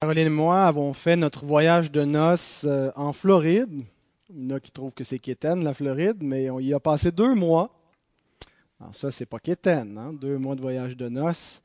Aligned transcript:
Caroline 0.00 0.28
et 0.28 0.30
moi 0.30 0.66
avons 0.66 0.92
fait 0.92 1.16
notre 1.16 1.44
voyage 1.44 1.90
de 1.90 2.04
noces 2.04 2.64
euh, 2.68 2.92
en 2.94 3.12
Floride. 3.12 3.82
Il 4.30 4.44
y 4.44 4.52
en 4.52 4.54
a 4.54 4.60
qui 4.60 4.70
trouvent 4.70 4.92
que 4.92 5.02
c'est 5.02 5.18
quétaine, 5.18 5.64
la 5.64 5.74
Floride, 5.74 6.18
mais 6.20 6.50
on 6.50 6.60
y 6.60 6.72
a 6.72 6.78
passé 6.78 7.10
deux 7.10 7.34
mois. 7.34 7.68
Alors 8.80 8.94
ça, 8.94 9.10
c'est 9.10 9.26
pas 9.26 9.40
quétaine, 9.40 9.98
hein? 9.98 10.12
deux 10.12 10.38
mois 10.38 10.54
de 10.54 10.60
voyage 10.60 10.96
de 10.96 11.08
noces. 11.08 11.60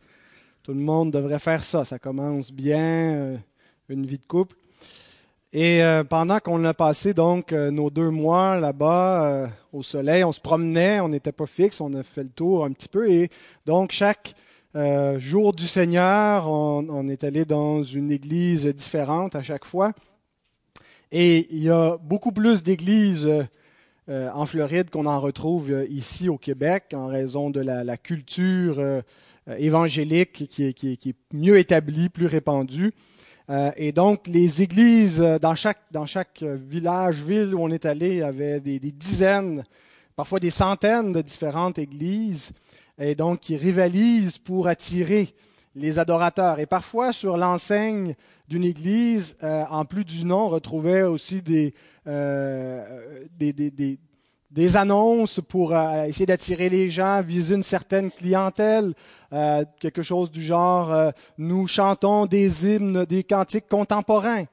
Tout 0.64 0.74
le 0.74 0.80
monde 0.80 1.12
devrait 1.12 1.38
faire 1.38 1.64
ça. 1.64 1.86
Ça 1.86 2.00
commence 2.00 2.52
bien, 2.52 2.80
euh, 2.80 3.38
une 3.88 4.08
vie 4.08 4.18
de 4.18 4.26
couple. 4.26 4.56
Et 5.52 5.84
euh, 5.84 6.04
pendant 6.04 6.40
qu'on 6.40 6.66
a 6.66 6.74
passé 6.74 7.14
donc 7.14 7.52
nos 7.52 7.92
deux 7.92 8.10
mois 8.10 8.60
là-bas 8.60 9.48
au 9.72 9.84
soleil, 9.84 10.24
on 10.24 10.32
se 10.32 10.42
promenait, 10.42 11.00
on 11.02 11.10
n'était 11.10 11.32
pas 11.32 11.46
fixe, 11.46 11.80
on 11.80 11.94
a 11.94 12.02
fait 12.02 12.24
le 12.24 12.30
tour 12.30 12.66
un 12.66 12.72
petit 12.72 12.90
peu. 12.90 13.12
Et 13.12 13.30
donc 13.68 13.92
chaque 13.92 14.34
euh, 14.76 15.20
jour 15.20 15.54
du 15.54 15.68
Seigneur, 15.68 16.50
on, 16.50 17.08
est 17.08 17.24
allé 17.24 17.46
dans 17.46 17.84
une 17.84 18.12
église 18.12 18.66
différente 18.66 19.36
à 19.36 19.44
chaque 19.44 19.66
fois. 19.66 19.94
Et 21.12 21.46
il 21.52 21.64
y 21.64 21.70
a 21.70 21.98
beaucoup 21.98 22.32
plus 22.32 22.64
d'églises 22.64 23.30
euh, 24.10 24.30
en 24.34 24.48
Floride 24.48 24.90
qu'on 24.90 25.06
en 25.06 25.20
retrouve 25.20 25.72
euh, 25.72 25.86
ici 25.90 26.28
au 26.28 26.40
Québec 26.40 26.86
en 26.96 27.06
raison 27.06 27.52
de 27.52 27.62
la, 27.62 27.98
culture 27.98 28.82
évangélique 29.60 30.48
qui 30.50 30.64
est, 30.64 31.16
mieux 31.32 31.60
établie, 31.60 32.10
plus 32.10 32.26
répandue. 32.26 32.94
et 33.78 33.92
donc, 33.92 34.26
les 34.28 34.64
églises 34.64 35.20
dans 35.20 35.54
chaque, 35.54 35.82
dans 35.92 36.08
chaque 36.08 36.42
village, 36.42 37.22
ville 37.22 37.54
où 37.54 37.60
on 37.62 37.70
est 37.70 37.86
allé, 37.86 38.16
y 38.16 38.22
avait 38.24 38.60
des 38.60 38.80
dizaines, 38.80 39.64
parfois 40.16 40.40
des 40.40 40.50
centaines 40.50 41.14
de 41.14 41.22
différentes 41.22 41.78
églises 41.78 42.54
et 42.98 43.16
donc 43.16 43.40
qui 43.40 43.58
rivalisent 43.58 44.38
pour 44.38 44.68
attirer 44.68 45.34
les 45.76 46.00
adorateurs. 46.00 46.60
Et 46.60 46.66
parfois, 46.66 47.14
sur 47.14 47.38
l'enseigne 47.38 48.16
d'une 48.48 48.64
église, 48.64 49.38
euh, 49.44 49.64
en 49.70 49.86
plus 49.86 50.06
du 50.06 50.26
nom, 50.26 50.46
on 50.46 50.50
retrouvait 50.50 51.04
aussi 51.04 51.42
des, 51.42 51.74
euh, 52.08 53.26
des, 53.38 53.54
des, 53.54 54.00
des, 54.52 54.78
annonces 54.78 55.42
pour 55.48 55.76
euh, 55.76 56.04
essayer 56.04 56.26
d'attirer 56.26 56.70
les 56.70 56.90
gens, 56.90 57.22
viser 57.22 57.56
une 57.56 57.64
certaine 57.64 58.12
clientèle, 58.12 58.94
quelque 59.80 60.04
chose 60.04 60.30
du 60.30 60.44
genre 60.44 61.12
nous 61.40 61.68
chantons 61.68 62.28
des 62.28 62.68
hymnes, 62.68 63.04
des 63.06 63.24
cantiques 63.24 63.68
contemporains. 63.68 64.46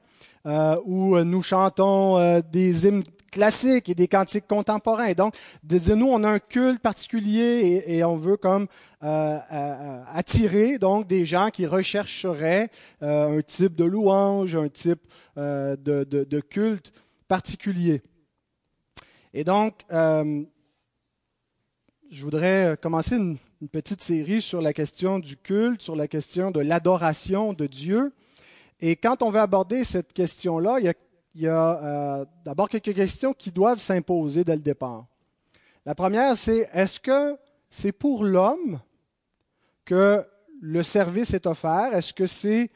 ou 0.85 1.19
nous 1.19 1.43
chantons 1.43 2.41
des 2.51 2.87
hymnes 2.87 3.03
classiques 3.31 3.89
et 3.89 3.95
des 3.95 4.07
cantiques 4.07 4.47
contemporains. 4.47 5.07
Et 5.07 5.15
donc, 5.15 5.35
de 5.63 5.77
dire, 5.77 5.95
nous, 5.95 6.07
on 6.07 6.23
a 6.23 6.29
un 6.29 6.39
culte 6.39 6.81
particulier 6.81 7.83
et, 7.87 8.03
on 8.03 8.17
veut 8.17 8.37
comme 8.37 8.67
euh, 9.03 9.39
euh, 9.51 10.03
attirer 10.13 10.77
donc 10.77 11.07
des 11.07 11.25
gens 11.25 11.49
qui 11.49 11.65
rechercheraient 11.65 12.69
euh, 13.01 13.39
un 13.39 13.41
type 13.41 13.75
de 13.75 13.85
louange, 13.85 14.55
un 14.55 14.69
type 14.69 15.01
de, 15.35 16.39
culte 16.41 16.91
particulier. 17.27 18.01
Et 19.33 19.43
donc, 19.43 19.85
je 19.89 20.45
voudrais 22.11 22.77
commencer 22.81 23.15
une, 23.15 23.37
une, 23.61 23.69
petite 23.69 24.01
série 24.01 24.41
sur 24.41 24.61
la 24.61 24.73
question 24.73 25.19
du 25.19 25.37
culte, 25.37 25.81
sur 25.81 25.95
la 25.95 26.09
question 26.09 26.51
de 26.51 26.59
l'adoration 26.59 27.53
de 27.53 27.65
Dieu. 27.65 28.11
Et 28.81 28.97
quand 28.97 29.21
on 29.21 29.29
veut 29.29 29.39
aborder 29.39 29.85
cette 29.85 30.11
question-là, 30.11 30.79
il 30.79 30.85
y 30.85 30.89
a 30.89 30.93
il 31.33 31.41
y 31.41 31.47
a 31.47 31.83
euh, 31.83 32.25
d'abord 32.43 32.69
quelques 32.69 32.93
questions 32.93 33.33
qui 33.33 33.51
doivent 33.51 33.79
s'imposer 33.79 34.43
dès 34.43 34.55
le 34.55 34.61
départ. 34.61 35.05
La 35.85 35.95
première, 35.95 36.35
c'est 36.35 36.69
est-ce 36.73 36.99
que 36.99 37.37
c'est 37.69 37.91
pour 37.91 38.23
l'homme 38.23 38.79
que 39.85 40.25
le 40.61 40.83
service 40.83 41.33
est 41.33 41.47
offert? 41.47 41.95
Est-ce 41.95 42.13
que 42.13 42.27
c'est 42.27 42.69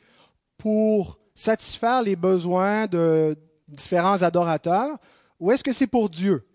pour 0.57 1.19
satisfaire 1.35 2.01
les 2.01 2.15
besoins 2.15 2.87
de 2.87 3.37
différents 3.67 4.21
adorateurs? 4.23 4.97
Ou 5.39 5.51
est-ce 5.51 5.63
que 5.63 5.73
c'est 5.73 5.87
pour 5.87 6.09
Dieu 6.09 6.47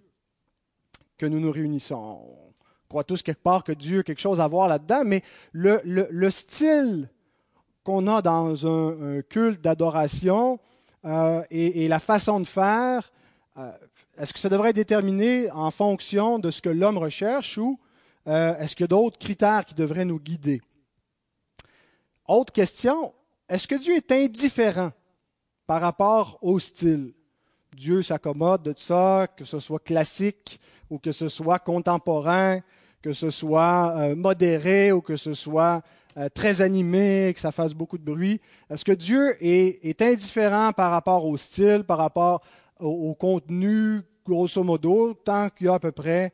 que 1.18 1.26
nous 1.26 1.38
nous 1.38 1.52
réunissons? 1.52 1.96
On 1.96 2.52
croit 2.88 3.04
tous 3.04 3.22
quelque 3.22 3.42
part 3.42 3.62
que 3.62 3.72
Dieu 3.72 4.00
a 4.00 4.02
quelque 4.02 4.20
chose 4.20 4.40
à 4.40 4.48
voir 4.48 4.66
là-dedans, 4.68 5.02
mais 5.04 5.22
le, 5.52 6.30
style 6.30 7.10
qu'on 7.84 8.08
a 8.08 8.22
dans 8.22 8.66
un 8.66 9.22
culte 9.22 9.60
d'adoration, 9.60 10.58
euh, 11.04 11.42
et, 11.50 11.88
la 11.88 11.98
façon 11.98 12.40
de 12.40 12.46
faire, 12.46 13.10
euh, 13.56 13.72
est-ce 14.18 14.32
que 14.32 14.38
ça 14.38 14.48
devrait 14.48 14.70
être 14.70 14.76
déterminé 14.76 15.50
en 15.50 15.70
fonction 15.70 16.38
de 16.38 16.50
ce 16.50 16.60
que 16.60 16.68
l'homme 16.68 16.98
recherche 16.98 17.56
ou 17.56 17.78
euh, 18.26 18.56
est-ce 18.58 18.76
qu'il 18.76 18.84
y 18.84 18.84
a 18.84 18.88
d'autres 18.88 19.18
critères 19.18 19.64
qui 19.64 19.74
devraient 19.74 20.04
nous 20.04 20.20
guider? 20.20 20.60
Autre 22.26 22.52
question, 22.52 23.14
est-ce 23.48 23.66
que 23.66 23.76
Dieu 23.76 23.96
est 23.96 24.12
indifférent 24.12 24.92
par 25.66 25.80
rapport 25.80 26.38
au 26.42 26.58
style? 26.58 27.14
Dieu 27.74 28.02
s'accommode 28.02 28.62
de 28.62 28.74
ça, 28.76 29.26
que 29.34 29.44
ce 29.44 29.58
soit 29.58 29.82
classique 29.82 30.60
ou 30.90 30.98
que 30.98 31.12
ce 31.12 31.28
soit 31.28 31.60
contemporain, 31.60 32.60
que 33.00 33.12
ce 33.14 33.30
soit 33.30 34.14
modéré 34.14 34.92
ou 34.92 35.00
que 35.00 35.16
ce 35.16 35.32
soit 35.32 35.82
très 36.34 36.60
animé, 36.60 37.32
que 37.34 37.40
ça 37.40 37.52
fasse 37.52 37.72
beaucoup 37.72 37.98
de 37.98 38.04
bruit. 38.04 38.40
Est-ce 38.68 38.84
que 38.84 38.92
Dieu 38.92 39.36
est, 39.40 40.02
indifférent 40.02 40.72
par 40.72 40.90
rapport 40.90 41.24
au 41.24 41.36
style, 41.36 41.84
par 41.84 41.98
rapport 41.98 42.42
au, 42.80 43.14
contenu, 43.14 44.00
grosso 44.24 44.62
modo, 44.62 45.14
tant 45.14 45.50
qu'il 45.50 45.66
y 45.66 45.68
a 45.68 45.74
à 45.74 45.78
peu 45.78 45.92
près 45.92 46.32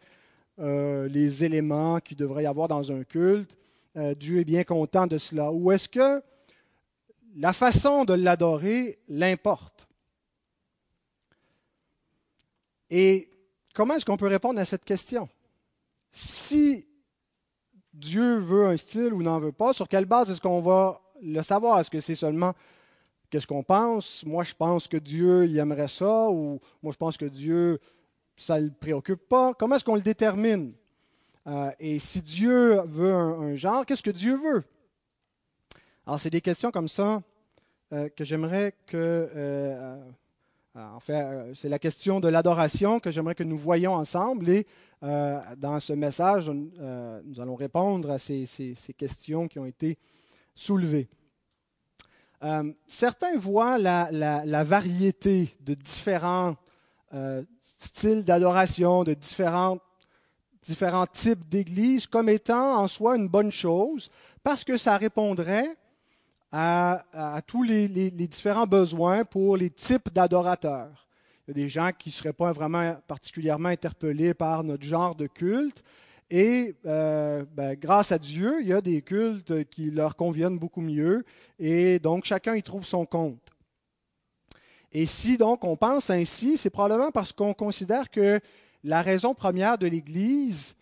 euh, 0.59 1.09
les 1.09 1.45
éléments 1.45 2.01
qu'il 2.01 2.17
devrait 2.17 2.45
y 2.45 2.47
avoir 2.47 2.69
dans 2.69 2.91
un 2.93 3.05
culte? 3.05 3.57
Euh, 3.97 4.15
Dieu 4.15 4.41
est 4.41 4.45
bien 4.45 4.65
content 4.65 5.07
de 5.07 5.19
cela. 5.19 5.53
Ou 5.53 5.73
est-ce 5.73 5.89
que 5.89 6.23
la 7.37 7.53
façon 7.53 8.05
de 8.05 8.15
l'adorer 8.15 8.99
l'importe? 9.09 9.87
Et 12.91 13.29
comment 13.75 13.95
est-ce 13.95 14.05
qu'on 14.05 14.17
peut 14.17 14.27
répondre 14.27 14.61
à 14.61 14.65
cette 14.65 14.85
question? 14.85 15.29
Si 16.13 16.87
Dieu 17.97 18.37
veut 18.37 18.67
un 18.67 18.77
style 18.77 19.13
ou 19.13 19.23
n'en 19.23 19.39
veut 19.39 19.53
pas, 19.53 19.73
sur 19.73 19.89
quelle 19.89 20.05
base 20.05 20.31
est-ce 20.31 20.41
qu'on 20.41 20.61
va 20.61 21.01
le 21.23 21.41
savoir? 21.43 21.81
Est-ce 21.81 21.91
que 21.91 22.01
c'est 22.01 22.15
seulement 22.15 22.53
qu'est-ce 23.31 23.47
qu'on 23.47 23.63
pense? 23.63 24.25
Moi, 24.27 24.45
je 24.45 24.55
pense 24.55 24.87
que 24.87 24.99
Dieu 24.99 25.47
il 25.47 25.59
aimerait 25.59 25.89
ça, 25.89 26.29
ou 26.29 26.61
moi, 26.83 26.93
je 26.93 26.99
pense 26.99 27.17
que 27.17 27.25
Dieu, 27.25 27.81
ça 28.37 28.61
ne 28.61 28.67
le 28.67 28.73
préoccupe 28.73 29.27
pas. 29.29 29.55
Comment 29.55 29.77
est-ce 29.77 29.85
qu'on 29.85 29.95
le 29.95 30.03
détermine? 30.03 30.75
Euh, 31.47 31.71
et 31.81 31.99
si 31.99 32.21
Dieu 32.23 32.81
veut 32.83 33.15
un, 33.15 33.55
genre, 33.55 33.87
qu'est-ce 33.87 34.03
que 34.03 34.11
Dieu 34.11 34.37
veut? 34.37 34.65
Alors, 36.07 36.21
c'est 36.21 36.31
des 36.31 36.41
questions 36.41 36.71
comme 36.71 36.89
ça 36.89 37.23
euh, 37.93 38.09
que 38.09 38.25
j'aimerais 38.25 38.75
que... 38.87 39.31
Euh, 39.35 40.11
en 40.77 41.01
fait, 41.01 41.55
c'est 41.55 41.69
la 41.69 41.79
question 41.79 42.21
de 42.21 42.29
l'adoration 42.29 43.01
que 43.01 43.11
j'aimerais 43.11 43.35
que 43.35 43.45
nous 43.45 43.57
voyions 43.57 43.95
ensemble. 43.95 44.49
Et 44.51 44.67
euh, 45.03 45.41
dans 45.57 45.81
ce 45.81 45.93
message, 45.93 46.51
euh, 46.51 47.21
nous 47.25 47.41
allons 47.41 47.55
répondre 47.55 48.11
à 48.11 48.19
ces, 48.19 48.47
questions 48.97 49.49
qui 49.49 49.59
ont 49.59 49.67
été 49.67 49.99
soulevées. 50.55 51.09
Euh, 52.43 52.73
certains 52.87 53.37
voient 53.37 53.79
la, 53.79 54.65
variété 54.65 55.57
de 55.61 55.75
différents 55.75 56.57
styles 57.63 58.25
d'adoration, 58.25 59.05
de 59.05 59.15
différents, 59.15 59.79
différents 60.63 61.07
types 61.07 61.49
d'églises 61.49 62.07
comme 62.07 62.29
étant 62.29 62.79
en 62.79 62.89
soi 62.89 63.17
une 63.17 63.29
bonne 63.29 63.51
chose 63.51 64.11
parce 64.43 64.65
que 64.65 64.77
ça 64.77 64.97
répondrait 64.99 65.77
à, 66.53 67.41
tous 67.47 67.63
les, 67.63 67.89
différents 68.11 68.67
besoins 68.67 69.25
pour 69.25 69.57
les 69.57 69.71
types 69.71 70.13
d'adorateurs. 70.13 71.09
Il 71.47 71.51
y 71.51 71.61
a 71.61 71.65
des 71.65 71.69
gens 71.69 71.91
qui 71.97 72.09
ne 72.09 72.15
seraient 72.15 72.33
pas 72.33 72.53
vraiment 72.53 72.97
particulièrement 73.07 73.69
interpellés 73.69 74.35
par 74.35 74.65
notre 74.65 74.85
genre 74.85 75.15
de 75.15 75.27
culte. 75.27 75.83
Et 76.29 76.75
euh, 76.87 77.45
ben, 77.53 77.77
grâce 77.77 78.11
à 78.11 78.19
Dieu, 78.19 78.61
il 78.61 78.69
y 78.69 78.73
a 78.73 78.81
des 78.81 79.01
cultes 79.03 79.69
qui 79.71 79.91
leur 79.91 80.17
conviennent 80.17 80.59
beaucoup 80.59 80.81
mieux. 80.81 81.25
Et 81.59 82.01
donc, 82.01 82.25
chacun 82.25 82.57
y 82.57 82.63
trouve 82.63 82.85
son 82.85 83.07
compte. 83.07 83.53
Et 84.93 85.07
si 85.07 85.37
donc 85.37 85.65
on 85.65 85.77
pense 85.77 86.11
ainsi, 86.11 86.57
c'est 86.57 86.71
probablement 86.71 87.11
parce 87.11 87.33
qu'on 87.33 87.55
considère 87.55 88.11
que 88.11 88.41
la 88.83 89.03
raison 89.03 89.35
première 89.35 89.79
de 89.79 89.87
l'Église, 89.87 90.75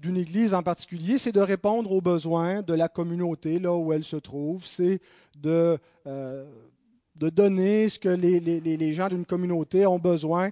d'une 0.00 0.16
Église 0.16 0.54
en 0.54 0.62
particulier, 0.62 1.18
c'est 1.18 1.32
de 1.32 1.40
répondre 1.40 1.90
aux 1.90 2.00
besoins 2.00 2.62
de 2.62 2.72
la 2.72 2.88
communauté 2.88 3.58
là 3.58 3.74
où 3.74 3.92
elle 3.92 4.04
se 4.04 4.16
trouve. 4.16 4.64
C'est 4.66 5.00
de 5.38 5.78
euh, 6.06 6.44
donner 7.16 7.88
ce 7.88 7.98
que 7.98 8.08
les, 8.08 8.94
gens 8.94 9.08
d'une 9.08 9.24
communauté 9.24 9.86
ont 9.86 9.98
besoin 9.98 10.50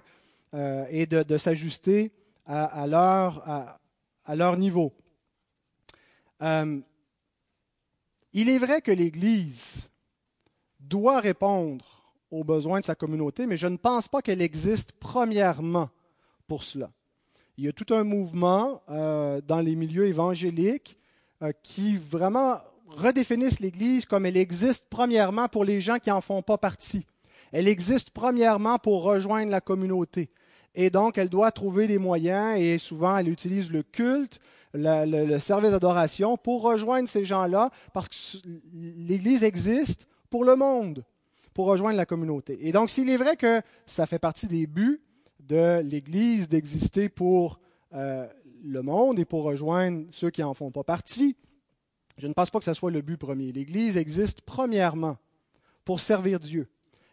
euh, 0.53 0.85
et 0.89 1.05
de, 1.05 1.37
s'ajuster 1.37 2.11
à, 2.45 2.85
leur, 2.87 4.57
niveau. 4.57 4.93
Euh, 6.41 6.79
il 8.33 8.49
est 8.49 8.57
vrai 8.57 8.81
que 8.81 8.91
l'Église 8.91 9.89
doit 10.79 11.19
répondre 11.19 11.85
aux 12.31 12.43
besoins 12.43 12.79
de 12.79 12.85
sa 12.85 12.95
communauté, 12.95 13.45
mais 13.45 13.57
je 13.57 13.67
ne 13.67 13.77
pense 13.77 14.07
pas 14.07 14.21
qu'elle 14.21 14.41
existe 14.41 14.91
premièrement 14.93 15.89
pour 16.47 16.63
cela. 16.63 16.91
Il 17.57 17.65
y 17.65 17.67
a 17.67 17.73
tout 17.73 17.93
un 17.93 18.03
mouvement 18.03 18.81
euh, 18.89 19.41
dans 19.41 19.59
les 19.59 19.75
milieux 19.75 20.07
évangéliques 20.07 20.97
qui 21.61 21.97
vraiment 21.97 22.57
redéfinissent 22.87 23.59
l'Église 23.59 24.05
comme 24.05 24.25
elle 24.25 24.37
existe 24.37 24.85
premièrement 24.89 25.47
pour 25.47 25.63
les 25.63 25.81
gens 25.81 25.99
qui 25.99 26.09
n'en 26.09 26.21
font 26.21 26.41
pas 26.41 26.57
partie. 26.57 27.05
Elle 27.51 27.67
existe 27.67 28.11
premièrement 28.11 28.79
pour 28.79 29.03
rejoindre 29.03 29.51
la 29.51 29.61
communauté. 29.61 30.29
Et 30.75 30.89
donc, 30.89 31.17
elle 31.17 31.29
doit 31.29 31.51
trouver 31.51 31.87
des 31.87 31.97
moyens, 31.97 32.59
et 32.59 32.77
souvent, 32.77 33.17
elle 33.17 33.29
utilise 33.29 33.71
le 33.71 33.81
culte, 33.81 34.39
le, 34.73 35.39
service 35.39 35.71
d'adoration 35.71 36.35
pour 36.35 36.63
rejoindre 36.63 37.07
ces 37.07 37.23
gens-là, 37.23 37.69
parce 37.93 38.09
que 38.09 38.47
l'Église 38.73 39.43
existe 39.43 40.07
pour 40.29 40.43
le 40.43 40.57
monde, 40.57 41.05
pour 41.53 41.67
rejoindre 41.67 41.95
la 41.95 42.05
communauté. 42.05 42.57
Et 42.67 42.73
donc, 42.73 42.89
s'il 42.89 43.09
est 43.09 43.15
vrai 43.15 43.37
que 43.37 43.61
ça 43.85 44.05
fait 44.05 44.19
partie 44.19 44.47
des 44.47 44.67
buts 44.67 45.01
de 45.47 45.81
l'Église 45.81 46.47
d'exister 46.47 47.09
pour 47.09 47.59
euh, 47.93 48.27
le 48.63 48.81
monde 48.81 49.19
et 49.19 49.25
pour 49.25 49.43
rejoindre 49.43 50.05
ceux 50.11 50.29
qui 50.29 50.41
n'en 50.41 50.53
font 50.53 50.71
pas 50.71 50.83
partie, 50.83 51.35
je 52.17 52.27
ne 52.27 52.33
pense 52.33 52.49
pas 52.49 52.59
que 52.59 52.65
ce 52.65 52.73
soit 52.73 52.91
le 52.91 53.01
but 53.01 53.17
premier. 53.17 53.51
L'Église 53.51 53.97
existe 53.97 54.41
premièrement 54.41 55.17
pour 55.83 55.99
servir 55.99 56.39
Dieu. 56.39 56.67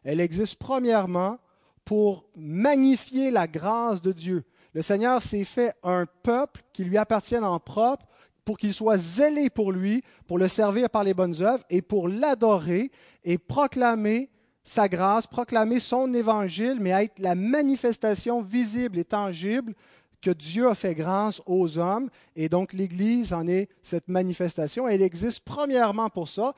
Elle 0.04 0.20
existe 0.20 0.56
premièrement 0.56 1.38
pour 1.84 2.24
magnifier 2.36 3.30
la 3.30 3.46
grâce 3.46 4.00
de 4.00 4.12
Dieu. 4.12 4.44
Le 4.74 4.82
Seigneur 4.82 5.22
s'est 5.22 5.44
fait 5.44 5.74
un 5.82 6.06
peuple 6.22 6.62
qui 6.72 6.84
lui 6.84 6.96
appartienne 6.96 7.44
en 7.44 7.58
propre 7.60 8.06
pour 8.44 8.56
qu'il 8.58 8.72
soit 8.72 8.98
zélé 8.98 9.50
pour 9.50 9.72
lui, 9.72 10.02
pour 10.26 10.38
le 10.38 10.48
servir 10.48 10.90
par 10.90 11.04
les 11.04 11.14
bonnes 11.14 11.42
œuvres 11.42 11.64
et 11.70 11.82
pour 11.82 12.08
l'adorer 12.08 12.90
et 13.24 13.38
proclamer 13.38 14.30
sa 14.64 14.88
grâce, 14.88 15.26
proclamer 15.26 15.80
son 15.80 16.12
évangile, 16.14 16.78
mais 16.80 16.90
être 16.90 17.18
la 17.18 17.34
manifestation 17.34 18.42
visible 18.42 18.98
et 18.98 19.04
tangible 19.04 19.74
que 20.20 20.30
Dieu 20.30 20.68
a 20.68 20.74
fait 20.74 20.94
grâce 20.94 21.42
aux 21.46 21.78
hommes. 21.78 22.08
Et 22.36 22.48
donc 22.48 22.72
l'Église 22.72 23.32
en 23.32 23.46
est 23.46 23.68
cette 23.82 24.08
manifestation. 24.08 24.88
Elle 24.88 25.02
existe 25.02 25.40
premièrement 25.44 26.08
pour 26.08 26.28
ça. 26.28 26.54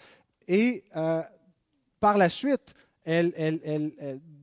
Et 0.47 0.85
euh, 0.95 1.23
par 1.99 2.19
la 2.19 2.29
suite, 2.29 2.75
elle, 3.05 3.33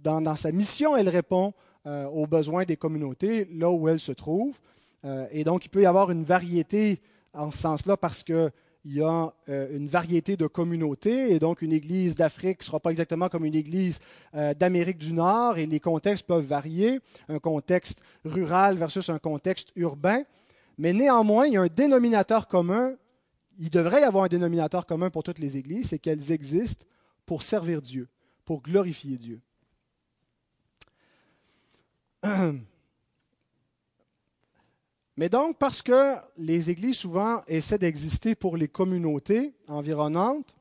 dans, 0.04 0.36
sa 0.36 0.52
mission, 0.52 0.98
elle 0.98 1.10
répond 1.10 1.54
euh, 1.86 2.06
aux 2.06 2.28
besoins 2.28 2.66
des 2.66 2.78
communautés 2.78 3.48
là 3.52 3.70
où 3.70 3.88
elle 3.88 4.00
se 4.00 4.12
trouve. 4.12 4.60
Euh, 5.06 5.28
et 5.32 5.44
donc 5.44 5.66
il 5.66 5.70
peut 5.70 5.82
y 5.82 5.86
avoir 5.86 6.12
une 6.12 6.24
variété 6.24 7.00
en 7.34 7.52
ce 7.52 7.60
sens-là 7.60 7.98
parce 7.98 8.24
que 8.24 8.52
il 8.84 8.96
y 8.96 9.02
a 9.02 9.34
euh, 9.50 9.78
une 9.78 9.88
variété 9.88 10.38
de 10.38 10.48
communautés, 10.48 11.34
et 11.34 11.40
donc 11.40 11.62
une 11.62 11.72
église 11.72 12.16
d'Afrique 12.16 12.60
ne 12.60 12.64
sera 12.64 12.80
pas 12.80 12.90
exactement 12.90 13.30
comme 13.30 13.46
une 13.46 13.56
église 13.56 14.00
euh, 14.34 14.54
d'Amérique 14.54 14.98
du 14.98 15.14
Nord, 15.14 15.58
et 15.58 15.68
les 15.68 15.80
contextes 15.80 16.26
peuvent 16.26 16.46
varier, 16.46 17.00
un 17.30 17.40
contexte 17.40 18.02
rural 18.26 18.78
versus 18.78 19.10
un 19.10 19.20
contexte 19.20 19.72
urbain, 19.76 20.24
mais 20.78 20.94
néanmoins, 20.94 21.46
il 21.46 21.54
y 21.54 21.58
a 21.58 21.62
un 21.62 21.68
dénominateur 21.68 22.48
commun, 22.48 22.96
il 23.60 23.70
devrait 23.70 24.02
y 24.02 24.04
avoir 24.04 24.24
un 24.24 24.30
dénominateur 24.30 24.86
commun 24.88 25.10
pour 25.12 25.24
toutes 25.24 25.40
les 25.40 25.58
églises, 25.58 25.90
c'est 25.90 26.00
qu'elles 26.00 26.32
existent 26.32 26.86
pour 27.26 27.44
servir 27.44 27.82
Dieu, 27.82 28.08
pour 28.46 28.62
glorifier 28.64 29.18
Dieu. 29.18 29.42
Mais 35.18 35.30
donc, 35.30 35.58
parce 35.58 35.82
que 35.82 36.16
les 36.38 36.70
églises 36.70 36.98
souvent 36.98 37.44
essaient 37.48 37.78
d'exister 37.78 38.36
pour 38.36 38.58
les 38.58 38.68
communautés 38.68 39.54
environnantes, 39.68 40.56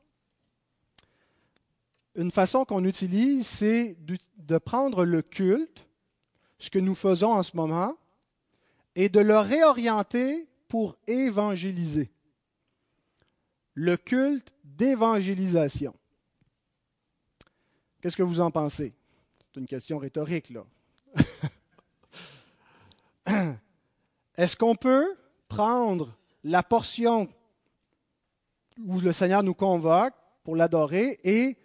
une 2.15 2.31
façon 2.31 2.65
qu'on 2.65 2.83
utilise, 2.83 3.47
c'est 3.47 3.95
de 4.37 4.57
prendre 4.57 5.05
le 5.05 5.21
culte, 5.21 5.87
ce 6.59 6.69
que 6.69 6.79
nous 6.79 6.95
faisons 6.95 7.31
en 7.31 7.43
ce 7.43 7.55
moment, 7.55 7.95
et 8.95 9.07
de 9.07 9.21
le 9.21 9.39
réorienter 9.39 10.49
pour 10.67 10.97
évangéliser. 11.07 12.11
Le 13.73 13.95
culte 13.95 14.53
d'évangélisation. 14.65 15.95
Qu'est-ce 18.01 18.17
que 18.17 18.23
vous 18.23 18.41
en 18.41 18.51
pensez? 18.51 18.93
C'est 19.53 19.61
une 19.61 19.67
question 19.67 19.97
rhétorique, 19.97 20.49
là. 20.49 20.65
Est-ce 24.37 24.55
qu'on 24.55 24.75
peut 24.75 25.15
prendre 25.47 26.17
la 26.43 26.63
portion 26.63 27.27
où 28.85 28.99
le 28.99 29.11
Seigneur 29.11 29.43
nous 29.43 29.53
convoque 29.53 30.13
pour 30.43 30.55
l'adorer 30.55 31.19
et 31.23 31.57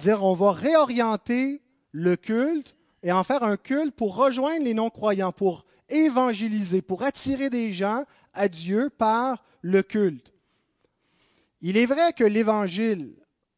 dire 0.00 0.24
on 0.24 0.34
va 0.34 0.52
réorienter 0.52 1.62
le 1.92 2.16
culte 2.16 2.74
et 3.02 3.12
en 3.12 3.22
faire 3.22 3.42
un 3.42 3.56
culte 3.56 3.94
pour 3.94 4.16
rejoindre 4.16 4.64
les 4.64 4.74
non-croyants, 4.74 5.32
pour 5.32 5.66
évangéliser, 5.88 6.80
pour 6.80 7.02
attirer 7.02 7.50
des 7.50 7.72
gens 7.72 8.04
à 8.32 8.48
Dieu 8.48 8.90
par 8.90 9.44
le 9.60 9.82
culte? 9.82 10.32
Il 11.60 11.76
est 11.76 11.86
vrai 11.86 12.12
que 12.12 12.24
l'Évangile 12.24 13.14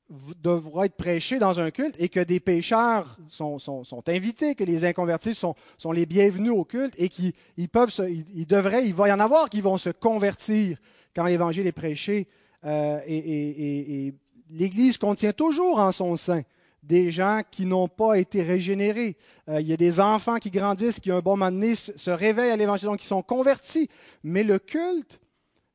devra 0.09 0.87
être 0.87 0.97
prêché 0.97 1.39
dans 1.39 1.59
un 1.59 1.71
culte 1.71 1.97
et 1.99 2.09
que 2.09 2.21
des 2.21 2.39
pécheurs 2.39 3.19
sont, 3.29 3.59
invités, 4.07 4.55
que 4.55 4.65
les 4.65 4.85
inconvertis 4.85 5.35
sont, 5.35 5.55
les 5.93 6.07
bienvenus 6.07 6.53
au 6.53 6.65
culte 6.65 6.95
et 6.97 7.09
qu'ils 7.09 7.33
peuvent 7.69 7.93
il 8.09 8.95
va 8.95 9.09
y 9.09 9.13
en 9.13 9.21
avoir 9.21 9.51
qui 9.51 9.61
vont 9.61 9.79
se 9.79 9.91
convertir 9.91 10.79
quand 11.15 11.25
l'Évangile 11.25 11.67
est 11.67 11.73
prêché. 11.73 12.29
Euh, 12.65 13.01
et, 13.07 14.15
l'Église 14.49 14.97
contient 14.97 15.33
toujours 15.33 15.81
en 15.81 15.91
son 15.91 16.17
sein 16.17 16.43
des 16.85 17.11
gens 17.11 17.41
qui 17.51 17.67
n'ont 17.67 17.89
pas 17.89 18.15
été 18.15 18.43
régénérés. 18.43 19.17
Euh, 19.49 19.61
il 19.61 19.67
y 19.67 19.73
a 19.73 19.77
des 19.77 19.99
enfants 19.99 20.37
qui 20.37 20.53
grandissent, 20.53 21.01
qui, 21.01 21.11
un 21.11 21.19
bon 21.19 21.37
moment 21.37 21.51
donné, 21.51 21.75
se 21.75 22.11
réveillent 22.13 22.53
à 22.53 22.57
l'Évangile, 22.57 22.87
donc 22.87 23.01
qui 23.01 23.07
sont 23.07 23.23
convertis. 23.23 23.89
Mais 24.23 24.45
le 24.45 24.61
culte, 24.61 25.19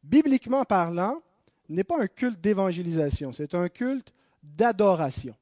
bibliquement 0.04 0.64
parlant, 0.64 1.22
n'est 1.68 1.84
pas 1.84 2.02
un 2.02 2.08
culte 2.08 2.40
d'évangélisation, 2.40 3.34
c'est 3.34 3.56
un 3.56 3.68
culte 3.68 4.14
d'adoration. 4.44 5.36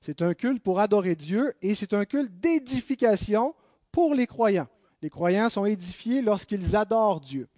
C'est 0.00 0.22
un 0.22 0.34
culte 0.34 0.62
pour 0.62 0.78
adorer 0.80 1.16
Dieu 1.16 1.54
et 1.62 1.74
c'est 1.74 1.92
un 1.92 2.04
culte 2.04 2.32
d'édification 2.38 3.54
pour 3.90 4.14
les 4.14 4.26
croyants. 4.26 4.68
Les 5.02 5.10
croyants 5.10 5.48
sont 5.48 5.64
édifiés 5.64 6.22
lorsqu'ils 6.22 6.76
adorent 6.76 7.20
Dieu. 7.20 7.48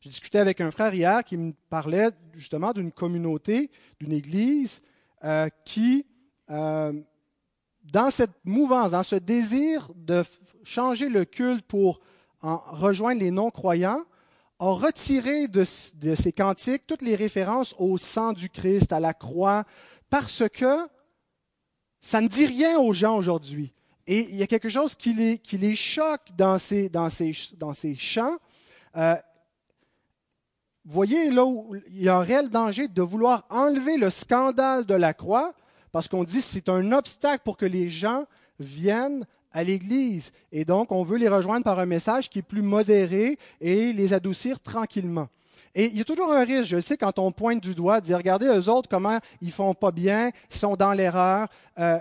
J'ai 0.00 0.10
discuté 0.10 0.38
avec 0.38 0.60
un 0.60 0.70
frère 0.70 0.94
hier 0.94 1.24
qui 1.24 1.36
me 1.36 1.52
parlait 1.70 2.10
justement 2.32 2.72
d'une 2.72 2.92
communauté, 2.92 3.70
d'une 3.98 4.12
église 4.12 4.80
euh, 5.24 5.48
qui, 5.64 6.06
euh, 6.50 6.92
dans 7.84 8.10
cette 8.10 8.44
mouvance, 8.44 8.92
dans 8.92 9.02
ce 9.02 9.16
désir 9.16 9.90
de 9.94 10.22
changer 10.62 11.08
le 11.08 11.24
culte 11.24 11.66
pour 11.66 12.00
en 12.42 12.58
rejoindre 12.58 13.20
les 13.20 13.30
non-croyants, 13.30 14.04
a 14.60 14.72
retiré 14.72 15.46
de, 15.46 15.64
ces 15.64 16.32
cantiques 16.32 16.86
toutes 16.86 17.02
les 17.02 17.14
références 17.14 17.74
au 17.78 17.96
sang 17.96 18.32
du 18.32 18.48
Christ, 18.48 18.92
à 18.92 19.00
la 19.00 19.14
croix, 19.14 19.64
parce 20.10 20.48
que 20.48 20.88
ça 22.00 22.20
ne 22.20 22.28
dit 22.28 22.46
rien 22.46 22.78
aux 22.78 22.92
gens 22.92 23.16
aujourd'hui. 23.16 23.72
Et 24.06 24.20
il 24.30 24.36
y 24.36 24.42
a 24.42 24.46
quelque 24.46 24.68
chose 24.68 24.94
qui 24.94 25.12
les, 25.12 25.74
choque 25.76 26.28
dans 26.36 26.58
ces, 26.58 26.88
dans 26.88 27.08
dans 27.58 27.74
ces 27.74 27.94
chants. 27.94 28.38
Euh, 28.96 29.16
voyez 30.84 31.30
là 31.30 31.44
où 31.44 31.76
il 31.90 32.02
y 32.02 32.08
a 32.08 32.16
un 32.16 32.22
réel 32.22 32.48
danger 32.48 32.88
de 32.88 33.02
vouloir 33.02 33.46
enlever 33.50 33.98
le 33.98 34.10
scandale 34.10 34.86
de 34.86 34.94
la 34.94 35.12
croix, 35.12 35.54
parce 35.92 36.08
qu'on 36.08 36.24
dit 36.24 36.40
c'est 36.40 36.68
un 36.68 36.92
obstacle 36.92 37.42
pour 37.44 37.56
que 37.56 37.66
les 37.66 37.90
gens 37.90 38.24
viennent 38.58 39.26
à 39.58 39.64
l'Église. 39.64 40.30
Et 40.52 40.64
donc, 40.64 40.92
on 40.92 41.02
veut 41.02 41.18
les 41.18 41.28
rejoindre 41.28 41.64
par 41.64 41.80
un 41.80 41.86
message 41.86 42.30
qui 42.30 42.38
est 42.38 42.42
plus 42.42 42.62
modéré 42.62 43.36
et 43.60 43.92
les 43.92 44.12
adoucir 44.12 44.60
tranquillement. 44.60 45.26
Et 45.74 45.86
il 45.86 45.98
y 45.98 46.00
a 46.00 46.04
toujours 46.04 46.32
un 46.32 46.44
risque, 46.44 46.68
je 46.68 46.80
sais, 46.80 46.96
quand 46.96 47.18
on 47.18 47.32
pointe 47.32 47.60
du 47.60 47.74
doigt, 47.74 48.00
de 48.00 48.06
dire, 48.06 48.18
regardez 48.18 48.46
eux 48.46 48.68
autres, 48.68 48.88
comment 48.88 49.18
ils 49.40 49.50
font 49.50 49.74
pas 49.74 49.90
bien, 49.90 50.30
ils 50.52 50.56
sont 50.56 50.76
dans 50.76 50.92
l'erreur. 50.92 51.48
Euh, 51.76 51.98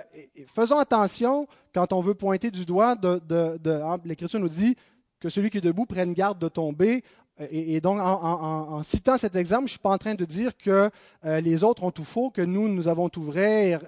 faisons 0.53 0.77
attention 0.77 1.47
quand 1.73 1.93
on 1.93 2.01
veut 2.01 2.13
pointer 2.13 2.51
du 2.51 2.63
doigt. 2.63 2.95
De, 2.95 3.19
hein, 3.67 3.97
L'Écriture 4.05 4.39
nous 4.39 4.49
dit 4.49 4.75
que 5.19 5.27
celui 5.27 5.49
qui 5.49 5.57
est 5.57 5.61
debout 5.61 5.87
prenne 5.87 6.13
garde 6.13 6.37
de 6.37 6.49
tomber. 6.49 7.03
Et, 7.49 7.81
donc, 7.81 7.99
en, 7.99 8.81
citant 8.83 9.17
cet 9.17 9.35
exemple, 9.35 9.61
je 9.61 9.65
ne 9.65 9.69
suis 9.69 9.79
pas 9.79 9.91
en 9.91 9.97
train 9.97 10.15
de 10.15 10.25
dire 10.25 10.55
que 10.57 10.91
euh, 11.25 11.41
les 11.41 11.63
autres 11.63 11.83
ont 11.83 11.91
tout 11.91 12.03
faux, 12.03 12.29
que 12.29 12.41
nous, 12.41 12.67
nous 12.67 12.87
avons 12.87 13.09
tout 13.09 13.21
vrai, 13.21 13.79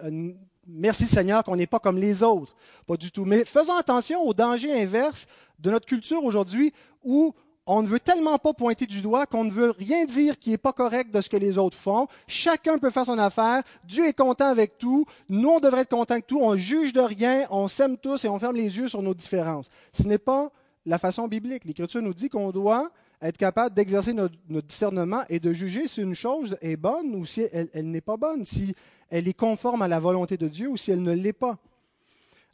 Merci 0.72 1.08
Seigneur 1.08 1.44
qu'on 1.44 1.56
n'est 1.56 1.68
pas 1.68 1.80
comme 1.80 1.98
les 1.98 2.22
autres. 2.22 2.56
Pas 2.86 2.96
du 2.96 3.12
tout. 3.12 3.26
Mais 3.26 3.44
faisons 3.44 3.76
attention 3.76 4.22
au 4.22 4.34
danger 4.34 4.72
inverse 4.82 5.26
de 5.58 5.72
notre 5.72 5.86
culture 5.86 6.24
aujourd'hui 6.24 6.74
où 7.04 7.34
on 7.66 7.82
ne 7.82 7.88
veut 7.88 8.00
tellement 8.00 8.38
pas 8.38 8.54
pointer 8.54 8.86
du 8.86 9.02
doigt 9.02 9.26
qu'on 9.26 9.44
ne 9.44 9.52
veut 9.52 9.72
rien 9.72 10.06
dire 10.06 10.38
qui 10.38 10.52
n'est 10.52 10.58
pas 10.58 10.74
correct 10.74 11.14
de 11.14 11.22
ce 11.22 11.30
que 11.30 11.38
les 11.38 11.58
autres 11.58 11.78
font. 11.78 12.08
Chacun 12.28 12.78
peut 12.78 12.90
faire 12.90 13.06
son 13.06 13.18
affaire. 13.18 13.64
Dieu 13.84 14.08
est 14.08 14.14
content 14.14 14.48
avec 14.48 14.78
tout. 14.78 15.06
Nous, 15.28 15.50
on 15.50 15.60
devrait 15.60 15.82
être 15.82 15.90
content 15.90 16.16
avec 16.16 16.28
tout. 16.28 16.40
On 16.42 16.56
juge 16.56 16.94
de 16.94 17.02
rien. 17.02 17.46
On 17.50 17.68
s'aime 17.68 17.98
tous 17.98 18.26
et 18.26 18.30
on 18.30 18.40
ferme 18.40 18.56
les 18.56 18.78
yeux 18.78 18.88
sur 18.88 19.02
nos 19.02 19.14
différences. 19.14 19.70
Ce 19.94 20.04
n'est 20.04 20.18
pas 20.18 20.52
la 20.86 20.98
façon 20.98 21.28
biblique. 21.28 21.66
L'Écriture 21.66 22.02
nous 22.02 22.14
dit 22.14 22.30
qu'on 22.30 22.52
doit 22.52 22.92
être 23.22 23.38
capable 23.38 23.76
d'exercer 23.76 24.14
notre, 24.14 24.36
discernement 24.62 25.24
et 25.30 25.40
de 25.40 25.52
juger 25.52 25.88
si 25.88 26.02
une 26.02 26.16
chose 26.16 26.58
est 26.62 26.78
bonne 26.78 27.16
ou 27.16 27.26
si 27.26 27.48
elle, 27.52 27.70
elle 27.74 27.90
n'est 27.90 28.02
pas 28.02 28.18
bonne. 28.18 28.46
Si 28.46 28.76
elle 29.10 29.28
est 29.28 29.34
conforme 29.34 29.82
à 29.82 29.88
la 29.88 30.00
volonté 30.00 30.38
de 30.38 30.48
Dieu 30.48 30.70
ou 30.70 30.78
si 30.78 30.92
elle 30.92 31.04
ne 31.04 31.14
l'est 31.14 31.34
pas. 31.34 31.58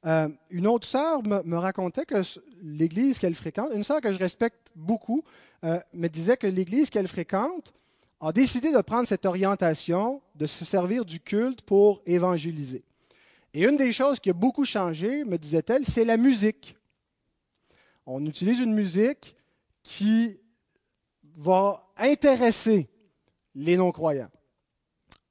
Euh, 0.06 0.30
une 0.52 0.68
autre 0.68 0.88
sœur 0.88 1.24
me, 1.24 1.58
racontait 1.58 2.06
que 2.06 2.22
l'église 2.62 3.18
qu'elle 3.18 3.34
fréquente, 3.34 3.72
une 3.74 3.84
sœur 3.84 4.02
que 4.02 4.14
je 4.14 4.20
respecte 4.20 4.72
beaucoup, 4.76 5.24
euh, 5.64 5.80
me 5.94 6.08
disait 6.08 6.38
que 6.38 6.48
l'église 6.48 6.90
qu'elle 6.90 7.08
fréquente 7.08 7.74
a 8.20 8.32
décidé 8.32 8.72
de 8.72 8.82
prendre 8.82 9.08
cette 9.08 9.26
orientation, 9.26 10.22
de 10.36 10.46
se 10.46 10.64
servir 10.64 11.06
du 11.06 11.20
culte 11.20 11.64
pour 11.64 12.02
évangéliser. 12.06 12.84
Et 13.54 13.64
une 13.64 13.78
des 13.78 13.92
choses 13.92 14.20
qui 14.20 14.30
a 14.30 14.34
beaucoup 14.34 14.66
changé, 14.66 15.24
me 15.24 15.38
disait-elle, 15.38 15.86
c'est 15.86 16.06
la 16.06 16.18
musique. 16.18 16.76
On 18.06 18.24
utilise 18.26 18.60
une 18.60 18.74
musique 18.74 19.36
qui 19.82 20.38
va 21.36 21.92
intéresser 21.98 22.90
les 23.54 23.78
non-croyants. 23.78 24.30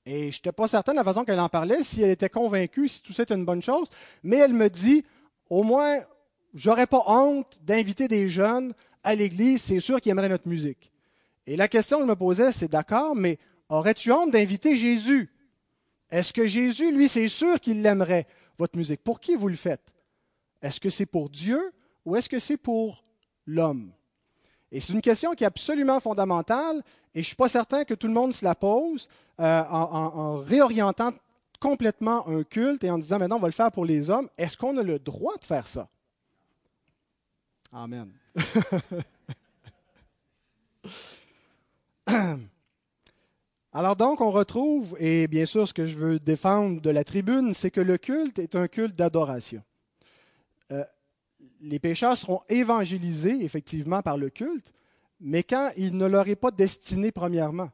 Et 0.06 0.30
je 0.30 0.38
n'étais 0.38 0.52
pas 0.52 0.68
certain 0.68 0.92
de 0.92 0.98
la 0.98 1.04
façon 1.04 1.24
qu'elle 1.24 1.40
en 1.40 1.48
parlait, 1.48 1.82
si 1.82 2.02
elle 2.02 2.10
était 2.10 2.28
convaincue, 2.28 2.88
si 2.88 3.02
tout 3.02 3.12
ça 3.12 3.22
était 3.22 3.34
une 3.34 3.44
bonne 3.44 3.62
chose, 3.62 3.88
mais 4.22 4.36
elle 4.36 4.52
me 4.52 4.68
dit, 4.68 5.04
au 5.48 5.62
moins, 5.62 6.00
j'aurais 6.52 6.86
pas 6.86 7.02
honte 7.06 7.58
d'inviter 7.62 8.06
des 8.06 8.28
jeunes 8.28 8.74
à 9.02 9.14
l'église, 9.14 9.62
c'est 9.62 9.80
sûr 9.80 10.00
qu'ils 10.00 10.12
aimeraient 10.12 10.28
notre 10.28 10.48
musique. 10.48 10.92
Et 11.46 11.56
la 11.56 11.68
question 11.68 11.98
que 11.98 12.04
je 12.04 12.08
me 12.08 12.16
posais, 12.16 12.52
c'est 12.52 12.70
d'accord, 12.70 13.14
mais 13.16 13.38
aurais-tu 13.68 14.12
honte 14.12 14.30
d'inviter 14.30 14.76
Jésus? 14.76 15.30
Est-ce 16.10 16.32
que 16.32 16.46
Jésus, 16.46 16.92
lui, 16.92 17.08
c'est 17.08 17.28
sûr 17.28 17.58
qu'il 17.60 17.82
l'aimerait, 17.82 18.26
votre 18.58 18.76
musique? 18.76 19.02
Pour 19.02 19.20
qui 19.20 19.36
vous 19.36 19.48
le 19.48 19.56
faites? 19.56 19.92
Est-ce 20.62 20.80
que 20.80 20.90
c'est 20.90 21.06
pour 21.06 21.28
Dieu 21.28 21.72
ou 22.04 22.16
est-ce 22.16 22.28
que 22.28 22.38
c'est 22.38 22.56
pour 22.56 23.04
l'homme? 23.46 23.92
Et 24.74 24.80
c'est 24.80 24.92
une 24.92 25.00
question 25.00 25.32
qui 25.34 25.44
est 25.44 25.46
absolument 25.46 26.00
fondamentale 26.00 26.82
et 27.14 27.14
je 27.14 27.20
ne 27.20 27.26
suis 27.26 27.36
pas 27.36 27.48
certain 27.48 27.84
que 27.84 27.94
tout 27.94 28.08
le 28.08 28.12
monde 28.12 28.34
se 28.34 28.44
la 28.44 28.56
pose 28.56 29.08
euh, 29.38 29.62
en, 29.70 30.38
réorientant 30.38 31.12
complètement 31.60 32.26
un 32.26 32.42
culte 32.42 32.82
et 32.82 32.90
en 32.90 32.98
disant 32.98 33.20
maintenant 33.20 33.36
on 33.36 33.40
va 33.40 33.46
le 33.46 33.52
faire 33.52 33.70
pour 33.70 33.84
les 33.84 34.10
hommes. 34.10 34.28
Est-ce 34.36 34.56
qu'on 34.56 34.76
a 34.76 34.82
le 34.82 34.98
droit 34.98 35.36
de 35.36 35.44
faire 35.44 35.68
ça? 35.68 35.86
Amen. 37.72 38.10
Alors 43.72 43.94
donc, 43.94 44.20
on 44.20 44.32
retrouve, 44.32 44.96
et 44.98 45.28
bien 45.28 45.46
sûr, 45.46 45.68
ce 45.68 45.74
que 45.74 45.86
je 45.86 45.96
veux 45.96 46.18
défendre 46.18 46.80
de 46.80 46.90
la 46.90 47.04
tribune, 47.04 47.54
c'est 47.54 47.70
que 47.70 47.80
le 47.80 47.96
culte 47.96 48.40
est 48.40 48.56
un 48.56 48.66
culte 48.66 48.96
d'adoration. 48.96 49.62
Euh, 50.72 50.82
les 51.64 51.78
pécheurs 51.78 52.16
seront 52.16 52.42
évangélisés, 52.48 53.42
effectivement, 53.42 54.02
par 54.02 54.18
le 54.18 54.28
culte, 54.28 54.72
mais 55.20 55.42
quand 55.42 55.70
il 55.76 55.96
ne 55.96 56.06
leur 56.06 56.28
est 56.28 56.36
pas 56.36 56.50
destiné 56.50 57.10
premièrement. 57.10 57.70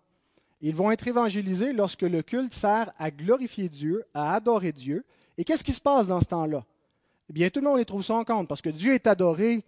Ils 0.60 0.74
vont 0.74 0.90
être 0.90 1.08
évangélisés 1.08 1.72
lorsque 1.72 2.02
le 2.02 2.22
culte 2.22 2.52
sert 2.52 2.92
à 2.98 3.10
glorifier 3.10 3.68
Dieu, 3.68 4.04
à 4.14 4.34
adorer 4.34 4.72
Dieu. 4.72 5.04
Et 5.38 5.44
qu'est-ce 5.44 5.64
qui 5.64 5.72
se 5.72 5.80
passe 5.80 6.06
dans 6.06 6.20
ce 6.20 6.26
temps-là? 6.26 6.64
Eh 7.30 7.32
bien, 7.32 7.48
tout 7.48 7.60
le 7.60 7.66
monde 7.66 7.78
les 7.78 7.84
trouve 7.84 8.04
son 8.04 8.22
compte, 8.24 8.46
parce 8.46 8.62
que 8.62 8.68
Dieu 8.68 8.94
est 8.94 9.06
adoré 9.06 9.64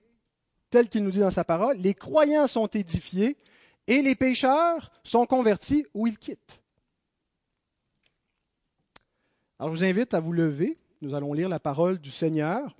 tel 0.70 0.88
qu'il 0.88 1.02
nous 1.02 1.10
dit 1.10 1.20
dans 1.20 1.30
sa 1.30 1.44
parole. 1.44 1.76
Les 1.78 1.94
croyants 1.94 2.46
sont 2.46 2.66
édifiés 2.66 3.36
et 3.86 4.02
les 4.02 4.14
pécheurs 4.14 4.92
sont 5.02 5.26
convertis 5.26 5.84
ou 5.94 6.06
ils 6.06 6.18
quittent. 6.18 6.62
Alors, 9.58 9.74
je 9.74 9.78
vous 9.78 9.84
invite 9.84 10.14
à 10.14 10.20
vous 10.20 10.32
lever. 10.32 10.76
Nous 11.00 11.14
allons 11.14 11.32
lire 11.32 11.48
la 11.48 11.60
parole 11.60 11.98
du 11.98 12.10
Seigneur 12.10 12.76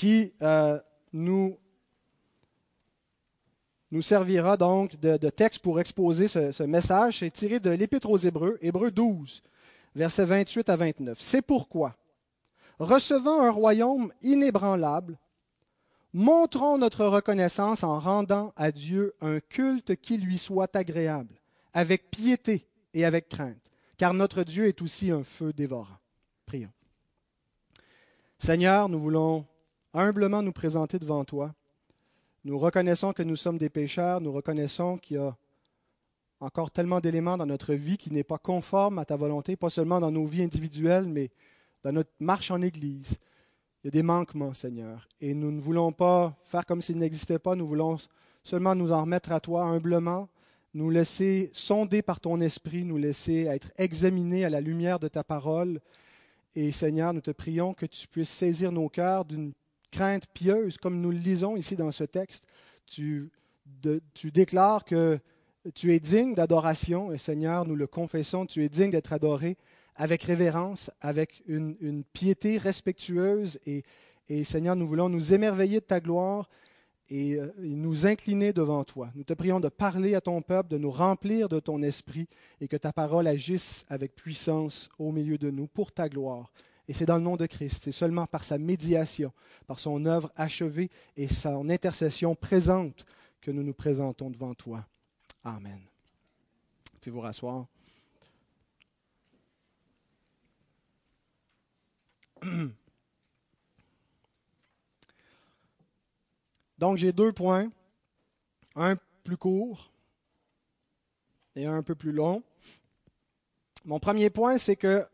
qui 0.00 0.32
euh, 0.40 0.80
nous, 1.12 1.58
nous 3.90 4.00
servira 4.00 4.56
donc 4.56 4.98
de, 4.98 5.28
texte 5.28 5.60
pour 5.60 5.78
exposer 5.78 6.26
ce, 6.26 6.62
message. 6.62 7.18
C'est 7.18 7.30
tiré 7.30 7.60
de 7.60 7.68
l'Épître 7.68 8.08
aux 8.08 8.16
Hébreux, 8.16 8.56
Hébreux 8.62 8.90
12, 8.90 9.42
versets 9.94 10.24
28 10.24 10.70
à 10.70 10.76
29. 10.76 11.20
C'est 11.20 11.42
pourquoi, 11.42 11.96
recevant 12.78 13.42
un 13.42 13.50
royaume 13.50 14.10
inébranlable, 14.22 15.18
montrons 16.14 16.78
notre 16.78 17.04
reconnaissance 17.04 17.84
en 17.84 18.00
rendant 18.00 18.54
à 18.56 18.72
Dieu 18.72 19.14
un 19.20 19.38
culte 19.38 19.96
qui 19.96 20.16
lui 20.16 20.38
soit 20.38 20.74
agréable, 20.76 21.38
avec 21.74 22.10
piété 22.10 22.66
et 22.94 23.04
avec 23.04 23.28
crainte, 23.28 23.70
car 23.98 24.14
notre 24.14 24.44
Dieu 24.44 24.66
est 24.66 24.80
aussi 24.80 25.10
un 25.10 25.24
feu 25.24 25.52
dévorant. 25.52 25.98
Prions. 26.46 26.72
Seigneur, 28.38 28.88
nous 28.88 28.98
voulons 28.98 29.44
humblement 29.94 30.42
nous 30.42 30.52
présenter 30.52 30.98
devant 30.98 31.24
toi. 31.24 31.54
Nous 32.44 32.58
reconnaissons 32.58 33.12
que 33.12 33.22
nous 33.22 33.36
sommes 33.36 33.58
des 33.58 33.68
pécheurs, 33.68 34.20
nous 34.20 34.32
reconnaissons 34.32 34.96
qu'il 34.96 35.16
y 35.16 35.20
a 35.20 35.36
encore 36.40 36.70
tellement 36.70 37.00
d'éléments 37.00 37.36
dans 37.36 37.46
notre 37.46 37.74
vie 37.74 37.98
qui 37.98 38.10
n'est 38.10 38.24
pas 38.24 38.38
conforme 38.38 38.98
à 38.98 39.04
ta 39.04 39.16
volonté, 39.16 39.56
pas 39.56 39.68
seulement 39.68 40.00
dans 40.00 40.10
nos 40.10 40.24
vies 40.24 40.42
individuelles, 40.42 41.06
mais 41.06 41.30
dans 41.84 41.92
notre 41.92 42.10
marche 42.18 42.50
en 42.50 42.62
Église. 42.62 43.18
Il 43.82 43.86
y 43.86 43.88
a 43.88 43.90
des 43.90 44.02
manquements, 44.02 44.54
Seigneur, 44.54 45.08
et 45.20 45.34
nous 45.34 45.50
ne 45.50 45.60
voulons 45.60 45.92
pas 45.92 46.34
faire 46.44 46.64
comme 46.66 46.82
s'ils 46.82 46.98
n'existaient 46.98 47.38
pas, 47.38 47.54
nous 47.54 47.66
voulons 47.66 47.98
seulement 48.42 48.74
nous 48.74 48.92
en 48.92 49.02
remettre 49.02 49.32
à 49.32 49.40
toi 49.40 49.64
humblement, 49.64 50.28
nous 50.72 50.90
laisser 50.90 51.50
sonder 51.52 52.00
par 52.00 52.20
ton 52.20 52.40
esprit, 52.40 52.84
nous 52.84 52.96
laisser 52.96 53.44
être 53.44 53.70
examinés 53.76 54.44
à 54.44 54.50
la 54.50 54.60
lumière 54.60 54.98
de 54.98 55.08
ta 55.08 55.24
parole. 55.24 55.80
Et 56.54 56.72
Seigneur, 56.72 57.12
nous 57.12 57.20
te 57.20 57.30
prions 57.30 57.74
que 57.74 57.86
tu 57.86 58.06
puisses 58.06 58.30
saisir 58.30 58.70
nos 58.70 58.88
cœurs 58.88 59.24
d'une 59.24 59.52
crainte 59.90 60.26
pieuse, 60.32 60.78
comme 60.78 61.00
nous 61.00 61.10
le 61.10 61.18
lisons 61.18 61.56
ici 61.56 61.76
dans 61.76 61.92
ce 61.92 62.04
texte. 62.04 62.44
Tu, 62.86 63.30
déclares 64.24 64.84
que 64.84 65.18
tu 65.74 65.94
es 65.94 66.00
digne 66.00 66.34
d'adoration, 66.34 67.12
et 67.12 67.18
Seigneur, 67.18 67.66
nous 67.66 67.76
le 67.76 67.86
confessons, 67.86 68.46
tu 68.46 68.64
es 68.64 68.68
digne 68.68 68.90
d'être 68.90 69.12
adoré 69.12 69.56
avec 69.96 70.22
révérence, 70.22 70.90
avec 71.00 71.42
une, 71.46 72.04
piété 72.12 72.56
respectueuse. 72.56 73.58
Et, 73.66 73.84
Seigneur, 74.44 74.76
nous 74.76 74.88
voulons 74.88 75.08
nous 75.08 75.34
émerveiller 75.34 75.80
de 75.80 75.84
ta 75.84 76.00
gloire 76.00 76.48
euh, 77.12 77.50
et, 77.58 77.68
nous 77.68 78.06
incliner 78.06 78.52
devant 78.52 78.84
toi. 78.84 79.10
Nous 79.14 79.24
te 79.24 79.34
prions 79.34 79.60
de 79.60 79.68
parler 79.68 80.14
à 80.14 80.20
ton 80.20 80.40
peuple, 80.42 80.70
de 80.70 80.78
nous 80.78 80.90
remplir 80.90 81.48
de 81.48 81.60
ton 81.60 81.82
esprit 81.82 82.28
et 82.60 82.68
que 82.68 82.76
ta 82.76 82.92
parole 82.92 83.26
agisse 83.26 83.84
avec 83.88 84.14
puissance 84.14 84.88
au 84.98 85.12
milieu 85.12 85.36
de 85.36 85.50
nous 85.50 85.66
pour 85.66 85.92
ta 85.92 86.08
gloire. 86.08 86.52
Et 86.90 86.92
c'est 86.92 87.06
dans 87.06 87.18
le 87.18 87.22
nom 87.22 87.36
de 87.36 87.46
Christ, 87.46 87.84
c'est 87.84 87.92
seulement 87.92 88.26
par 88.26 88.42
sa 88.42 88.58
médiation, 88.58 89.32
par 89.68 89.78
son 89.78 90.04
œuvre 90.06 90.32
achevée 90.34 90.90
et 91.16 91.28
son 91.28 91.70
intercession 91.70 92.34
présente 92.34 93.06
que 93.40 93.52
nous 93.52 93.62
nous 93.62 93.74
présentons 93.74 94.28
devant 94.28 94.56
toi. 94.56 94.84
Amen. 95.44 95.80
Puis 97.00 97.12
vous 97.12 97.20
rasseoir? 97.20 97.68
Donc 106.76 106.96
j'ai 106.96 107.12
deux 107.12 107.32
points, 107.32 107.70
un 108.74 108.96
plus 109.22 109.36
court 109.36 109.92
et 111.54 111.66
un 111.66 111.76
un 111.76 111.84
peu 111.84 111.94
plus 111.94 112.10
long. 112.10 112.42
Mon 113.84 114.00
premier 114.00 114.28
point, 114.28 114.58
c'est 114.58 114.74
que 114.74 115.06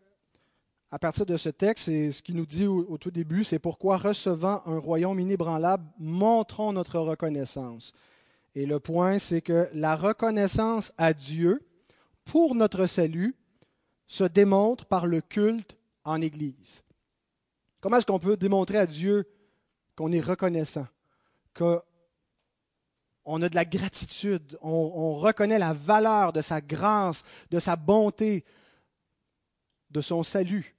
à 0.97 0.99
partir 0.99 1.27
de 1.27 1.37
ce 1.37 1.51
texte, 1.51 1.89
et 1.89 2.11
ce 2.11 2.23
qu'il 2.23 2.37
nous 2.37 2.47
dit 2.47 2.67
au, 2.67 2.97
tout 2.97 3.11
début, 3.11 3.45
c'est 3.45 3.59
pourquoi, 3.59 3.99
recevant 3.99 4.63
un 4.65 4.79
royaume 4.79 5.21
inébranlable, 5.21 5.85
montrons 5.99 6.73
notre 6.73 6.99
reconnaissance. 6.99 7.93
Et 8.55 8.65
le 8.65 8.81
point, 8.81 9.19
c'est 9.19 9.43
que 9.43 9.69
la 9.75 9.95
reconnaissance 9.95 10.95
à 10.97 11.13
Dieu 11.13 11.61
pour 12.25 12.55
notre 12.55 12.87
salut 12.87 13.37
se 14.07 14.25
démontre 14.25 14.87
par 14.87 15.07
le 15.07 15.21
culte 15.21 15.77
en 16.03 16.23
Église. 16.23 16.83
Comment 17.83 17.99
est-ce 17.99 18.07
qu'on 18.07 18.19
peut 18.19 18.39
démontrer 18.39 18.79
à 18.79 18.87
Dieu 18.87 19.29
qu'on 19.97 20.13
est 20.13 20.23
reconnaissant, 20.23 20.87
qu'on 21.53 23.43
a 23.43 23.49
de 23.51 23.55
la 23.55 23.67
gratitude, 23.67 24.57
on 24.63 25.17
reconnaît 25.17 25.59
la 25.59 25.75
valeur 25.75 26.33
de 26.33 26.41
sa 26.41 26.63
grâce, 26.63 27.23
de 27.51 27.59
sa 27.59 27.77
bonté, 27.77 28.47
de 29.91 30.01
son 30.01 30.23
salut? 30.23 30.76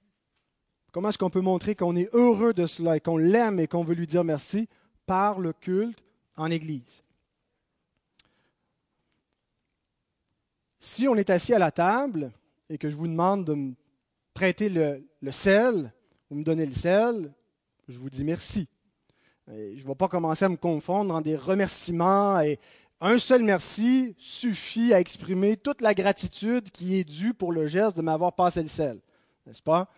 Comment 0.92 1.10
est-ce 1.10 1.18
qu'on 1.18 1.30
peut 1.30 1.40
montrer 1.40 1.74
qu'on 1.74 1.96
est 1.96 2.08
heureux 2.14 2.54
de 2.54 2.66
cela 2.66 2.96
et 2.96 3.00
qu'on 3.00 3.18
l'aime 3.18 3.60
et 3.60 3.66
qu'on 3.66 3.84
veut 3.84 3.94
lui 3.94 4.06
dire 4.06 4.24
merci? 4.24 4.68
Par 5.06 5.38
le 5.38 5.52
culte 5.52 6.02
en 6.36 6.50
Église? 6.50 7.02
Si 10.80 11.06
on 11.08 11.16
est 11.16 11.30
assis 11.30 11.52
à 11.52 11.58
la 11.58 11.70
table 11.70 12.32
et 12.70 12.78
que 12.78 12.90
je 12.90 12.96
vous 12.96 13.08
demande 13.08 13.44
de 13.44 13.54
me 13.54 13.74
prêter 14.32 14.68
le, 14.68 15.02
sel, 15.30 15.92
vous 16.30 16.36
me 16.36 16.44
donnez 16.44 16.64
le 16.64 16.74
sel, 16.74 17.32
je 17.88 17.98
vous 17.98 18.08
dis 18.08 18.24
merci. 18.24 18.68
je 19.48 19.52
ne 19.52 19.88
vais 19.88 19.94
pas 19.94 20.08
commencer 20.08 20.44
à 20.44 20.48
me 20.48 20.56
confondre 20.56 21.12
dans 21.12 21.20
des 21.20 21.36
remerciements 21.36 22.40
et 22.40 22.58
un 23.00 23.18
seul 23.18 23.42
merci 23.42 24.14
suffit 24.18 24.94
à 24.94 25.00
exprimer 25.00 25.56
toute 25.56 25.82
la 25.82 25.94
gratitude 25.94 26.70
qui 26.70 26.98
est 26.98 27.04
due 27.04 27.34
pour 27.34 27.52
le 27.52 27.66
geste 27.66 27.96
de 27.96 28.02
m'avoir 28.02 28.32
passé 28.32 28.62
le 28.62 28.68
sel. 28.68 28.98
N'est-ce 29.46 29.62
pas? 29.62 29.88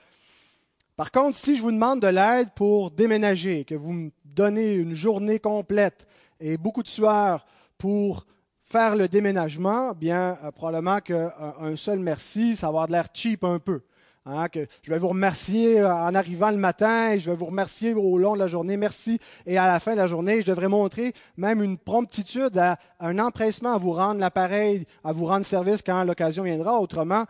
Par 1.00 1.12
contre, 1.12 1.38
si 1.38 1.57
je 1.57 1.62
vous 1.62 1.73
demande 1.73 2.00
de 2.00 2.09
l'aide 2.09 2.50
pour 2.54 2.90
déménager, 2.90 3.64
que 3.64 3.75
vous 3.75 3.95
me 3.95 4.11
donnez 4.23 4.75
une 4.75 4.95
journée 4.95 5.38
complète 5.38 6.07
et 6.40 6.59
beaucoup 6.59 6.83
de 6.83 6.88
sueur 6.88 7.47
pour 7.78 8.26
faire 8.62 8.97
le 8.97 9.09
déménagement, 9.09 9.95
bien, 9.95 10.37
euh, 10.45 10.50
probablement 10.50 10.99
qu'un 10.99 11.75
seul 11.75 12.00
merci, 12.00 12.54
ça 12.54 12.66
va 12.66 12.69
avoir 12.69 12.87
de 12.87 12.92
l'air 12.92 13.07
cheap 13.14 13.45
un 13.45 13.59
peu. 13.59 13.80
Hein, 14.26 14.50
que 14.50 14.66
je 14.83 14.92
vais 14.92 14.99
vous 14.99 15.09
remercier 15.09 15.83
en 15.83 16.14
arrivant 16.14 16.50
le 16.50 16.59
matin, 16.59 17.12
et 17.12 17.19
je 17.19 17.30
vais 17.30 17.37
vous 17.37 17.47
remercier 17.47 17.95
au 17.95 18.19
long 18.19 18.35
de 18.35 18.38
la 18.38 18.49
journée, 18.49 18.76
merci. 18.76 19.19
Et 19.47 19.57
à 19.57 19.66
la 19.66 19.80
fin 19.80 19.92
de 19.92 19.97
la 19.97 20.07
journée, 20.07 20.42
je 20.42 20.47
devrais 20.47 20.69
montrer 20.69 21.14
même 21.38 21.62
une 21.62 21.78
promptitude, 21.78 22.61
un 23.00 23.19
empressement 23.19 23.73
à 23.73 23.78
vous 23.78 23.92
rendre 23.92 24.21
l'appareil, 24.21 24.85
à 25.02 25.12
vous 25.12 25.25
rendre 25.25 25.47
service 25.47 25.80
quand 25.80 26.04
l'occasion 26.04 26.42
viendra. 26.42 26.78
Autrement, 26.78 27.25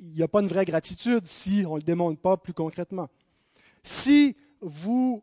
il 0.00 0.14
n'y 0.14 0.22
a 0.22 0.28
pas 0.28 0.40
une 0.40 0.48
vraie 0.48 0.64
gratitude 0.64 1.26
si 1.26 1.64
on 1.66 1.74
ne 1.74 1.78
le 1.78 1.84
démontre 1.84 2.20
pas 2.20 2.36
plus 2.36 2.52
concrètement. 2.52 3.08
Si 3.82 4.36
vous 4.60 5.22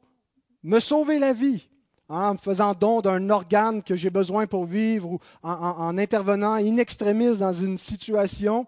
me 0.63 0.79
sauvez 0.79 1.19
la 1.19 1.33
vie, 1.33 1.69
hein, 2.09 2.29
en 2.29 2.33
me 2.33 2.37
faisant 2.37 2.73
don 2.73 3.01
d'un 3.01 3.29
organe 3.29 3.83
que 3.83 3.95
j'ai 3.95 4.09
besoin 4.09 4.47
pour 4.47 4.65
vivre 4.65 5.11
ou 5.11 5.19
en, 5.41 5.51
en 5.51 5.97
intervenant 5.97 6.53
in 6.53 6.77
extremis 6.77 7.37
dans 7.37 7.53
une 7.53 7.77
situation, 7.77 8.67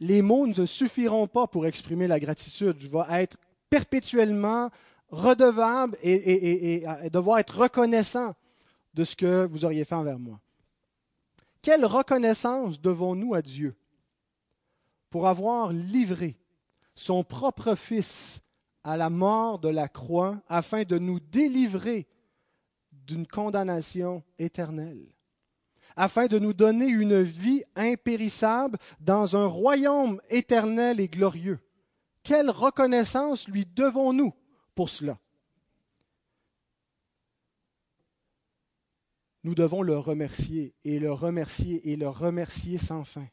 les 0.00 0.22
mots 0.22 0.46
ne 0.46 0.66
suffiront 0.66 1.26
pas 1.26 1.46
pour 1.46 1.66
exprimer 1.66 2.08
la 2.08 2.18
gratitude. 2.18 2.76
Je 2.80 2.88
vais 2.88 3.22
être 3.22 3.36
perpétuellement 3.68 4.70
redevable 5.10 5.96
et, 6.02 6.84
devoir 7.12 7.38
être 7.38 7.58
reconnaissant 7.58 8.34
de 8.94 9.04
ce 9.04 9.14
que 9.14 9.46
vous 9.46 9.64
auriez 9.64 9.84
fait 9.84 9.94
envers 9.94 10.18
moi. 10.18 10.40
Quelle 11.62 11.84
reconnaissance 11.84 12.80
devons-nous 12.80 13.34
à 13.34 13.42
Dieu? 13.42 13.76
Pour 15.10 15.28
avoir 15.28 15.72
livré 15.72 16.38
son 16.94 17.24
propre 17.24 17.74
Fils 17.74 18.40
à 18.84 18.96
la 18.96 19.10
mort 19.10 19.58
de 19.58 19.68
la 19.68 19.88
croix 19.88 20.40
afin 20.48 20.84
de 20.84 20.98
nous 20.98 21.20
délivrer 21.20 22.08
d'une 22.92 23.26
condamnation 23.26 24.22
éternelle 24.38 25.12
afin 25.96 26.26
de 26.26 26.38
nous 26.38 26.52
donner 26.52 26.86
une 26.86 27.20
vie 27.20 27.62
impérissable 27.76 28.78
dans 29.00 29.36
un 29.36 29.46
royaume 29.46 30.20
éternel 30.30 31.00
et 31.00 31.08
glorieux. 31.08 31.58
Quelle 32.22 32.50
reconnaissance 32.50 33.48
lui 33.48 33.66
devons-nous 33.66 34.32
pour 34.74 34.88
cela? 34.88 35.18
Nous 39.42 39.54
devons 39.54 39.82
le 39.82 39.98
remercier 39.98 40.74
et 40.84 40.98
le 40.98 41.12
remercier 41.12 41.90
et 41.90 41.96
le 41.96 42.08
remercier 42.08 42.76
sans 42.76 43.04
fin. 43.04 43.26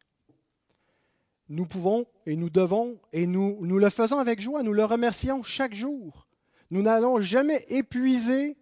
Nous 1.50 1.66
pouvons 1.66 2.06
et 2.26 2.36
nous 2.36 2.50
devons, 2.50 3.00
et 3.14 3.26
nous, 3.26 3.58
nous 3.62 3.78
le 3.78 3.90
faisons 3.90 4.18
avec 4.18 4.42
joie, 4.42 4.64
nous 4.64 4.74
le 4.74 4.84
remercions 4.84 5.44
chaque 5.44 5.74
jour. 5.74 6.28
Nous 6.72 6.82
n'allons 6.82 7.22
jamais 7.22 7.66
épuiser 7.70 8.58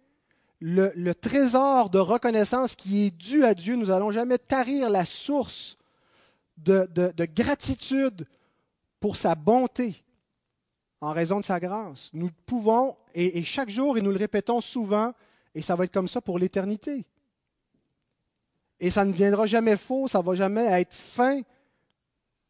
le, 0.60 1.12
trésor 1.12 1.90
de 1.90 1.98
reconnaissance 1.98 2.76
qui 2.76 3.06
est 3.06 3.10
dû 3.10 3.44
à 3.44 3.54
Dieu. 3.54 3.76
Nous 3.76 3.86
n'allons 3.86 4.10
jamais 4.10 4.38
tarir 4.38 4.90
la 4.90 5.04
source 5.04 5.76
de, 6.56 6.88
gratitude 7.34 8.26
pour 9.00 9.16
sa 9.16 9.34
bonté 9.34 10.04
en 11.00 11.12
raison 11.12 11.40
de 11.40 11.44
sa 11.44 11.60
grâce. 11.60 12.10
Nous 12.14 12.30
pouvons, 12.46 12.96
et, 13.14 13.42
chaque 13.42 13.70
jour, 13.70 13.98
et 13.98 14.02
nous 14.02 14.10
le 14.10 14.16
répétons 14.16 14.60
souvent, 14.60 15.12
et 15.54 15.62
ça 15.62 15.74
va 15.74 15.84
être 15.84 15.92
comme 15.92 16.08
ça 16.08 16.20
pour 16.20 16.38
l'éternité. 16.38 17.04
Et 18.78 18.90
ça 18.90 19.04
ne 19.04 19.12
viendra 19.12 19.46
jamais 19.46 19.76
faux, 19.76 20.08
ça 20.08 20.18
ne 20.20 20.24
va 20.24 20.34
jamais 20.34 20.64
être 20.80 20.94
fin. 20.94 21.40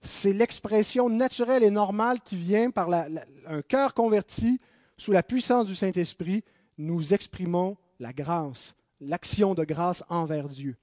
C'est 0.07 0.33
l'expression 0.33 1.11
naturelle 1.11 1.65
et 1.65 1.71
normale 1.71 2.21
qui 2.21 2.37
vient 2.37 2.71
par 2.71 2.89
un 2.91 3.63
cœur 3.63 3.93
converti 3.93 4.61
sous 4.97 5.11
la 5.11 5.25
puissance 5.25 5.67
du 5.67 5.75
Saint-Esprit. 5.75 6.45
Nous 6.79 7.13
exprimons 7.13 7.77
la 7.99 8.13
grâce, 8.13 8.77
l'action 9.01 9.55
de 9.55 9.65
grâce 9.65 10.05
envers 10.09 10.49
Dieu. 10.49 10.77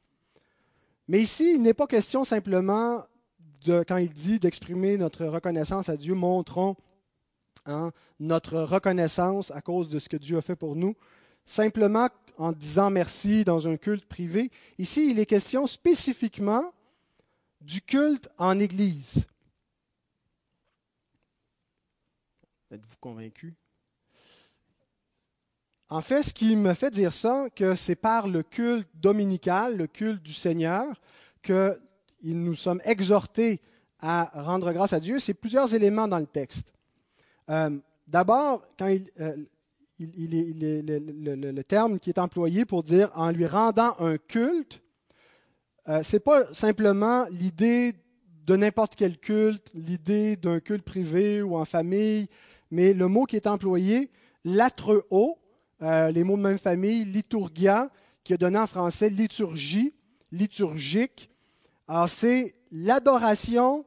Mais 1.08 1.22
ici, 1.22 1.53
il 1.56 1.62
n'est 1.62 1.74
pas 1.74 1.88
question 1.88 2.25
simplement, 2.25 3.06
de, 3.65 3.86
quand 3.88 3.98
il 3.98 4.10
dit 4.10 4.39
d'exprimer 4.39 4.98
notre 4.98 5.25
reconnaissance 5.25 5.88
à 5.88 5.96
Dieu, 5.96 6.15
montrons 6.15 6.75
hein, 7.65 7.92
notre 8.20 8.60
reconnaissance 8.60 9.51
à 9.51 9.62
cause 9.62 9.88
de 9.88 10.00
ce 10.00 10.10
que 10.10 10.18
Dieu 10.18 10.38
a 10.38 10.42
fait 10.42 10.58
pour 10.58 10.75
nous, 10.75 10.96
simplement 11.46 12.10
en 12.38 12.51
disant 12.51 12.89
merci 12.89 13.46
dans 13.46 13.70
un 13.70 13.77
culte 13.77 14.06
privé. 14.06 14.51
Ici, 14.80 15.12
il 15.12 15.20
est 15.20 15.25
question 15.25 15.65
spécifiquement 15.65 16.74
du 17.63 17.82
culte 17.82 18.29
en 18.38 18.60
Église. 18.60 19.25
Êtes-vous 22.72 22.96
convaincu? 23.00 23.55
En 25.89 26.02
fait, 26.02 26.23
ce 26.23 26.34
qui 26.34 26.56
me 26.56 26.73
fait 26.73 26.89
dire 26.89 27.13
ça, 27.13 27.47
que 27.56 27.76
c'est 27.76 27.95
par 27.95 28.28
le 28.28 28.41
culte 28.41 28.89
dominical, 28.95 29.78
le 29.78 29.88
culte 29.88 30.23
du 30.23 30.34
Seigneur, 30.34 31.02
que 31.41 31.80
nous 32.23 32.56
sommes 32.56 32.82
exhortés 32.84 33.62
à 33.99 34.32
rendre 34.34 34.71
grâce 34.73 34.93
à 34.93 34.99
Dieu, 34.99 35.19
c'est 35.19 35.34
plusieurs 35.34 35.73
éléments 35.73 36.08
dans 36.08 36.19
le 36.19 36.26
texte. 36.26 36.73
Euh, 37.49 37.78
d'abord, 38.08 38.65
quand 38.78 38.88
il, 38.88 39.10
euh, 39.19 39.36
le, 39.99 41.62
terme 41.62 41.99
qui 41.99 42.10
est 42.10 42.19
employé 42.19 42.65
pour 42.65 42.84
dire 42.84 43.12
en 43.15 43.32
lui 43.32 43.45
rendant 43.45 43.95
un 43.99 44.17
culte, 44.17 44.83
euh, 45.89 46.04
ce 46.04 46.15
n'est 46.15 46.19
pas 46.19 46.54
simplement 46.54 47.26
l'idée 47.30 47.93
de 48.46 48.56
n'importe 48.56 48.96
quel 48.96 49.17
culte, 49.17 49.69
l'idée 49.74 50.36
d'un 50.36 50.60
culte 50.60 50.84
privé 50.84 51.41
ou 51.41 51.58
en 51.58 51.65
famille, 51.65 52.28
mais 52.72 52.93
le 52.93 53.08
mot 53.08 53.26
qui 53.26 53.36
est 53.36 53.48
employé, 53.48 54.10
haut, 55.10 55.38
euh, 55.82 56.12
les 56.12 56.24
mots 56.24 56.38
de 56.38 56.41
même 56.41 56.58
famille, 56.58 57.06
liturgia, 57.06 57.89
qui 58.24 58.34
est 58.34 58.38
donné 58.38 58.58
en 58.58 58.67
français 58.67 59.10
liturgie, 59.10 59.93
liturgique. 60.32 61.30
Alors, 61.88 62.10
c'est 62.10 62.56
l'adoration 62.72 63.86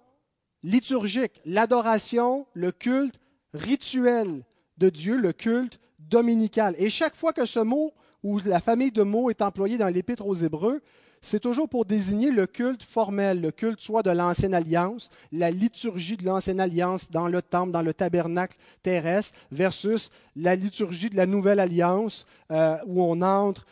liturgique, 0.62 1.40
l'adoration, 1.44 2.46
le 2.52 2.72
culte 2.72 3.20
rituel 3.54 4.44
de 4.78 4.90
Dieu, 4.90 5.16
le 5.16 5.32
culte 5.32 5.78
dominical. 5.98 6.74
Et 6.78 6.90
chaque 6.90 7.14
fois 7.14 7.32
que 7.32 7.46
ce 7.46 7.61
mot 7.61 7.92
ou 8.22 8.40
la 8.44 8.61
famille 8.61 8.90
de 8.90 9.02
mots 9.02 9.30
est 9.30 9.42
employée 9.42 9.78
dans 9.78 9.88
l'Épître 9.88 10.26
aux 10.26 10.35
Hébreux, 10.35 10.82
c'est 11.22 11.40
toujours 11.40 11.68
pour 11.68 11.85
désigner 11.85 12.31
le 12.31 12.46
culte 12.46 12.83
formel, 12.83 13.40
le 13.40 13.50
culte 13.50 13.81
soit 13.81 14.02
de 14.02 14.11
l'Ancienne 14.11 14.55
Alliance, 14.55 15.11
la 15.33 15.50
liturgie 15.50 16.16
de 16.16 16.24
l'Ancienne 16.24 16.61
Alliance 16.61 17.11
dans 17.11 17.29
le 17.29 17.42
temple, 17.42 17.72
dans 17.72 17.83
le 17.83 17.94
tabernacle 17.94 18.57
terrestre, 18.83 19.37
versus 19.50 20.11
la 20.37 20.55
liturgie 20.55 21.11
de 21.11 21.16
la 21.16 21.26
Nouvelle 21.26 21.61
Alliance, 21.61 22.26
euh, 22.50 22.76
où 22.87 23.02
on 23.02 23.22
entre 23.22 23.66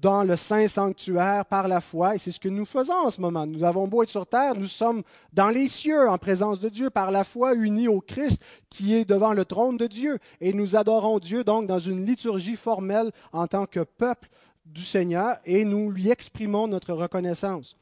dans 0.00 0.22
le 0.22 0.36
Saint 0.36 0.66
Sanctuaire 0.66 1.44
par 1.44 1.68
la 1.68 1.80
foi. 1.80 2.14
Et 2.14 2.18
c'est 2.18 2.30
ce 2.30 2.40
que 2.40 2.48
nous 2.48 2.64
faisons 2.64 2.94
en 2.94 3.10
ce 3.10 3.20
moment. 3.20 3.46
Nous 3.46 3.64
avons 3.64 3.86
beau 3.86 4.02
être 4.02 4.10
sur 4.10 4.26
terre, 4.26 4.54
nous 4.56 4.66
sommes 4.66 5.02
dans 5.32 5.48
les 5.48 5.68
cieux 5.68 6.08
en 6.08 6.16
présence 6.18 6.60
de 6.60 6.68
Dieu 6.68 6.90
par 6.90 7.10
la 7.10 7.24
foi 7.24 7.54
unis 7.54 7.88
au 7.88 8.00
Christ 8.00 8.42
qui 8.70 8.94
est 8.94 9.08
devant 9.08 9.32
le 9.32 9.44
trône 9.44 9.76
de 9.76 9.86
Dieu. 9.86 10.18
Et 10.40 10.52
nous 10.52 10.76
adorons 10.76 11.18
Dieu 11.18 11.44
donc 11.44 11.66
dans 11.66 11.78
une 11.78 12.06
liturgie 12.06 12.56
formelle 12.56 13.10
en 13.32 13.46
tant 13.46 13.66
que 13.66 13.80
peuple 13.80 14.28
du 14.72 14.82
Seigneur 14.82 15.36
et 15.44 15.64
nous 15.64 15.90
lui 15.90 16.10
exprimons 16.10 16.68
notre 16.68 16.92
reconnaissance. 16.92 17.76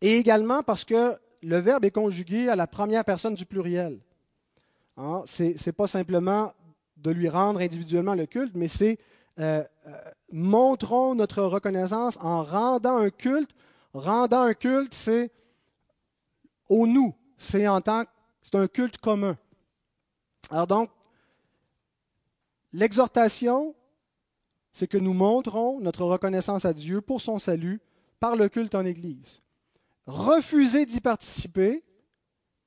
Et 0.00 0.16
également 0.16 0.62
parce 0.62 0.84
que 0.84 1.16
le 1.42 1.58
verbe 1.58 1.84
est 1.84 1.90
conjugué 1.90 2.48
à 2.48 2.56
la 2.56 2.66
première 2.66 3.04
personne 3.04 3.34
du 3.34 3.46
pluriel. 3.46 3.98
Hein, 4.96 5.22
Ce 5.26 5.42
n'est 5.42 5.72
pas 5.72 5.86
simplement 5.86 6.52
de 6.96 7.10
lui 7.10 7.28
rendre 7.28 7.60
individuellement 7.60 8.14
le 8.14 8.26
culte, 8.26 8.54
mais 8.54 8.68
c'est 8.68 8.98
euh, 9.40 9.64
euh, 9.86 9.90
montrons 10.30 11.14
notre 11.14 11.42
reconnaissance 11.42 12.18
en 12.20 12.44
rendant 12.44 12.98
un 12.98 13.10
culte. 13.10 13.50
Rendant 13.94 14.42
un 14.42 14.54
culte, 14.54 14.94
c'est 14.94 15.30
au 16.68 16.86
nous, 16.86 17.14
c'est 17.36 17.68
en 17.68 17.80
tant 17.80 18.04
c'est 18.42 18.54
un 18.54 18.66
culte 18.66 18.98
commun. 18.98 19.36
Alors 20.50 20.66
donc, 20.66 20.90
l'exhortation 22.72 23.74
c'est 24.72 24.86
que 24.86 24.98
nous 24.98 25.12
montrons 25.12 25.80
notre 25.80 26.04
reconnaissance 26.04 26.64
à 26.64 26.72
Dieu 26.72 27.00
pour 27.00 27.20
son 27.20 27.38
salut 27.38 27.80
par 28.20 28.36
le 28.36 28.48
culte 28.48 28.74
en 28.74 28.84
Église. 28.84 29.42
Refuser 30.06 30.86
d'y 30.86 31.00
participer 31.00 31.84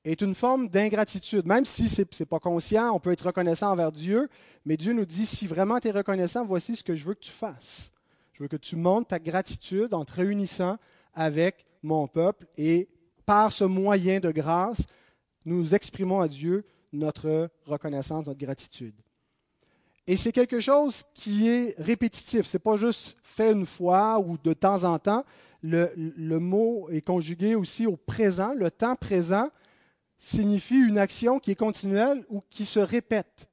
est 0.04 0.20
une 0.22 0.34
forme 0.34 0.68
d'ingratitude, 0.68 1.46
même 1.46 1.64
si 1.64 1.88
ce 1.88 2.02
n'est 2.02 2.26
pas 2.26 2.38
conscient, 2.38 2.94
on 2.94 3.00
peut 3.00 3.12
être 3.12 3.26
reconnaissant 3.26 3.72
envers 3.72 3.90
Dieu, 3.90 4.28
mais 4.64 4.76
Dieu 4.76 4.92
nous 4.92 5.04
dit, 5.04 5.26
si 5.26 5.46
vraiment 5.46 5.80
tu 5.80 5.88
es 5.88 5.90
reconnaissant, 5.90 6.44
voici 6.44 6.76
ce 6.76 6.84
que 6.84 6.94
je 6.94 7.04
veux 7.04 7.14
que 7.14 7.20
tu 7.20 7.32
fasses. 7.32 7.90
Je 8.32 8.42
veux 8.42 8.48
que 8.48 8.56
tu 8.56 8.76
montres 8.76 9.08
ta 9.08 9.18
gratitude 9.18 9.94
en 9.94 10.04
te 10.04 10.12
réunissant 10.12 10.76
avec 11.12 11.64
mon 11.82 12.06
peuple 12.06 12.46
et 12.56 12.88
par 13.24 13.50
ce 13.50 13.64
moyen 13.64 14.20
de 14.20 14.30
grâce, 14.30 14.82
nous 15.44 15.74
exprimons 15.74 16.20
à 16.20 16.28
Dieu 16.28 16.64
notre 16.92 17.50
reconnaissance, 17.64 18.26
notre 18.26 18.38
gratitude. 18.38 18.94
Et 20.06 20.16
c'est 20.16 20.32
quelque 20.32 20.60
chose 20.60 21.02
qui 21.14 21.48
est 21.48 21.74
répétitif. 21.78 22.46
Ce 22.46 22.56
n'est 22.56 22.60
pas 22.60 22.76
juste 22.76 23.16
fait 23.24 23.52
une 23.52 23.66
fois 23.66 24.20
ou 24.20 24.38
de 24.38 24.52
temps 24.52 24.84
en 24.84 24.98
temps. 24.98 25.24
Le, 25.62 25.90
le, 25.96 26.38
mot 26.38 26.88
est 26.90 27.00
conjugué 27.00 27.56
aussi 27.56 27.86
au 27.86 27.96
présent. 27.96 28.52
Le 28.54 28.70
temps 28.70 28.94
présent 28.94 29.48
signifie 30.18 30.78
une 30.78 30.98
action 30.98 31.40
qui 31.40 31.50
est 31.50 31.56
continuelle 31.56 32.24
ou 32.30 32.42
qui 32.50 32.64
se 32.64 32.78
répète, 32.78 33.48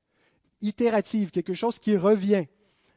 itérative, 0.62 1.32
quelque 1.32 1.56
chose 1.56 1.80
qui 1.80 1.98
revient. 1.98 2.46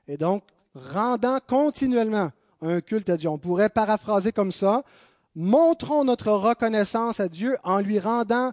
Et 0.06 0.18
donc, 0.18 0.44
rendant 0.74 1.38
continuellement 1.46 2.30
un 2.60 2.80
culte 2.80 3.10
à 3.10 3.16
Dieu. 3.16 3.28
On 3.28 3.38
pourrait 3.38 3.70
paraphraser 3.70 4.32
comme 4.32 4.52
ça. 4.52 4.82
Montrons 5.34 6.04
notre 6.04 6.32
reconnaissance 6.32 7.20
à 7.20 7.28
Dieu 7.28 7.56
en 7.62 7.80
lui 7.80 7.98
rendant 7.98 8.52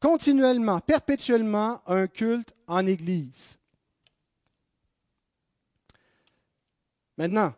continuellement, 0.00 0.80
perpétuellement 0.80 1.80
un 1.86 2.06
culte 2.06 2.54
en 2.66 2.86
Église. 2.86 3.59
Maintenant, 7.20 7.52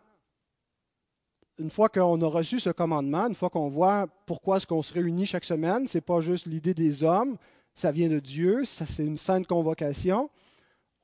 une 1.57 1.71
fois 1.71 1.89
qu'on 1.89 2.21
a 2.21 2.27
reçu 2.27 2.59
ce 2.59 2.71
commandement, 2.71 3.29
une 3.29 3.37
fois 3.37 3.49
qu'on 3.49 3.69
voit 3.69 4.09
pourquoi 4.27 4.57
est-ce 4.57 4.67
qu'on 4.67 4.83
se 4.83 4.93
réunit 4.93 5.25
chaque 5.25 5.45
semaine, 5.45 5.87
ce 5.87 5.99
n'est 5.99 6.03
pas 6.03 6.21
juste 6.21 6.47
l'idée 6.47 6.75
des 6.75 7.05
hommes, 7.05 7.37
ça 7.73 7.93
vient 7.93 8.09
de 8.09 8.19
Dieu, 8.19 8.65
c'est 8.65 9.05
une 9.05 9.17
sainte 9.17 9.47
convocation. 9.47 10.31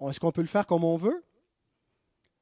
Est-ce 0.00 0.18
qu'on 0.18 0.32
peut 0.32 0.40
le 0.40 0.48
faire 0.48 0.66
comme 0.66 0.82
on 0.82 0.96
veut? 0.96 1.22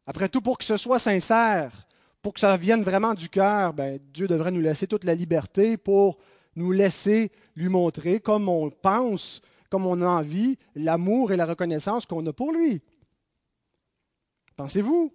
Après 0.06 0.30
tout, 0.30 0.40
pour 0.40 0.56
que 0.56 0.64
ce 0.64 0.78
soit 0.78 0.98
sincère, 0.98 1.86
pour 2.22 2.32
que 2.32 2.40
ça 2.40 2.56
vienne 2.56 2.82
vraiment 2.82 3.12
du 3.12 3.28
cœur, 3.28 3.74
ben, 3.74 4.00
Dieu 4.14 4.26
devrait 4.26 4.52
nous 4.52 4.62
laisser 4.62 4.86
toute 4.86 5.04
la 5.04 5.14
liberté 5.14 5.76
pour 5.76 6.16
nous 6.54 6.72
laisser 6.72 7.30
lui 7.54 7.68
montrer 7.68 8.20
comme 8.20 8.48
on 8.48 8.70
pense, 8.70 9.42
comme 9.68 9.84
on 9.84 10.00
a 10.00 10.06
envie, 10.06 10.56
l'amour 10.76 11.32
et 11.32 11.36
la 11.36 11.44
reconnaissance 11.44 12.06
qu'on 12.06 12.24
a 12.24 12.32
pour 12.32 12.52
lui. 12.52 12.80
Pensez-vous? 14.56 15.12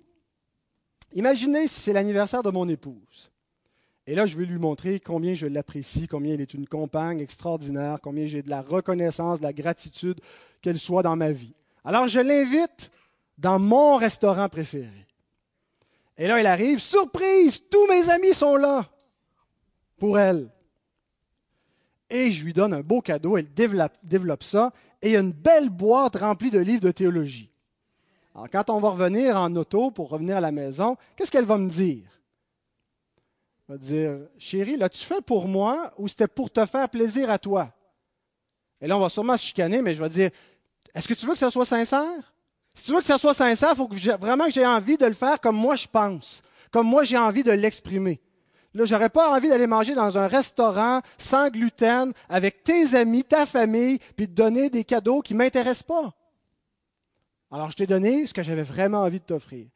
Imaginez 1.13 1.67
si 1.67 1.82
c'est 1.82 1.93
l'anniversaire 1.93 2.43
de 2.43 2.50
mon 2.50 2.67
épouse. 2.69 3.32
Et 4.08 4.15
là, 4.15 4.26
je 4.26 4.38
vais 4.38 4.45
lui 4.45 4.58
montrer 4.58 5.00
combien 5.00 5.36
je 5.36 5.45
l'apprécie, 5.45 6.08
combien 6.08 6.34
elle 6.34 6.41
est 6.41 6.54
une 6.54 6.67
compagne 6.67 7.19
extraordinaire, 7.19 8.00
combien 8.02 8.26
j'ai 8.26 8.41
de 8.41 8.50
la 8.50 8.62
reconnaissance, 8.62 9.39
de 9.39 9.43
la 9.43 9.54
gratitude 9.54 10.19
qu'elle 10.62 10.80
soit 10.80 11.04
dans 11.04 11.15
ma 11.15 11.32
vie. 11.32 11.54
Alors, 11.84 12.08
je 12.08 12.19
l'invite 12.19 12.91
dans 13.38 13.60
mon 13.60 13.97
restaurant 13.97 14.50
préféré. 14.50 15.08
Et 16.17 16.28
là, 16.28 16.39
elle 16.39 16.47
arrive, 16.47 16.80
surprise, 16.80 17.62
tous 17.69 17.88
mes 17.88 18.10
amis 18.10 18.34
sont 18.34 18.56
là 18.56 18.89
pour 19.97 20.17
elle. 20.17 20.52
Et 22.10 22.32
je 22.32 22.43
lui 22.43 22.54
donne 22.54 22.74
un 22.74 22.82
beau 22.82 23.02
cadeau, 23.02 23.38
elle 23.38 23.54
développe, 23.54 24.43
ça, 24.43 24.74
et 25.02 25.12
il 25.12 25.15
a 25.15 25.19
une 25.19 25.32
belle 25.32 25.69
boîte 25.69 26.17
remplie 26.17 26.52
de 26.52 26.60
livres 26.60 26.82
de 26.82 26.91
théologie. 26.91 27.51
Alors, 28.34 28.50
quand 28.50 28.70
on 28.70 28.80
va 28.80 28.89
revenir 28.89 29.36
en 29.38 29.54
auto 29.56 29.91
pour 29.91 30.10
revenir 30.10 30.38
à 30.38 30.41
la 30.41 30.52
maison, 30.52 30.98
qu'est-ce 31.15 31.32
qu'elle 31.32 31.46
va 31.46 31.58
me 31.58 31.70
dire? 31.70 32.04
Elle 33.67 33.76
va 33.76 33.78
dire, 33.78 34.17
chérie, 34.38 34.78
l'as-tu 34.78 35.04
fait 35.06 35.22
pour 35.22 35.48
moi 35.48 35.94
ou 35.98 36.08
c'était 36.08 36.28
pour 36.28 36.50
te 36.50 36.65
faire 36.65 36.89
plaisir 36.89 37.30
à 37.30 37.38
toi? 37.38 37.74
Et 38.82 38.88
là, 38.88 38.98
on 38.98 39.02
va 39.02 39.10
sûrement 39.10 39.38
se 39.38 39.44
chicaner, 39.44 39.82
mais 39.82 39.94
je 39.94 40.02
vais 40.02 40.10
dire, 40.10 40.32
est-ce 40.94 41.08
que 41.08 41.13
tu 41.13 41.26
veux 41.26 41.34
que 41.34 41.39
ça 41.39 41.52
soit 41.52 41.65
sincère? 41.65 42.34
Si 42.74 42.86
tu 42.86 42.94
veux 42.94 43.00
que 43.00 43.06
ça 43.06 43.17
soit 43.17 43.34
sincère, 43.34 43.72
il 43.74 43.76
faut 43.76 43.88
que 43.88 44.17
vraiment 44.17 44.46
que 44.46 44.52
j'ai 44.52 44.65
envie 44.65 44.98
de 44.98 45.06
le 45.06 45.13
faire 45.13 45.39
comme 45.39 45.58
moi 45.58 45.76
je 45.76 45.88
pense, 45.88 46.41
comme 46.72 46.88
moi 46.88 47.04
j'ai 47.04 47.17
envie 47.17 47.44
de 47.44 47.52
l'exprimer. 47.52 48.22
Là, 48.74 48.86
j'aurais 48.86 49.10
pas 49.10 49.36
envie 49.36 49.50
d'aller 49.50 49.67
manger 49.67 49.94
dans 49.94 50.17
un 50.17 50.28
restaurant 50.28 51.02
sans 51.17 51.50
gluten 51.50 52.13
avec 52.30 52.63
tes 52.63 52.96
amis, 52.96 53.26
ta 53.26 53.46
famille, 53.46 54.00
puis 54.15 54.30
de 54.30 54.34
donner 54.34 54.70
des 54.70 54.86
cadeaux 54.86 55.22
qui 55.22 55.34
m'intéressent 55.34 55.84
pas. 55.84 56.13
Alors, 57.52 57.70
je 57.70 57.76
t'ai 57.76 57.88
donné 57.88 58.26
ce 58.26 58.34
que 58.34 58.44
j'avais 58.44 58.64
vraiment 58.64 59.00
envie 59.00 59.20
de 59.20 59.26
t'offrir. 59.26 59.68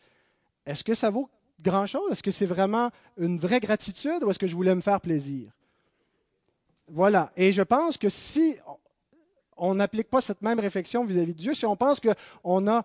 Est-ce 0.66 0.84
que 0.84 0.96
ça 0.96 1.10
vaut 1.10 1.30
grand-chose? 1.60 2.12
Est-ce 2.12 2.24
que 2.24 2.32
c'est 2.32 2.46
vraiment 2.46 2.90
une 3.18 3.38
vraie 3.38 3.60
gratitude 3.60 4.24
ou 4.24 4.30
est-ce 4.30 4.40
que 4.40 4.48
je 4.48 4.56
voulais 4.56 4.74
me 4.74 4.82
faire 4.82 5.02
plaisir? 5.02 5.52
Voilà. 6.88 7.32
Et 7.36 7.52
je 7.52 7.62
pense 7.62 7.98
que 7.98 8.10
si 8.10 8.58
on 9.58 9.76
n'applique 9.76 10.10
pas 10.10 10.22
cette 10.22 10.42
même 10.42 10.60
réflexion 10.60 11.06
vis-à-vis 11.06 11.34
de 11.34 11.40
Dieu, 11.40 11.54
si 11.54 11.66
on 11.66 11.76
pense 11.76 12.00
qu'on 12.00 12.68
a 12.68 12.84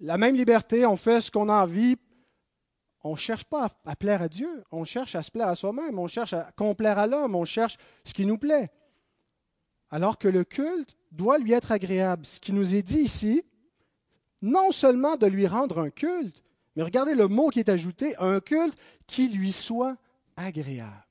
la 0.00 0.18
même 0.18 0.36
liberté, 0.36 0.86
on 0.86 0.96
fait 0.96 1.20
ce 1.20 1.30
qu'on 1.30 1.48
a 1.48 1.62
envie, 1.62 1.96
on 3.02 3.12
ne 3.12 3.16
cherche 3.16 3.44
pas 3.44 3.70
à, 3.84 3.96
plaire 3.96 4.22
à 4.22 4.28
Dieu, 4.28 4.64
on 4.72 4.84
cherche 4.84 5.14
à 5.14 5.22
se 5.22 5.30
plaire 5.30 5.48
à 5.48 5.54
soi-même, 5.54 5.98
on 5.98 6.08
cherche 6.08 6.32
à 6.32 6.50
complaire 6.56 6.98
à 6.98 7.06
l'homme, 7.06 7.34
on 7.34 7.44
cherche 7.44 7.76
ce 8.04 8.12
qui 8.12 8.26
nous 8.26 8.38
plaît. 8.38 8.70
Alors 9.90 10.18
que 10.18 10.28
le 10.28 10.44
culte 10.44 10.96
doit 11.12 11.38
lui 11.38 11.52
être 11.52 11.70
agréable. 11.70 12.26
Ce 12.26 12.40
qui 12.40 12.52
nous 12.52 12.74
est 12.74 12.82
dit 12.82 12.98
ici, 12.98 13.44
non 14.42 14.72
seulement 14.72 15.16
de 15.16 15.26
lui 15.26 15.46
rendre 15.46 15.78
un 15.78 15.90
culte, 15.90 16.44
mais 16.74 16.82
regardez 16.82 17.14
le 17.14 17.28
mot 17.28 17.48
qui 17.48 17.60
est 17.60 17.68
ajouté, 17.68 18.16
un 18.18 18.40
culte 18.40 18.78
qui 19.06 19.28
lui 19.28 19.52
soit 19.52 19.96
agréable. 20.36 21.02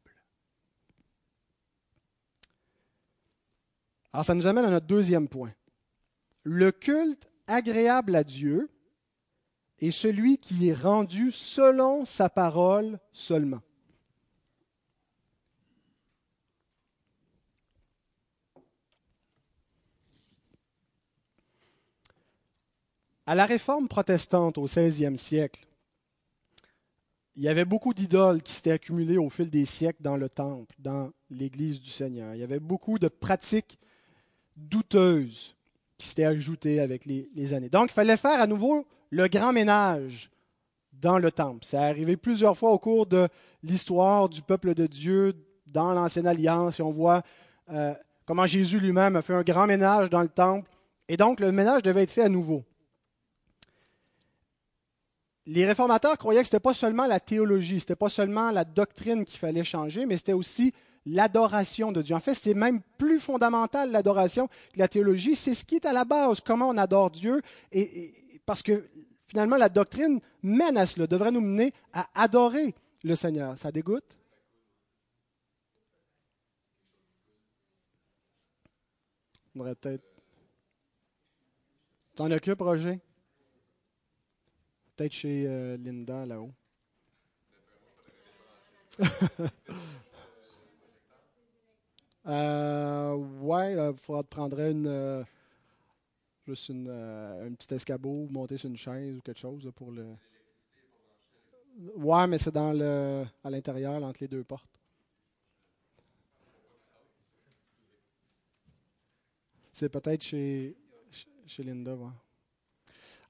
Alors 4.14 4.24
ça 4.24 4.36
nous 4.36 4.48
amène 4.48 4.66
à 4.66 4.70
notre 4.70 4.88
deuxième 4.88 5.28
point. 5.28 5.54
Le 6.44 6.72
culte 6.72 7.28
agréable 7.48 8.16
à 8.16 8.24
Dieu 8.24 8.70
est 9.80 9.92
celui 9.92 10.38
qui 10.38 10.70
est 10.70 10.74
rendu 10.74 11.32
selon 11.32 12.06
sa 12.06 12.30
parole 12.30 13.00
seulement. 13.12 13.62
À 23.28 23.34
la 23.34 23.46
réforme 23.46 23.88
protestante 23.88 24.60
au 24.60 24.66
XVIe 24.66 25.18
siècle, 25.18 25.66
il 27.36 27.44
y 27.44 27.50
avait 27.50 27.66
beaucoup 27.66 27.94
d'idoles 27.94 28.44
qui 28.44 28.54
s'étaient 28.54 28.72
accumulées 28.72 29.18
au 29.18 29.30
fil 29.30 29.50
des 29.50 29.66
siècles 29.66 30.02
dans 30.02 30.16
le 30.16 30.30
temple, 30.30 30.76
dans 30.80 31.10
l'Église 31.32 31.82
du 31.82 31.90
Seigneur. 31.90 32.36
Il 32.36 32.40
y 32.40 32.44
avait 32.44 32.60
beaucoup 32.60 33.00
de 33.00 33.08
pratiques 33.08 33.80
douteuses 34.56 35.56
qui 35.98 36.08
s'étaient 36.08 36.26
ajoutées 36.26 36.80
avec 36.80 37.06
les, 37.06 37.54
années. 37.54 37.70
Donc, 37.70 37.90
il 37.90 37.94
fallait 37.94 38.16
faire 38.16 38.40
à 38.40 38.48
nouveau 38.48 38.86
le 39.10 39.28
grand 39.28 39.52
ménage 39.52 40.30
dans 40.94 41.18
le 41.18 41.32
temple. 41.32 41.66
Ça 41.66 41.82
arrivé 41.82 42.16
plusieurs 42.18 42.56
fois 42.56 42.72
au 42.72 42.80
cours 42.80 43.06
de 43.06 43.28
l'histoire 43.64 44.30
du 44.30 44.42
peuple 44.42 44.76
de 44.76 44.86
Dieu 44.86 45.34
dans 45.66 45.94
l'Ancienne 45.94 46.28
Alliance, 46.28 46.80
et 46.80 46.84
on 46.84 46.92
voit 46.92 47.24
euh, 47.72 47.94
comment 48.26 48.46
Jésus 48.46 48.80
lui-même 48.80 49.16
a 49.16 49.22
fait 49.22 49.34
un 49.34 49.42
grand 49.42 49.68
ménage 49.68 50.10
dans 50.10 50.22
le 50.22 50.30
temple. 50.30 50.70
Et 51.10 51.18
donc, 51.18 51.40
le 51.40 51.52
ménage 51.52 51.82
devait 51.82 52.04
être 52.04 52.12
fait 52.12 52.22
à 52.22 52.30
nouveau 52.30 52.64
les 55.48 55.66
réformateurs 55.66 56.18
croyaient 56.18 56.42
que 56.42 56.48
ce 56.48 56.56
n'était 56.56 56.64
pas 56.64 56.74
seulement 56.74 57.06
la 57.06 57.20
théologie, 57.20 57.80
ce 57.80 57.86
n'était 57.86 57.96
pas 57.96 58.10
seulement 58.10 58.52
la 58.52 58.66
doctrine 58.66 59.26
qu'il 59.26 59.38
fallait 59.38 59.64
changer, 59.64 60.06
mais 60.06 60.18
c'était 60.18 60.34
aussi 60.34 60.74
l'adoration 61.06 61.92
de 61.92 62.02
Dieu. 62.02 62.16
En 62.16 62.20
fait, 62.20 62.34
c'est 62.34 62.56
même 62.56 62.82
plus 62.98 63.20
fondamental 63.20 63.92
l'adoration 63.92 64.48
que 64.48 64.80
la 64.80 64.88
théologie. 64.88 65.36
C'est 65.36 65.54
ce 65.54 65.64
qui 65.64 65.76
est 65.76 65.86
à 65.86 65.94
la 65.94 66.04
base, 66.04 66.40
comment 66.42 66.70
on 66.70 66.78
adore 66.78 67.12
Dieu, 67.12 67.42
et, 67.72 68.40
parce 68.46 68.64
que 68.64 68.90
finalement, 69.28 69.58
la 69.58 69.70
doctrine 69.70 70.20
mène 70.42 70.78
à 70.78 70.86
cela, 70.86 71.06
devrait 71.06 71.32
nous 71.32 71.42
mener 71.42 71.74
à 71.94 72.08
adorer 72.16 72.74
le 73.04 73.16
Seigneur. 73.16 73.58
Ça 73.58 73.72
dégoûte? 73.72 74.18
On 79.56 79.60
devrait 79.60 79.76
peut-être. 79.76 80.04
T'en 82.16 82.32
occupes, 82.32 82.62
Roger? 82.62 83.00
Peut-être 84.96 85.12
chez 85.12 85.46
euh, 85.46 85.76
Linda 85.78 86.26
là-haut. 86.26 86.54
euh, 92.28 93.14
ouais, 93.14 93.74
il 93.74 93.80
euh, 93.80 93.94
faudra 93.96 94.24
te 94.24 94.30
prendre 94.30 94.58
une, 94.58 95.26
juste 96.48 96.70
une, 96.70 96.88
un 96.90 97.54
petit 97.56 97.74
escabeau, 97.74 98.26
monter 98.30 98.58
sur 98.58 98.70
une 98.70 98.78
chaise 98.78 99.18
ou 99.18 99.22
quelque 99.22 99.40
chose 99.40 99.70
pour 99.76 99.92
le. 99.92 100.16
Ouais, 101.98 102.26
mais 102.28 102.38
c'est 102.38 102.54
dans 102.54 102.72
le, 102.72 103.26
à 103.44 103.50
l'intérieur, 103.50 104.02
entre 104.02 104.20
les 104.22 104.30
deux 104.30 104.46
portes. 104.46 104.70
C'est 109.74 109.90
peut-être 109.90 110.24
chez, 110.24 110.74
chez 111.46 111.64
Linda. 111.64 111.96
Ouais. 111.96 112.12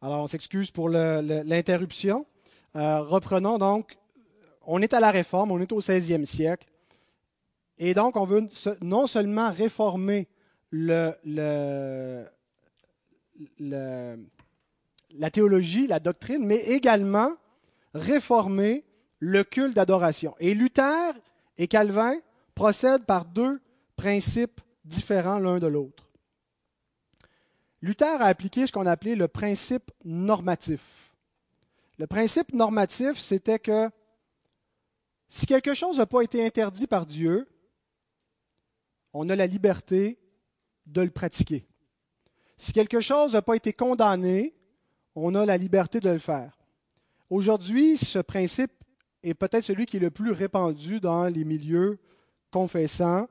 Alors, 0.06 0.22
on 0.22 0.28
s'excuse 0.28 0.70
pour 0.70 0.88
l'interruption. 0.88 2.28
Euh, 2.76 3.02
reprenons 3.02 3.58
donc. 3.58 3.98
On 4.68 4.80
est 4.84 4.94
à 4.94 5.00
la 5.00 5.10
réforme, 5.10 5.50
on 5.50 5.60
est 5.60 5.72
au 5.72 5.82
16e 5.82 6.26
siècle. 6.26 6.68
Et 7.80 7.96
donc, 7.96 8.16
on 8.16 8.24
veut 8.24 8.48
non 8.82 9.08
seulement 9.08 9.52
réformer 9.52 10.28
la 10.72 11.16
théologie, 15.34 15.88
la 15.88 16.00
doctrine, 16.00 16.46
mais 16.46 16.58
également 16.58 17.32
réformer 17.96 18.84
le 19.18 19.44
culte 19.44 19.76
d'adoration. 19.76 20.36
Et 20.40 20.54
Luther 20.54 21.14
et 21.58 21.66
Calvin 21.68 22.14
procèdent 22.54 23.06
par 23.06 23.26
deux 23.26 23.60
principes 23.96 24.62
différents 24.84 25.40
l'un 25.40 25.58
de 25.58 25.66
l'autre. 25.66 26.05
Luther 27.86 28.20
a 28.20 28.26
appliqué 28.26 28.66
ce 28.66 28.72
qu'on 28.72 28.88
appelait 28.88 29.16
le 29.16 29.28
principe 29.28 29.92
normatif. 30.04 31.14
Le 32.00 32.08
principe 32.08 32.52
normatif, 32.52 33.20
c'était 33.20 33.60
que 33.60 33.92
si 35.30 35.46
quelque 35.46 35.76
chose 35.76 36.00
n'a 36.00 36.08
pas 36.08 36.22
été 36.22 36.44
interdit 36.44 36.88
par 36.88 37.06
Dieu, 37.06 37.48
on 39.14 39.30
a 39.30 39.36
la 39.36 39.46
liberté 39.46 40.18
de 40.88 41.02
le 41.02 41.12
pratiquer. 41.12 41.68
Si 42.58 42.74
quelque 42.74 43.02
chose 43.02 43.34
n'a 43.34 43.44
pas 43.44 43.56
été 43.56 43.72
condamné, 43.72 44.56
on 45.14 45.36
a 45.36 45.46
la 45.46 45.56
liberté 45.56 46.00
de 46.00 46.10
le 46.10 46.18
faire. 46.18 46.58
Aujourd'hui, 47.30 47.98
ce 47.98 48.18
principe 48.18 48.72
est 49.22 49.36
peut-être 49.36 49.64
celui 49.64 49.86
qui 49.86 49.98
est 49.98 50.00
le 50.00 50.10
plus 50.10 50.32
répandu 50.32 51.00
dans 51.00 51.26
les 51.26 51.44
milieux 51.44 52.00
confessants. 52.50 53.28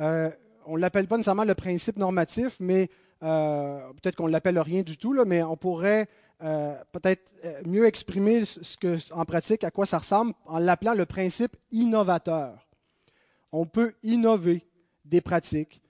Euh, 0.00 0.32
on 0.66 0.74
ne 0.74 0.80
l'appelle 0.80 1.06
pas 1.06 1.16
nécessairement 1.16 1.44
le 1.44 1.54
principe 1.54 1.96
normatif, 1.96 2.56
mais 2.58 2.90
peut-être 3.24 4.16
qu'on 4.16 4.26
l'appelle 4.26 4.58
rien 4.58 4.82
du 4.82 4.96
tout, 4.96 5.16
mais 5.26 5.42
on 5.42 5.56
pourrait 5.56 6.08
peut-être 6.38 7.32
mieux 7.66 7.86
exprimer 7.86 8.44
ce 8.44 8.76
que, 8.76 8.98
en 9.12 9.24
pratique 9.24 9.64
à 9.64 9.70
quoi 9.70 9.86
ça 9.86 9.98
ressemble 9.98 10.32
en 10.46 10.58
l'appelant 10.58 10.94
le 10.94 11.06
principe 11.06 11.56
innovateur. 11.70 12.66
On 13.50 13.66
peut 13.66 13.94
innover 14.02 14.66
des 15.04 15.20
pratiques, 15.20 15.80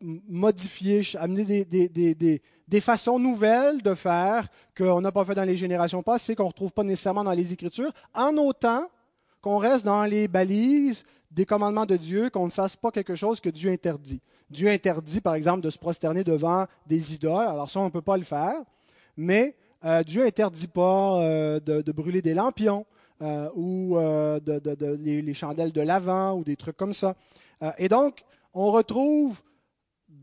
modifier, 0.00 1.02
amener 1.16 1.64
des, 1.64 1.88
des, 1.88 2.42
des 2.68 2.80
façons 2.80 3.18
nouvelles 3.18 3.82
de 3.82 3.94
faire 3.94 4.48
qu'on 4.76 5.00
n'a 5.00 5.12
pas 5.12 5.24
fait 5.24 5.34
dans 5.34 5.44
les 5.44 5.56
générations 5.56 6.02
passées, 6.02 6.34
qu'on 6.34 6.44
ne 6.44 6.48
retrouve 6.48 6.72
pas 6.72 6.84
nécessairement 6.84 7.24
dans 7.24 7.32
les 7.32 7.52
Écritures, 7.52 7.92
en 8.14 8.36
autant 8.36 8.88
qu'on 9.40 9.58
reste 9.58 9.84
dans 9.84 10.04
les 10.04 10.26
balises 10.26 11.04
des 11.36 11.44
commandements 11.44 11.84
de 11.84 11.96
Dieu, 11.96 12.30
qu'on 12.30 12.46
ne 12.46 12.50
fasse 12.50 12.76
pas 12.76 12.90
quelque 12.90 13.14
chose 13.14 13.40
que 13.40 13.50
Dieu 13.50 13.70
interdit. 13.70 14.22
Dieu 14.48 14.70
interdit, 14.70 15.20
par 15.20 15.34
exemple, 15.34 15.60
de 15.60 15.68
se 15.68 15.78
prosterner 15.78 16.24
devant 16.24 16.64
des 16.86 17.12
idoles. 17.12 17.46
Alors 17.46 17.68
ça, 17.68 17.78
on 17.78 17.84
ne 17.84 17.90
peut 17.90 18.00
pas 18.00 18.16
le 18.16 18.24
faire. 18.24 18.54
Mais 19.18 19.54
euh, 19.84 20.02
Dieu 20.02 20.24
interdit 20.24 20.66
pas 20.66 21.20
euh, 21.20 21.60
de, 21.60 21.92
brûler 21.92 22.22
des 22.22 22.32
lampions 22.32 22.86
euh, 23.20 23.50
ou 23.54 23.96
de, 23.98 24.96
les, 25.04 25.34
chandelles 25.34 25.72
de 25.72 25.82
l'avant 25.82 26.32
ou 26.38 26.42
des 26.42 26.56
trucs 26.56 26.76
comme 26.78 26.94
ça. 26.94 27.14
et 27.76 27.90
donc, 27.90 28.24
on 28.54 28.72
retrouve 28.72 29.42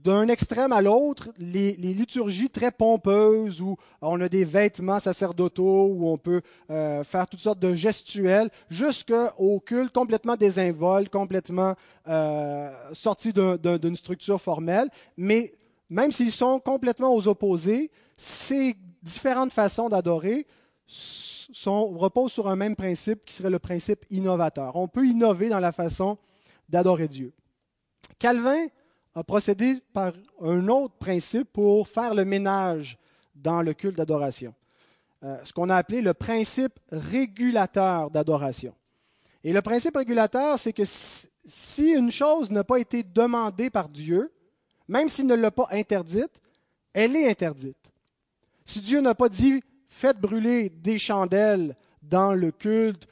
d'un 0.03 0.27
extrême 0.27 0.73
à 0.73 0.81
l'autre, 0.81 1.29
les, 1.37 1.73
liturgies 1.73 2.49
très 2.49 2.71
pompeuses 2.71 3.61
où 3.61 3.77
on 4.01 4.19
a 4.19 4.27
des 4.27 4.43
vêtements 4.43 4.99
sacerdotaux, 4.99 5.87
où 5.87 6.09
on 6.09 6.17
peut 6.17 6.41
euh, 6.69 7.03
faire 7.03 7.27
toutes 7.27 7.39
sortes 7.39 7.59
de 7.59 7.73
gestuels, 7.73 8.49
jusqu'au 8.69 9.59
culte 9.61 9.93
complètement 9.93 10.35
désinvolte, 10.35 11.09
complètement 11.09 11.75
euh, 12.09 12.69
sorti 12.91 13.31
d'une 13.33 13.95
structure 13.95 14.41
formelle. 14.41 14.89
Mais 15.15 15.53
même 15.89 16.11
s'ils 16.11 16.31
sont 16.31 16.59
complètement 16.59 17.13
aux 17.13 17.27
opposés, 17.27 17.89
ces 18.17 18.75
différentes 19.01 19.53
façons 19.53 19.87
d'adorer 19.87 20.45
reposent 21.65 22.31
sur 22.31 22.47
un 22.47 22.55
même 22.55 22.75
principe 22.75 23.23
qui 23.25 23.33
serait 23.33 23.49
le 23.49 23.59
principe 23.59 24.05
innovateur. 24.09 24.75
On 24.75 24.87
peut 24.87 25.05
innover 25.05 25.49
dans 25.49 25.59
la 25.59 25.71
façon 25.71 26.17
d'adorer 26.67 27.07
Dieu. 27.07 27.33
Calvin 28.19 28.65
a 29.15 29.23
procédé 29.23 29.79
par 29.93 30.13
un 30.41 30.67
autre 30.67 30.95
principe 30.95 31.51
pour 31.53 31.87
faire 31.87 32.13
le 32.13 32.25
ménage 32.25 32.97
dans 33.35 33.61
le 33.61 33.73
culte 33.73 33.97
d'adoration. 33.97 34.53
Euh, 35.23 35.37
ce 35.43 35.53
qu'on 35.53 35.69
a 35.69 35.75
appelé 35.75 36.01
le 36.01 36.13
principe 36.13 36.79
régulateur 36.91 38.09
d'adoration. 38.09 38.73
Et 39.43 39.53
le 39.53 39.61
principe 39.61 39.95
régulateur, 39.95 40.57
c'est 40.57 40.73
que 40.73 40.83
si 40.85 41.91
une 41.91 42.11
chose 42.11 42.49
n'a 42.49 42.63
pas 42.63 42.77
été 42.77 43.03
demandée 43.03 43.69
par 43.69 43.89
Dieu, 43.89 44.31
même 44.87 45.09
s'il 45.09 45.27
ne 45.27 45.35
l'a 45.35 45.51
pas 45.51 45.67
interdite, 45.71 46.41
elle 46.93 47.15
est 47.15 47.29
interdite. 47.29 47.77
Si 48.65 48.81
Dieu 48.81 49.01
n'a 49.01 49.15
pas 49.15 49.29
dit 49.29 49.61
faites 49.87 50.19
brûler 50.19 50.69
des 50.69 50.97
chandelles 50.97 51.75
dans 52.01 52.33
le 52.33 52.51
culte 52.51 53.07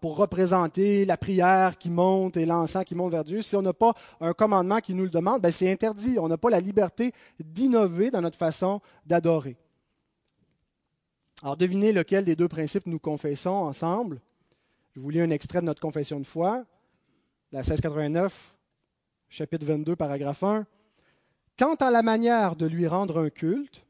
pour 0.00 0.16
représenter 0.16 1.06
la 1.06 1.16
prière 1.16 1.78
qui 1.78 1.88
monte 1.88 2.36
et 2.36 2.44
l'encens 2.44 2.84
qui 2.84 2.94
monte 2.94 3.12
vers 3.12 3.24
Dieu, 3.24 3.40
si 3.40 3.56
on 3.56 3.62
n'a 3.62 3.72
pas 3.72 3.94
un 4.20 4.34
commandement 4.34 4.80
qui 4.80 4.92
nous 4.92 5.04
le 5.04 5.10
demande, 5.10 5.40
ben 5.40 5.50
c'est 5.50 5.70
interdit. 5.72 6.18
On 6.18 6.28
n'a 6.28 6.36
pas 6.36 6.50
la 6.50 6.60
liberté 6.60 7.12
d'innover 7.40 8.10
dans 8.10 8.20
notre 8.20 8.36
façon 8.36 8.80
d'adorer. 9.06 9.56
Alors 11.42 11.56
devinez 11.56 11.92
lequel 11.92 12.24
des 12.24 12.36
deux 12.36 12.48
principes 12.48 12.86
nous 12.86 12.98
confessons 12.98 13.50
ensemble. 13.50 14.20
Je 14.94 15.00
vous 15.00 15.08
lis 15.08 15.20
un 15.20 15.30
extrait 15.30 15.60
de 15.60 15.66
notre 15.66 15.80
confession 15.80 16.20
de 16.20 16.26
foi, 16.26 16.64
la 17.52 17.60
1689, 17.60 18.54
chapitre 19.30 19.64
22, 19.64 19.96
paragraphe 19.96 20.42
1. 20.42 20.66
Quant 21.58 21.74
à 21.76 21.90
la 21.90 22.02
manière 22.02 22.54
de 22.54 22.66
lui 22.66 22.86
rendre 22.86 23.18
un 23.18 23.30
culte, 23.30 23.86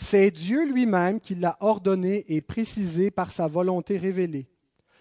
c'est 0.00 0.30
Dieu 0.30 0.64
lui-même 0.64 1.18
qui 1.18 1.34
l'a 1.34 1.56
ordonné 1.58 2.24
et 2.28 2.40
précisé 2.40 3.10
par 3.10 3.32
sa 3.32 3.48
volonté 3.48 3.98
révélée, 3.98 4.46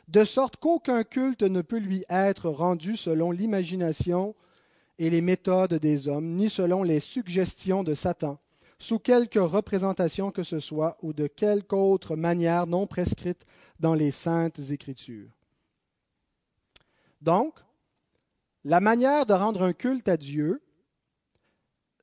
de 0.07 0.23
sorte 0.23 0.57
qu'aucun 0.57 1.03
culte 1.03 1.43
ne 1.43 1.61
peut 1.61 1.77
lui 1.77 2.03
être 2.09 2.49
rendu 2.49 2.97
selon 2.97 3.29
l'imagination 3.29 4.33
et 4.97 5.11
les 5.11 5.21
méthodes 5.21 5.75
des 5.75 6.07
hommes, 6.07 6.33
ni 6.33 6.49
selon 6.49 6.81
les 6.81 6.99
suggestions 6.99 7.83
de 7.83 7.93
Satan, 7.93 8.39
sous 8.79 8.97
quelque 8.97 9.37
représentation 9.37 10.31
que 10.31 10.41
ce 10.41 10.59
soit 10.59 10.97
ou 11.03 11.13
de 11.13 11.27
quelque 11.27 11.75
autre 11.75 12.15
manière 12.15 12.65
non 12.65 12.87
prescrite 12.87 13.45
dans 13.79 13.93
les 13.93 14.09
saintes 14.09 14.71
écritures. 14.71 15.29
Donc, 17.21 17.53
la 18.63 18.79
manière 18.79 19.27
de 19.27 19.33
rendre 19.33 19.61
un 19.61 19.73
culte 19.73 20.09
à 20.09 20.17
Dieu 20.17 20.59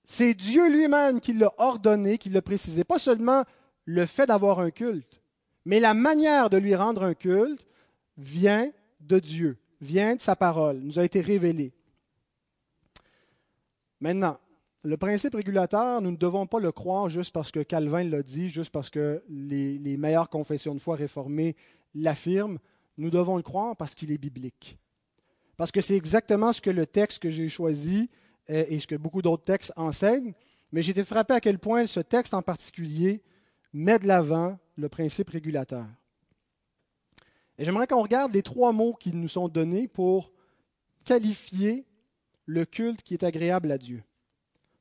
c'est 0.05 0.35
Dieu 0.35 0.71
lui-même 0.71 1.21
qui 1.21 1.33
l'a 1.33 1.53
ordonné, 1.59 2.19
qui 2.19 2.29
l'a 2.29 2.43
précisé. 2.43 2.85
Pas 2.85 2.99
seulement 2.99 3.45
le 3.87 4.07
fait 4.07 4.27
d'avoir 4.27 4.61
un 4.61 4.71
culte, 4.71 5.23
mais 5.64 5.81
la 5.81 5.95
manière 5.95 6.51
de 6.51 6.59
lui 6.59 6.75
rendre 6.75 7.03
un 7.03 7.14
culte 7.14 7.67
vient 8.17 8.71
de 9.01 9.19
Dieu, 9.19 9.59
vient 9.81 10.14
de 10.14 10.21
sa 10.21 10.37
parole, 10.37 10.79
nous 10.79 10.99
a 10.99 11.05
été 11.05 11.21
révélée. 11.21 11.73
Maintenant, 14.01 14.38
le 14.83 14.99
principe 14.99 15.35
régulateur, 15.35 16.03
nous 16.03 16.11
ne 16.11 16.17
devons 16.17 16.47
pas 16.47 16.61
le 16.61 16.71
croire 16.71 17.09
juste 17.09 17.33
parce 17.33 17.51
que 17.51 17.61
Calvin 17.61 18.05
l'a 18.05 18.23
dit, 18.23 18.51
juste 18.51 18.71
parce 18.71 18.90
que 18.90 19.23
les, 19.31 19.79
les 19.79 19.97
meilleures 19.97 20.29
confessions 20.29 20.75
de 20.75 20.79
foi 20.79 20.97
réformées 20.97 21.57
l'affirment. 21.95 22.59
Nous 22.99 23.11
devons 23.11 23.37
le 23.37 23.43
croire 23.43 23.77
parce 23.77 23.95
qu'il 23.95 24.12
est 24.12 24.19
biblique. 24.19 24.79
Parce 25.57 25.73
que 25.73 25.81
c'est 25.81 25.97
exactement 25.97 26.53
ce 26.53 26.61
que 26.61 26.71
le 26.71 26.87
texte 26.87 27.21
que 27.21 27.31
j'ai 27.31 27.49
choisi 27.49 28.11
et 28.48 28.78
ce 28.78 28.87
que 28.87 28.94
beaucoup 28.94 29.22
d'autres 29.22 29.44
textes 29.44 29.72
enseignent, 29.76 30.35
mais 30.72 30.83
j'ai 30.83 30.90
été 30.90 31.04
frappé 31.04 31.35
à 31.35 31.40
quel 31.40 31.59
point 31.59 31.87
ce 31.87 32.00
texte 32.00 32.35
en 32.35 32.42
particulier 32.42 33.22
met 33.72 33.98
de 33.98 34.07
l'avant 34.07 34.59
le 34.76 34.88
principe 34.88 35.30
régulateur. 35.30 35.87
Et 37.59 37.64
j'aimerais 37.64 37.87
qu'on 37.87 38.02
regarde 38.02 38.33
les 38.33 38.42
trois 38.42 38.72
mots 38.72 38.94
qui 38.94 39.12
nous 39.12 39.28
sont 39.28 39.48
donnés 39.48 39.87
pour 39.87 40.33
qualifier 41.04 41.87
le 42.46 42.64
culte 42.64 43.02
qui 43.02 43.14
est 43.14 43.22
agréable 43.22 43.70
à 43.70 43.78
Dieu. 43.78 44.02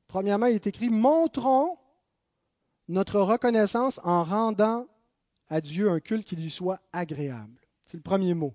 Premièrement, 0.08 0.46
il 0.46 0.54
est 0.54 0.66
écrit 0.66 0.90
Montrons 0.90 1.78
notre 2.88 3.20
reconnaissance 3.20 4.00
en 4.04 4.24
rendant 4.24 4.86
à 5.48 5.60
Dieu 5.60 5.90
un 5.90 6.00
culte 6.00 6.26
qui 6.26 6.36
lui 6.36 6.50
soit 6.50 6.80
agréable. 6.92 7.60
C'est 7.86 7.96
le 7.96 8.02
premier 8.02 8.34
mot. 8.34 8.54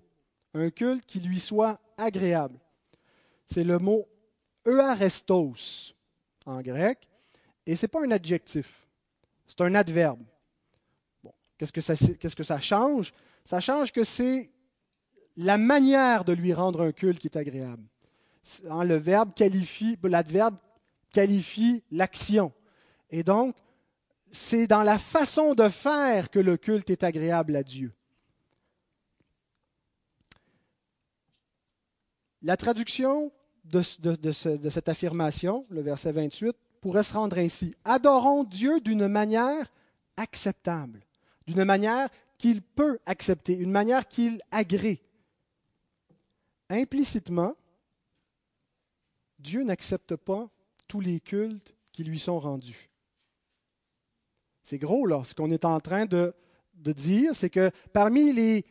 Un 0.54 0.70
culte 0.70 1.06
qui 1.06 1.20
lui 1.20 1.40
soit 1.40 1.80
agréable. 1.96 2.58
C'est 3.46 3.64
le 3.64 3.78
mot 3.78 4.06
euarestos 4.66 5.94
en 6.46 6.60
grec, 6.60 7.08
et 7.66 7.76
ce 7.76 7.84
n'est 7.84 7.88
pas 7.88 8.04
un 8.04 8.10
adjectif, 8.10 8.86
c'est 9.46 9.60
un 9.60 9.74
adverbe. 9.74 10.22
Bon, 11.22 11.32
qu'est-ce, 11.58 11.72
que 11.72 11.80
ça, 11.80 11.94
qu'est-ce 11.96 12.36
que 12.36 12.44
ça 12.44 12.60
change? 12.60 13.12
Ça 13.44 13.60
change 13.60 13.92
que 13.92 14.04
c'est 14.04 14.50
la 15.36 15.58
manière 15.58 16.24
de 16.24 16.32
lui 16.32 16.52
rendre 16.52 16.82
un 16.82 16.92
culte 16.92 17.18
qui 17.18 17.28
est 17.28 17.36
agréable. 17.36 17.84
Hein, 18.68 18.84
le 18.84 18.96
verbe 18.96 19.34
qualifie, 19.34 19.98
l'adverbe 20.02 20.56
qualifie 21.12 21.82
l'action. 21.90 22.52
Et 23.10 23.22
donc, 23.22 23.56
c'est 24.30 24.66
dans 24.66 24.82
la 24.82 24.98
façon 24.98 25.54
de 25.54 25.68
faire 25.68 26.30
que 26.30 26.38
le 26.38 26.56
culte 26.56 26.90
est 26.90 27.04
agréable 27.04 27.56
à 27.56 27.62
Dieu. 27.62 27.92
La 32.42 32.56
traduction 32.56 33.32
de, 33.70 34.32
cette 34.32 34.88
affirmation, 34.88 35.64
le 35.70 35.80
verset 35.80 36.12
28, 36.12 36.56
pourrait 36.80 37.02
se 37.02 37.14
rendre 37.14 37.38
ainsi. 37.38 37.74
Adorons 37.84 38.44
Dieu 38.44 38.80
d'une 38.80 39.06
manière 39.06 39.70
acceptable, 40.16 41.00
d'une 41.46 41.64
manière 41.64 42.08
qu'il 42.38 42.62
peut 42.62 42.98
accepter, 43.06 43.54
une 43.54 43.70
manière 43.70 44.08
qu'il 44.08 44.40
agrée. 44.50 45.02
Implicitement, 46.68 47.54
Dieu 49.38 49.62
n'accepte 49.62 50.16
pas 50.16 50.48
tous 50.88 51.00
les 51.00 51.20
cultes 51.20 51.74
qui 51.92 52.04
lui 52.04 52.18
sont 52.18 52.38
rendus. 52.38 52.90
C'est 54.62 54.78
gros, 54.78 55.06
là. 55.06 55.22
Ce 55.24 55.34
qu'on 55.34 55.50
est 55.50 55.64
en 55.64 55.80
train 55.80 56.06
de, 56.06 56.34
dire, 56.74 57.34
c'est 57.34 57.50
que 57.50 57.70
parmi 57.92 58.32
les 58.32 58.64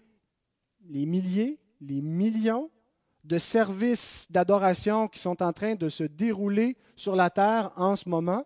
milliers, 1.06 1.60
les 1.82 2.02
millions 2.02 2.70
de 3.24 3.38
services 3.38 4.28
d'adoration 4.30 5.08
qui 5.08 5.20
sont 5.20 5.42
en 5.44 5.54
train 5.54 5.76
de 5.76 5.90
se 5.90 6.04
dérouler 6.04 6.78
sur 6.96 7.16
la 7.16 7.30
terre 7.30 7.72
en 7.76 7.96
ce 7.96 8.10
moment, 8.10 8.46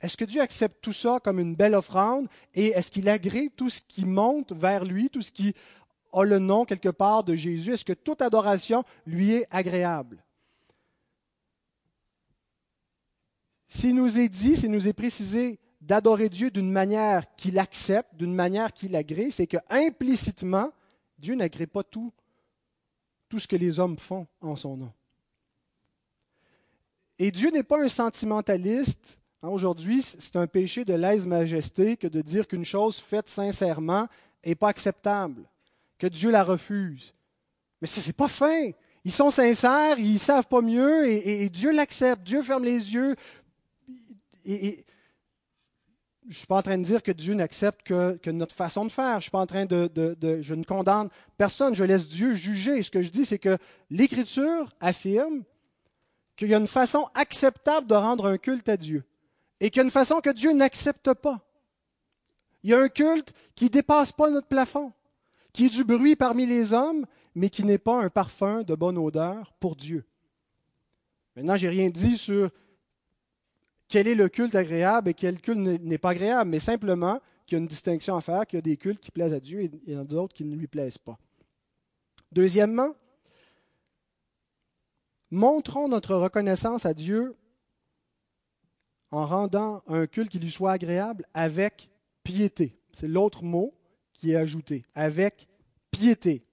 est-ce 0.00 0.16
que 0.16 0.24
Dieu 0.24 0.40
accepte 0.40 0.80
tout 0.80 0.92
ça 0.92 1.18
comme 1.22 1.40
une 1.40 1.56
belle 1.56 1.74
offrande? 1.74 2.28
Et 2.54 2.68
est-ce 2.68 2.90
qu'il 2.90 3.08
agrée 3.08 3.50
tout 3.56 3.70
ce 3.70 3.80
qui 3.80 4.04
monte 4.04 4.52
vers 4.52 4.84
lui, 4.84 5.10
tout 5.10 5.22
ce 5.22 5.32
qui 5.32 5.54
a 6.12 6.22
le 6.24 6.38
nom 6.38 6.64
quelque 6.64 6.88
part 6.88 7.24
de 7.24 7.34
Jésus? 7.34 7.72
Est-ce 7.72 7.84
que 7.84 7.92
toute 7.92 8.22
adoration 8.22 8.84
lui 9.06 9.32
est 9.32 9.46
agréable? 9.50 10.22
S'il 13.66 13.96
nous 13.96 14.18
est 14.18 14.28
dit, 14.28 14.56
s'il 14.56 14.70
nous 14.70 14.88
est 14.88 14.92
précisé 14.92 15.58
d'adorer 15.80 16.28
Dieu 16.28 16.50
d'une 16.50 16.70
manière 16.70 17.34
qu'il 17.36 17.58
accepte, 17.58 18.14
d'une 18.14 18.34
manière 18.34 18.72
qu'il 18.72 18.94
agrée, 18.96 19.30
c'est 19.30 19.46
que 19.46 19.58
implicitement, 19.68 20.70
Dieu 21.18 21.34
n'agrée 21.34 21.66
pas 21.66 21.82
tout 21.82 22.12
tout 23.28 23.38
ce 23.38 23.48
que 23.48 23.56
les 23.56 23.78
hommes 23.78 23.98
font 23.98 24.26
en 24.40 24.56
son 24.56 24.76
nom. 24.76 24.92
Et 27.18 27.30
Dieu 27.30 27.50
n'est 27.50 27.62
pas 27.62 27.82
un 27.82 27.88
sentimentaliste. 27.88 29.18
Hein, 29.42 29.48
aujourd'hui, 29.48 30.02
c'est 30.02 30.36
un 30.36 30.46
péché 30.46 30.84
de 30.84 30.94
lèse-majesté 30.94 31.96
que 31.96 32.06
de 32.06 32.20
dire 32.20 32.46
qu'une 32.46 32.64
chose 32.64 32.98
faite 32.98 33.28
sincèrement 33.28 34.06
n'est 34.44 34.54
pas 34.54 34.68
acceptable, 34.68 35.42
que 35.98 36.06
Dieu 36.06 36.30
la 36.30 36.44
refuse. 36.44 37.12
Mais 37.80 37.86
ce 37.86 38.04
n'est 38.06 38.12
pas 38.12 38.28
fin. 38.28 38.70
Ils 39.04 39.12
sont 39.12 39.30
sincères, 39.30 39.98
ils 39.98 40.14
ne 40.14 40.18
savent 40.18 40.46
pas 40.46 40.60
mieux 40.60 41.08
et, 41.08 41.48
Dieu 41.48 41.72
l'accepte. 41.72 42.22
Dieu 42.22 42.42
ferme 42.42 42.64
les 42.64 42.92
yeux. 42.92 43.16
Je 46.28 46.34
ne 46.34 46.36
suis 46.36 46.46
pas 46.46 46.58
en 46.58 46.62
train 46.62 46.76
de 46.76 46.82
dire 46.82 47.02
que 47.02 47.10
Dieu 47.10 47.32
n'accepte 47.32 47.82
que, 47.84 48.30
notre 48.30 48.54
façon 48.54 48.84
de 48.84 48.90
faire. 48.90 49.16
Je 49.16 49.22
suis 49.22 49.30
pas 49.30 49.40
en 49.40 49.46
train 49.46 49.64
de, 49.64 49.90
Je 50.42 50.54
ne 50.54 50.62
condamne 50.62 51.08
personne, 51.38 51.74
je 51.74 51.84
laisse 51.84 52.06
Dieu 52.06 52.34
juger. 52.34 52.82
Ce 52.82 52.90
que 52.90 53.02
je 53.02 53.10
dis, 53.10 53.24
c'est 53.24 53.38
que 53.38 53.56
l'Écriture 53.88 54.70
affirme 54.78 55.42
qu'il 56.36 56.48
y 56.48 56.54
a 56.54 56.58
une 56.58 56.66
façon 56.66 57.08
acceptable 57.14 57.86
de 57.86 57.94
rendre 57.94 58.26
un 58.26 58.36
culte 58.36 58.68
à 58.68 58.76
Dieu 58.76 59.04
et 59.58 59.70
qu'il 59.70 59.78
y 59.78 59.80
a 59.80 59.84
une 59.84 59.90
façon 59.90 60.20
que 60.20 60.28
Dieu 60.28 60.52
n'accepte 60.52 61.14
pas. 61.14 61.40
Il 62.62 62.70
y 62.70 62.74
a 62.74 62.78
un 62.78 62.88
culte 62.88 63.32
qui 63.54 63.64
ne 63.64 63.70
dépasse 63.70 64.12
pas 64.12 64.28
notre 64.28 64.48
plafond, 64.48 64.92
qui 65.54 65.66
est 65.66 65.70
du 65.70 65.82
bruit 65.82 66.14
parmi 66.14 66.44
les 66.44 66.74
hommes, 66.74 67.06
mais 67.34 67.48
qui 67.48 67.64
n'est 67.64 67.78
pas 67.78 68.02
un 68.02 68.10
parfum 68.10 68.62
de 68.64 68.74
bonne 68.74 68.98
odeur 68.98 69.54
pour 69.60 69.76
Dieu. 69.76 70.04
Maintenant, 71.36 71.56
je 71.56 71.66
n'ai 71.66 71.72
rien 71.72 71.88
dit 71.88 72.18
sur 72.18 72.50
quel 73.88 74.06
est 74.06 74.14
le 74.14 74.28
culte 74.28 74.54
agréable 74.54 75.10
et 75.10 75.14
quel 75.14 75.40
culte 75.40 75.58
n'est 75.58 75.98
pas 75.98 76.10
agréable, 76.10 76.50
mais 76.50 76.60
simplement 76.60 77.20
qu'il 77.46 77.56
y 77.56 77.60
a 77.60 77.62
une 77.62 77.68
distinction 77.68 78.16
à 78.16 78.20
faire, 78.20 78.46
qu'il 78.46 78.58
y 78.58 78.60
a 78.60 78.62
des 78.62 78.76
cultes 78.76 79.00
qui 79.00 79.10
plaisent 79.10 79.32
à 79.32 79.40
Dieu 79.40 79.62
et 79.62 79.70
il 79.86 79.94
y 79.94 79.96
en 79.96 80.00
a 80.00 80.04
d'autres 80.04 80.34
qui 80.34 80.44
ne 80.44 80.54
lui 80.54 80.66
plaisent 80.66 80.98
pas. 80.98 81.18
Deuxièmement, 82.30 82.94
montrons 85.30 85.88
notre 85.88 86.14
reconnaissance 86.14 86.84
à 86.84 86.92
Dieu 86.92 87.34
en 89.10 89.24
rendant 89.24 89.82
un 89.86 90.06
culte 90.06 90.30
qui 90.30 90.38
lui 90.38 90.50
soit 90.50 90.72
agréable 90.72 91.24
avec 91.32 91.88
piété. 92.22 92.76
C'est 92.92 93.08
l'autre 93.08 93.42
mot 93.42 93.72
qui 94.12 94.32
est 94.32 94.36
ajouté, 94.36 94.84
avec 94.94 95.48
piété. 95.90 96.44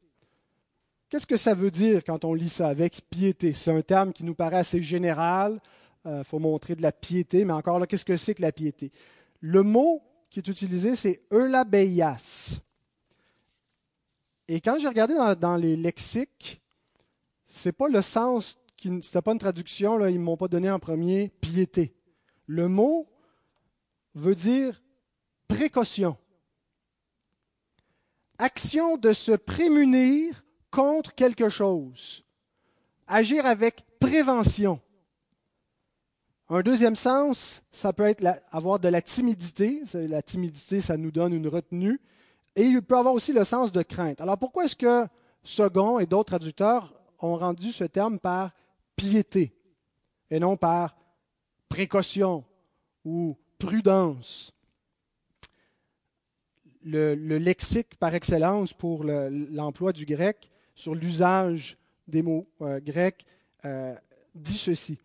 Qu'est-ce 1.10 1.28
que 1.28 1.38
ça 1.38 1.54
veut 1.54 1.72
dire 1.72 2.04
quand 2.04 2.24
on 2.24 2.34
lit 2.34 2.50
ça 2.50 2.70
avec 2.70 3.02
piété? 3.10 3.52
C'est 3.54 3.72
un 3.72 3.82
terme 3.82 4.14
qui 4.14 4.24
nous 4.24 4.36
paraît 4.36 4.58
assez 4.58 4.82
général, 4.82 5.60
il 6.06 6.12
euh, 6.12 6.24
faut 6.24 6.40
montrer 6.40 6.76
de 6.76 6.84
la 6.84 6.92
piété, 6.92 7.46
mais 7.46 7.54
encore 7.54 7.80
là, 7.80 7.88
qu'est-ce 7.88 8.06
que 8.06 8.16
c'est 8.16 8.36
que 8.36 8.42
la 8.44 8.52
piété? 8.52 8.92
Le 9.40 9.64
mot 9.64 10.04
qui 10.30 10.40
est 10.40 10.48
utilisé, 10.48 10.96
c'est 10.96 11.24
eulabeias. 11.32 12.62
Et 14.48 14.62
quand 14.62 14.78
j'ai 14.80 14.88
regardé 14.88 15.16
dans, 15.40 15.56
les 15.56 15.76
lexiques, 15.76 16.62
c'est 17.46 17.72
pas 17.72 17.88
le 17.88 18.02
sens, 18.04 18.60
ce 18.78 18.90
n'était 18.90 19.22
pas 19.24 19.32
une 19.32 19.40
traduction, 19.40 20.06
ils 20.06 20.20
ne 20.20 20.24
m'ont 20.24 20.38
pas 20.38 20.48
donné 20.48 20.70
en 20.70 20.78
premier 20.78 21.30
piété. 21.42 21.96
Le 22.46 22.68
mot 22.68 23.08
veut 24.14 24.36
dire 24.36 24.80
précaution. 25.48 26.16
Action 28.38 28.98
de 28.98 29.14
se 29.14 29.32
prémunir 29.32 30.44
contre 30.70 31.16
quelque 31.16 31.50
chose. 31.50 32.24
Agir 33.08 33.48
avec 33.48 33.84
prévention. 34.00 34.80
Un 36.48 36.62
deuxième 36.62 36.96
sens, 36.96 37.64
ça 37.72 37.92
peut 37.92 38.04
être 38.04 38.24
avoir 38.52 38.80
de 38.80 38.88
la 38.88 39.02
timidité. 39.02 39.82
La 39.94 40.22
timidité, 40.22 40.80
ça 40.80 40.96
nous 40.96 41.10
donne 41.10 41.34
une 41.34 41.48
retenue. 41.48 42.00
Et 42.56 42.64
il 42.64 42.82
peut 42.84 42.98
avoir 42.98 43.16
aussi 43.16 43.34
le 43.34 43.44
sens 43.44 43.72
de 43.72 43.82
crainte. 43.82 44.22
Alors 44.22 44.38
pourquoi 44.38 44.66
est-ce 44.66 44.76
que 44.76 45.08
Second 45.44 46.00
et 46.00 46.06
d'autres 46.06 46.30
traducteurs 46.30 46.94
ont 47.20 47.38
rendu 47.38 47.72
ce 47.72 47.84
terme 47.84 48.20
par 48.20 48.52
piété 48.96 49.54
et 50.32 50.40
non 50.40 50.56
par 50.56 50.96
précaution 51.68 52.44
ou 53.04 53.36
prudence? 53.58 54.54
Le, 56.84 57.16
lexique 57.16 57.98
par 57.98 58.14
excellence 58.14 58.72
pour 58.72 59.04
l'emploi 59.04 59.92
du 59.92 60.06
grec 60.06 60.52
sur 60.76 60.94
l'usage 60.94 61.78
des 62.08 62.22
mots 62.22 62.48
euh, 62.62 62.80
grecs 62.80 63.26
euh, 63.66 63.96
dit 64.36 64.58
ceci 64.58 65.00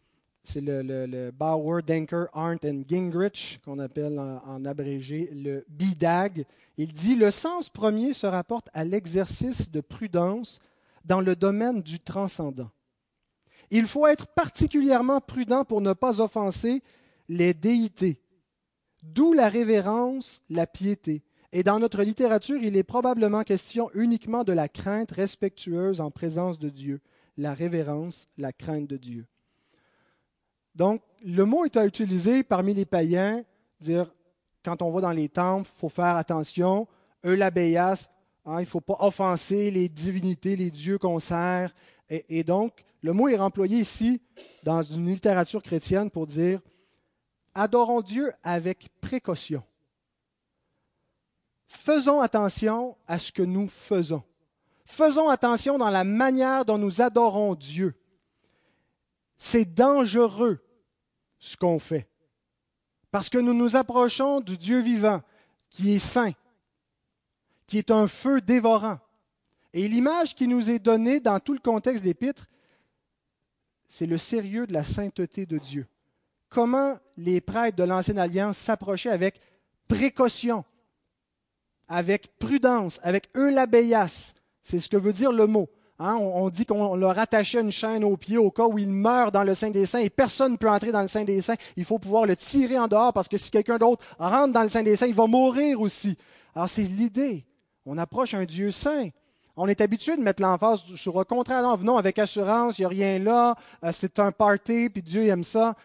c'est 0.52 0.60
le, 0.60 1.30
Bauer, 1.30 1.80
Denker, 1.82 2.26
Arndt 2.32 2.66
et 2.66 2.84
Gingrich, 2.88 3.60
qu'on 3.64 3.78
appelle 3.78 4.18
en, 4.18 4.64
abrégé 4.64 5.30
le 5.32 5.64
BIDAG. 5.68 6.44
Il 6.76 6.92
dit 6.92 7.14
Le 7.14 7.30
sens 7.30 7.68
premier 7.68 8.14
se 8.14 8.26
rapporte 8.26 8.68
à 8.74 8.84
l'exercice 8.84 9.70
de 9.70 9.80
prudence 9.80 10.58
dans 11.04 11.20
le 11.20 11.36
domaine 11.36 11.82
du 11.82 12.00
transcendant. 12.00 12.70
Il 13.70 13.86
faut 13.86 14.08
être 14.08 14.26
particulièrement 14.26 15.20
prudent 15.20 15.64
pour 15.64 15.80
ne 15.80 15.92
pas 15.92 16.20
offenser 16.20 16.82
les 17.28 17.54
déités, 17.54 18.20
d'où 19.04 19.32
la 19.32 19.48
révérence, 19.48 20.42
la 20.50 20.66
piété. 20.66 21.22
Et 21.52 21.62
dans 21.62 21.78
notre 21.78 22.02
littérature, 22.02 22.60
il 22.60 22.76
est 22.76 22.82
probablement 22.82 23.42
question 23.42 23.88
uniquement 23.94 24.42
de 24.42 24.52
la 24.52 24.68
crainte 24.68 25.12
respectueuse 25.12 26.00
en 26.00 26.10
présence 26.10 26.58
de 26.58 26.70
Dieu, 26.70 27.00
la 27.36 27.54
révérence, 27.54 28.26
la 28.36 28.52
crainte 28.52 28.88
de 28.88 28.96
Dieu. 28.96 29.26
Donc, 30.80 31.02
le 31.22 31.44
mot 31.44 31.66
est 31.66 31.76
à 31.76 31.84
utiliser 31.84 32.42
parmi 32.42 32.72
les 32.72 32.86
païens, 32.86 33.44
dire 33.82 34.10
quand 34.64 34.80
on 34.80 34.90
va 34.90 35.02
dans 35.02 35.10
les 35.10 35.28
temples, 35.28 35.68
il 35.70 35.78
faut 35.78 35.90
faire 35.90 36.16
attention. 36.16 36.88
Eulabéas, 37.22 38.08
hein, 38.46 38.60
il 38.60 38.62
ne 38.62 38.64
faut 38.64 38.80
pas 38.80 38.96
offenser 39.00 39.70
les 39.70 39.90
divinités, 39.90 40.56
les 40.56 40.70
dieux 40.70 40.96
qu'on 40.96 41.20
sert. 41.20 41.74
Et, 42.08 42.44
donc, 42.44 42.82
le 43.02 43.12
mot 43.12 43.28
est 43.28 43.36
remployé 43.36 43.76
ici 43.76 44.22
dans 44.62 44.80
une 44.82 45.04
littérature 45.04 45.62
chrétienne 45.62 46.08
pour 46.10 46.26
dire 46.26 46.62
adorons 47.54 48.00
Dieu 48.00 48.32
avec 48.42 48.88
précaution. 49.02 49.62
Faisons 51.66 52.22
attention 52.22 52.96
à 53.06 53.18
ce 53.18 53.32
que 53.32 53.42
nous 53.42 53.68
faisons. 53.68 54.22
Faisons 54.86 55.28
attention 55.28 55.76
dans 55.76 55.90
la 55.90 56.04
manière 56.04 56.64
dont 56.64 56.78
nous 56.78 57.02
adorons 57.02 57.54
Dieu. 57.54 57.94
C'est 59.36 59.74
dangereux 59.74 60.64
ce 61.40 61.56
qu'on 61.56 61.80
fait. 61.80 62.06
Parce 63.10 63.28
que 63.28 63.38
nous 63.38 63.54
nous 63.54 63.74
approchons 63.74 64.40
du 64.40 64.56
Dieu 64.56 64.80
vivant, 64.80 65.22
qui 65.68 65.94
est 65.94 65.98
saint, 65.98 66.32
qui 67.66 67.78
est 67.78 67.90
un 67.90 68.06
feu 68.06 68.40
dévorant. 68.40 68.98
Et 69.72 69.88
l'image 69.88 70.34
qui 70.34 70.46
nous 70.46 70.70
est 70.70 70.78
donnée 70.78 71.18
dans 71.18 71.40
tout 71.40 71.52
le 71.52 71.58
contexte 71.58 72.04
d'Épître, 72.04 72.46
c'est 73.88 74.06
le 74.06 74.18
sérieux 74.18 74.66
de 74.66 74.72
la 74.72 74.84
sainteté 74.84 75.46
de 75.46 75.58
Dieu. 75.58 75.86
Comment 76.48 76.98
les 77.16 77.40
prêtres 77.40 77.76
de 77.76 77.84
l'Ancienne 77.84 78.18
Alliance 78.18 78.58
s'approchaient 78.58 79.10
avec 79.10 79.40
précaution, 79.88 80.64
avec 81.88 82.38
prudence, 82.38 83.00
avec 83.02 83.28
eulabéias. 83.36 84.34
C'est 84.62 84.78
ce 84.78 84.88
que 84.88 84.96
veut 84.96 85.12
dire 85.12 85.32
le 85.32 85.46
mot. 85.46 85.68
Hein, 86.02 86.16
on, 86.16 86.48
dit 86.48 86.64
qu'on 86.64 86.96
leur 86.96 87.18
attachait 87.18 87.60
une 87.60 87.70
chaîne 87.70 88.04
au 88.04 88.16
pied 88.16 88.38
au 88.38 88.50
cas 88.50 88.64
où 88.64 88.78
il 88.78 88.88
meurt 88.88 89.34
dans 89.34 89.42
le 89.42 89.54
sein 89.54 89.68
des 89.68 89.84
saints 89.84 89.98
et 89.98 90.08
personne 90.08 90.52
ne 90.52 90.56
peut 90.56 90.70
entrer 90.70 90.92
dans 90.92 91.02
le 91.02 91.08
sein 91.08 91.24
des 91.24 91.42
saints. 91.42 91.56
Il 91.76 91.84
faut 91.84 91.98
pouvoir 91.98 92.24
le 92.24 92.34
tirer 92.36 92.78
en 92.78 92.88
dehors 92.88 93.12
parce 93.12 93.28
que 93.28 93.36
si 93.36 93.50
quelqu'un 93.50 93.76
d'autre 93.76 94.02
rentre 94.18 94.54
dans 94.54 94.62
le 94.62 94.70
sein 94.70 94.82
des 94.82 94.96
saints, 94.96 95.08
il 95.08 95.14
va 95.14 95.26
mourir 95.26 95.78
aussi. 95.78 96.16
Alors 96.54 96.70
c'est 96.70 96.84
l'idée. 96.84 97.44
On 97.84 97.98
approche 97.98 98.32
un 98.32 98.46
Dieu 98.46 98.70
saint. 98.70 99.10
On 99.56 99.68
est 99.68 99.82
habitué 99.82 100.16
de 100.16 100.22
mettre 100.22 100.40
l'emphase 100.40 100.82
sur 100.96 101.18
le 101.18 101.24
contraire. 101.24 101.62
Non, 101.62 101.76
venons 101.76 101.98
avec 101.98 102.18
assurance, 102.18 102.78
il 102.78 102.82
n'y 102.82 102.86
a 102.86 102.88
rien 102.88 103.18
là, 103.18 103.54
euh, 103.84 103.92
c'est 103.92 104.18
un 104.20 104.32
party, 104.32 104.88
puis 104.88 105.02
Dieu 105.02 105.26
aime 105.26 105.44
ça. 105.44 105.76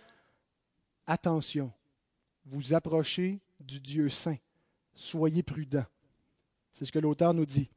Attention, 1.06 1.74
vous 2.46 2.74
approchez 2.74 3.42
du 3.60 3.82
Dieu 3.82 4.08
saint. 4.08 4.38
Soyez 4.94 5.44
prudents. 5.44 5.84
C'est 6.72 6.86
ce 6.86 6.92
que 6.94 7.00
l'auteur 7.00 7.34
nous 7.34 7.46
dit 7.46 7.70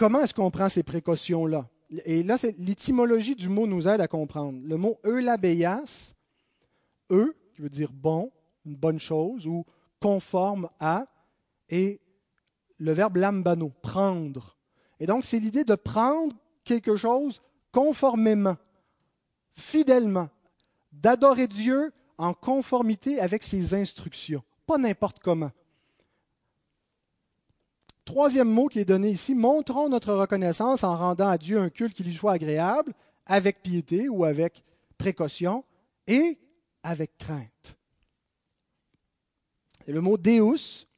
comment 0.00 0.22
est-ce 0.22 0.32
qu'on 0.32 0.50
prend 0.50 0.70
ces 0.70 0.82
précautions-là? 0.82 1.68
Et 2.06 2.22
là, 2.22 2.36
l'étymologie 2.56 3.34
du 3.34 3.50
mot 3.50 3.66
nous 3.66 3.86
aide 3.86 4.00
à 4.00 4.08
comprendre. 4.08 4.58
Le 4.64 4.78
mot 4.78 4.98
eulabéias, 5.04 6.14
e, 7.12 7.34
qui 7.54 7.60
veut 7.60 7.68
dire 7.68 7.92
bon, 7.92 8.32
une 8.64 8.76
bonne 8.76 8.98
chose, 8.98 9.46
ou 9.46 9.66
conforme 10.00 10.70
à, 10.80 11.06
et 11.68 12.00
le 12.78 12.92
verbe 12.92 13.18
lambano, 13.18 13.70
prendre. 13.82 14.56
Et 15.00 15.06
donc, 15.06 15.26
c'est 15.26 15.38
l'idée 15.38 15.64
de 15.64 15.74
prendre 15.74 16.34
quelque 16.64 16.96
chose 16.96 17.42
conformément, 17.70 18.56
fidèlement, 19.52 20.30
d'adorer 20.92 21.46
Dieu 21.46 21.92
en 22.16 22.32
conformité 22.32 23.20
avec 23.20 23.42
ses 23.42 23.74
instructions, 23.74 24.42
pas 24.66 24.78
n'importe 24.78 25.18
comment. 25.18 25.50
Troisième 28.10 28.50
mot 28.50 28.66
qui 28.66 28.80
est 28.80 28.84
donné 28.84 29.08
ici, 29.08 29.36
montrons 29.36 29.88
notre 29.88 30.12
reconnaissance 30.12 30.82
en 30.82 30.96
rendant 30.96 31.28
à 31.28 31.38
Dieu 31.38 31.60
un 31.60 31.70
culte 31.70 31.94
qui 31.94 32.02
lui 32.02 32.12
soit 32.12 32.32
agréable, 32.32 32.92
avec 33.24 33.62
piété 33.62 34.08
ou 34.08 34.24
avec 34.24 34.64
précaution, 34.98 35.62
et 36.08 36.36
avec 36.82 37.16
crainte. 37.18 37.76
C'est 39.86 39.92
le 39.92 40.00
mot 40.00 40.18
Deus, 40.18 40.88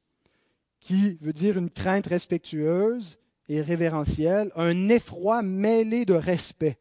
qui 0.79 1.19
veut 1.21 1.33
dire 1.33 1.55
une 1.55 1.69
crainte 1.69 2.07
respectueuse 2.07 3.19
et 3.47 3.61
révérentielle, 3.61 4.51
un 4.55 4.89
effroi 4.89 5.43
mêlé 5.43 6.05
de 6.05 6.15
respect. 6.15 6.79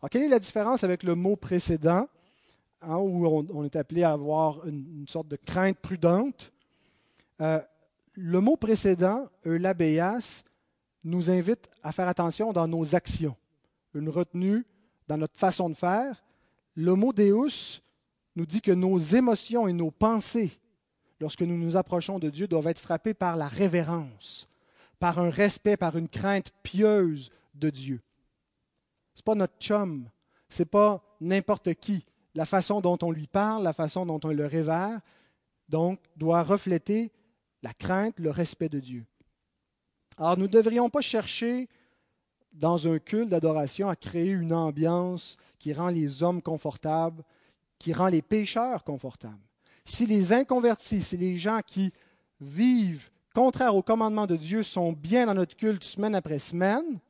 Alors, 0.00 0.10
quelle 0.10 0.22
est 0.22 0.28
la 0.28 0.38
différence 0.38 0.84
avec 0.84 1.02
le 1.02 1.16
mot 1.16 1.34
précédent, 1.34 2.06
hein, 2.80 2.96
où 2.98 3.26
on, 3.26 3.64
est 3.64 3.74
appelé 3.74 4.04
à 4.04 4.12
avoir 4.12 4.64
une, 4.68 5.04
sorte 5.08 5.26
de 5.26 5.34
crainte 5.34 5.78
prudente? 5.78 6.52
Euh, 7.40 7.60
Le 8.14 8.40
mot 8.40 8.56
précédent, 8.56 9.28
eulabéas, 9.46 10.42
nous 11.04 11.30
invite 11.30 11.70
à 11.82 11.92
faire 11.92 12.08
attention 12.08 12.52
dans 12.52 12.66
nos 12.66 12.94
actions, 12.94 13.36
une 13.94 14.08
retenue 14.08 14.66
dans 15.08 15.16
notre 15.16 15.38
façon 15.38 15.70
de 15.70 15.74
faire. 15.74 16.22
Le 16.74 16.94
mot 16.94 17.12
Deus 17.12 17.80
nous 18.36 18.46
dit 18.46 18.60
que 18.60 18.72
nos 18.72 18.98
émotions 18.98 19.68
et 19.68 19.72
nos 19.72 19.90
pensées, 19.90 20.58
lorsque 21.20 21.42
nous 21.42 21.56
nous 21.56 21.76
approchons 21.76 22.18
de 22.18 22.30
Dieu, 22.30 22.46
doivent 22.46 22.68
être 22.68 22.78
frappées 22.78 23.14
par 23.14 23.36
la 23.36 23.48
révérence, 23.48 24.48
par 24.98 25.18
un 25.18 25.30
respect, 25.30 25.76
par 25.76 25.96
une 25.96 26.08
crainte 26.08 26.52
pieuse 26.62 27.30
de 27.54 27.70
Dieu. 27.70 28.00
Ce 29.14 29.20
n'est 29.20 29.24
pas 29.24 29.34
notre 29.34 29.58
chum, 29.58 30.08
ce 30.48 30.62
n'est 30.62 30.66
pas 30.66 31.02
n'importe 31.20 31.74
qui. 31.74 32.04
La 32.34 32.44
façon 32.44 32.80
dont 32.80 32.98
on 33.02 33.10
lui 33.10 33.26
parle, 33.26 33.64
la 33.64 33.72
façon 33.72 34.06
dont 34.06 34.20
on 34.22 34.28
le 34.28 34.46
révère, 34.46 35.00
donc, 35.68 36.00
doit 36.16 36.42
refléter 36.42 37.12
la 37.62 37.72
crainte, 37.72 38.18
le 38.18 38.30
respect 38.30 38.68
de 38.68 38.80
Dieu. 38.80 39.04
Alors, 40.18 40.36
nous 40.36 40.46
ne 40.46 40.52
devrions 40.52 40.90
pas 40.90 41.00
chercher 41.00 41.68
dans 42.52 42.88
un 42.92 42.98
culte 42.98 43.28
d'adoration 43.28 43.88
à 43.88 43.96
créer 43.96 44.30
une 44.30 44.52
ambiance 44.52 45.36
qui 45.58 45.72
rend 45.72 45.88
les 45.88 46.22
hommes 46.22 46.42
confortables, 46.42 47.22
qui 47.78 47.92
rend 47.92 48.08
les 48.08 48.22
pécheurs 48.22 48.84
confortables. 48.84 49.38
Si 49.84 50.06
les 50.06 50.32
inconvertis, 50.32 51.00
si 51.00 51.16
les 51.16 51.38
gens 51.38 51.60
qui 51.66 51.92
vivent 52.40 53.10
contraire 53.34 53.74
au 53.74 53.82
commandement 53.82 54.26
de 54.26 54.36
Dieu 54.36 54.62
sont 54.62 54.92
bien 54.92 55.26
dans 55.26 55.34
notre 55.34 55.56
culte 55.56 55.84
semaine 55.84 56.14
après 56.14 56.38
semaine, 56.38 57.00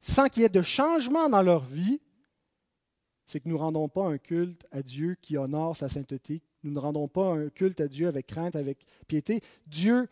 sans 0.00 0.28
qu'il 0.28 0.42
y 0.42 0.44
ait 0.44 0.50
de 0.50 0.62
changement 0.62 1.28
dans 1.28 1.42
leur 1.42 1.64
vie, 1.64 2.00
c'est 3.24 3.40
que 3.40 3.48
nous 3.48 3.54
ne 3.54 3.60
rendons 3.60 3.88
pas 3.88 4.06
un 4.06 4.18
culte 4.18 4.66
à 4.70 4.82
Dieu 4.82 5.16
qui 5.20 5.38
honore 5.38 5.76
sa 5.76 5.88
sainteté. 5.88 6.42
Nous 6.64 6.72
ne 6.72 6.78
rendons 6.78 7.08
pas 7.08 7.34
un 7.34 7.48
culte 7.50 7.80
à 7.80 7.88
Dieu 7.88 8.08
avec 8.08 8.26
crainte, 8.26 8.56
avec 8.56 8.86
piété. 9.06 9.40
Dieu 9.66 10.08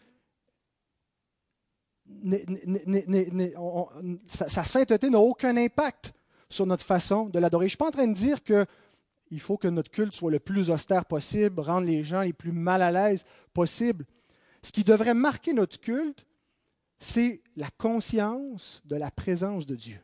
sa, 4.26 4.64
sainteté 4.64 5.08
n'a 5.10 5.18
aucun 5.18 5.56
impact 5.56 6.12
sur 6.48 6.66
notre 6.66 6.84
façon 6.84 7.28
de 7.28 7.38
l'adorer. 7.38 7.64
Je 7.64 7.66
ne 7.66 7.70
suis 7.70 7.76
pas 7.78 7.88
en 7.88 7.92
train 7.92 8.06
de 8.06 8.14
dire 8.14 8.42
qu'il 8.42 9.40
faut 9.40 9.56
que 9.56 9.68
notre 9.68 9.90
culte 9.90 10.14
soit 10.14 10.30
le 10.30 10.40
plus 10.40 10.70
austère 10.70 11.06
possible, 11.06 11.60
rendre 11.60 11.86
les 11.86 12.02
gens 12.02 12.20
les 12.20 12.32
plus 12.32 12.52
mal 12.52 12.82
à 12.82 12.90
l'aise 12.90 13.24
possible. 13.54 14.04
Ce 14.62 14.72
qui 14.72 14.84
devrait 14.84 15.14
marquer 15.14 15.52
notre 15.52 15.80
culte, 15.80 16.26
c'est 16.98 17.42
la 17.56 17.68
conscience 17.78 18.82
de 18.84 18.96
la 18.96 19.10
présence 19.10 19.66
de 19.66 19.74
Dieu. 19.74 20.00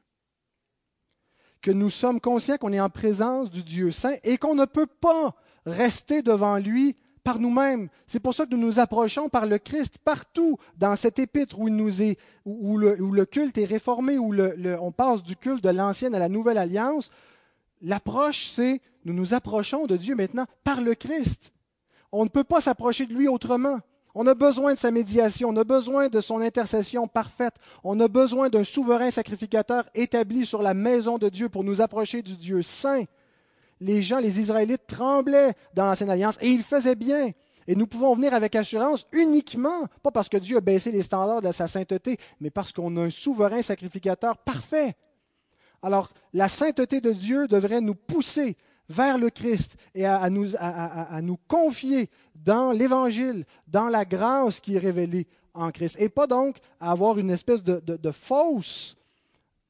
Que 1.61 1.71
nous 1.71 1.91
sommes 1.91 2.21
conscients 2.21 2.57
qu'on 2.57 2.73
est 2.73 2.81
en 2.81 2.91
présence 2.91 3.51
du 3.51 3.63
Dieu 3.63 3.91
saint 3.91 4.17
et 4.25 4.39
qu'on 4.39 4.55
ne 4.55 4.65
peut 4.65 4.87
pas 4.87 5.37
rester 5.69 6.23
devant 6.23 6.57
lui 6.57 6.97
par 7.29 7.39
nous-mêmes. 7.39 7.89
C'est 8.07 8.21
pour 8.21 8.35
ça 8.35 8.47
que 8.47 8.55
nous 8.55 8.67
nous 8.67 8.79
approchons 8.79 9.29
par 9.29 9.45
le 9.45 9.59
Christ 9.59 9.99
partout 10.03 10.57
dans 10.79 10.97
cet 10.97 11.19
épître 11.19 11.59
où, 11.59 11.69
nous 11.69 12.03
est, 12.03 12.19
où, 12.47 12.79
le, 12.79 13.25
culte 13.25 13.59
est 13.59 13.67
réformé, 13.67 14.19
où 14.19 14.35
on 14.81 14.93
passe 14.93 15.23
du 15.23 15.37
culte 15.37 15.63
de 15.63 15.69
l'ancienne 15.69 16.15
à 16.15 16.19
la 16.19 16.31
nouvelle 16.31 16.59
alliance. 16.59 17.11
L'approche, 17.83 18.51
c'est 18.51 18.81
nous 19.05 19.13
nous 19.13 19.35
approchons 19.35 19.87
de 19.87 19.97
Dieu 19.97 20.15
maintenant 20.15 20.47
par 20.65 20.81
le 20.81 20.95
Christ. 20.95 21.53
On 22.13 22.25
ne 22.25 22.31
peut 22.31 22.45
pas 22.45 22.61
s'approcher 22.61 23.07
de 23.07 23.15
lui 23.15 23.29
autrement. 23.29 23.79
On 24.15 24.27
a 24.27 24.35
besoin 24.35 24.75
de 24.75 24.79
sa 24.79 24.91
médiation, 24.91 25.51
on 25.51 25.57
a 25.57 25.65
besoin 25.65 26.09
de 26.09 26.21
son 26.21 26.41
intercession 26.41 27.07
parfaite, 27.07 27.55
on 27.85 28.01
a 28.01 28.09
besoin 28.09 28.49
d'un 28.49 28.65
souverain 28.65 29.11
sacrificateur 29.11 29.85
établi 29.95 30.47
sur 30.47 30.63
la 30.63 30.75
maison 30.75 31.19
de 31.19 31.29
Dieu 31.29 31.49
pour 31.49 31.63
nous 31.63 31.81
approcher 31.83 32.23
du 32.23 32.37
Dieu 32.37 32.63
saint 32.63 33.05
les 33.81 34.03
gens, 34.03 34.19
les 34.19 34.41
Israélites, 34.41 34.87
tremblaient 34.87 35.55
dans 35.75 35.87
l'Ancienne 35.87 36.11
Alliance 36.11 36.39
et 36.41 36.49
ils 36.49 36.63
faisaient 36.63 36.95
bien. 36.95 37.31
Et 37.67 37.77
nous 37.77 37.87
pouvons 37.87 38.15
venir 38.15 38.33
avec 38.33 38.57
assurance 38.57 39.07
uniquement, 39.13 39.87
pas 40.03 40.11
parce 40.11 40.29
que 40.29 40.39
Dieu 40.39 40.57
a 40.57 40.61
baissé 40.63 40.91
les 40.91 41.03
standards 41.03 41.43
de 41.43 41.53
sa 41.53 41.69
sainteté, 41.69 42.17
mais 42.41 42.51
parce 42.51 42.73
qu'on 42.73 42.97
a 42.97 43.03
un 43.03 43.11
souverain 43.11 43.61
sacrificateur 43.61 44.39
parfait. 44.39 44.97
Alors, 45.83 46.11
la 46.33 46.49
sainteté 46.49 47.01
de 47.01 47.13
Dieu 47.13 47.47
devrait 47.47 47.83
nous 47.83 47.95
pousser 47.95 48.57
vers 48.89 49.19
le 49.19 49.29
Christ 49.29 49.77
et 49.95 50.07
à, 50.07 50.31
nous, 50.31 51.37
confier 51.47 52.09
dans 52.35 52.73
l'Évangile, 52.73 53.45
dans 53.67 53.89
la 53.89 54.07
grâce 54.07 54.61
qui 54.61 54.77
est 54.77 54.81
révélée 54.81 55.27
en 55.53 55.71
Christ. 55.71 55.97
Et 56.01 56.09
pas 56.09 56.27
donc 56.27 56.57
à 56.81 56.91
avoir 56.91 57.19
une 57.19 57.31
espèce 57.31 57.63
de, 57.63 57.81
de 57.81 58.11
fausse 58.11 58.97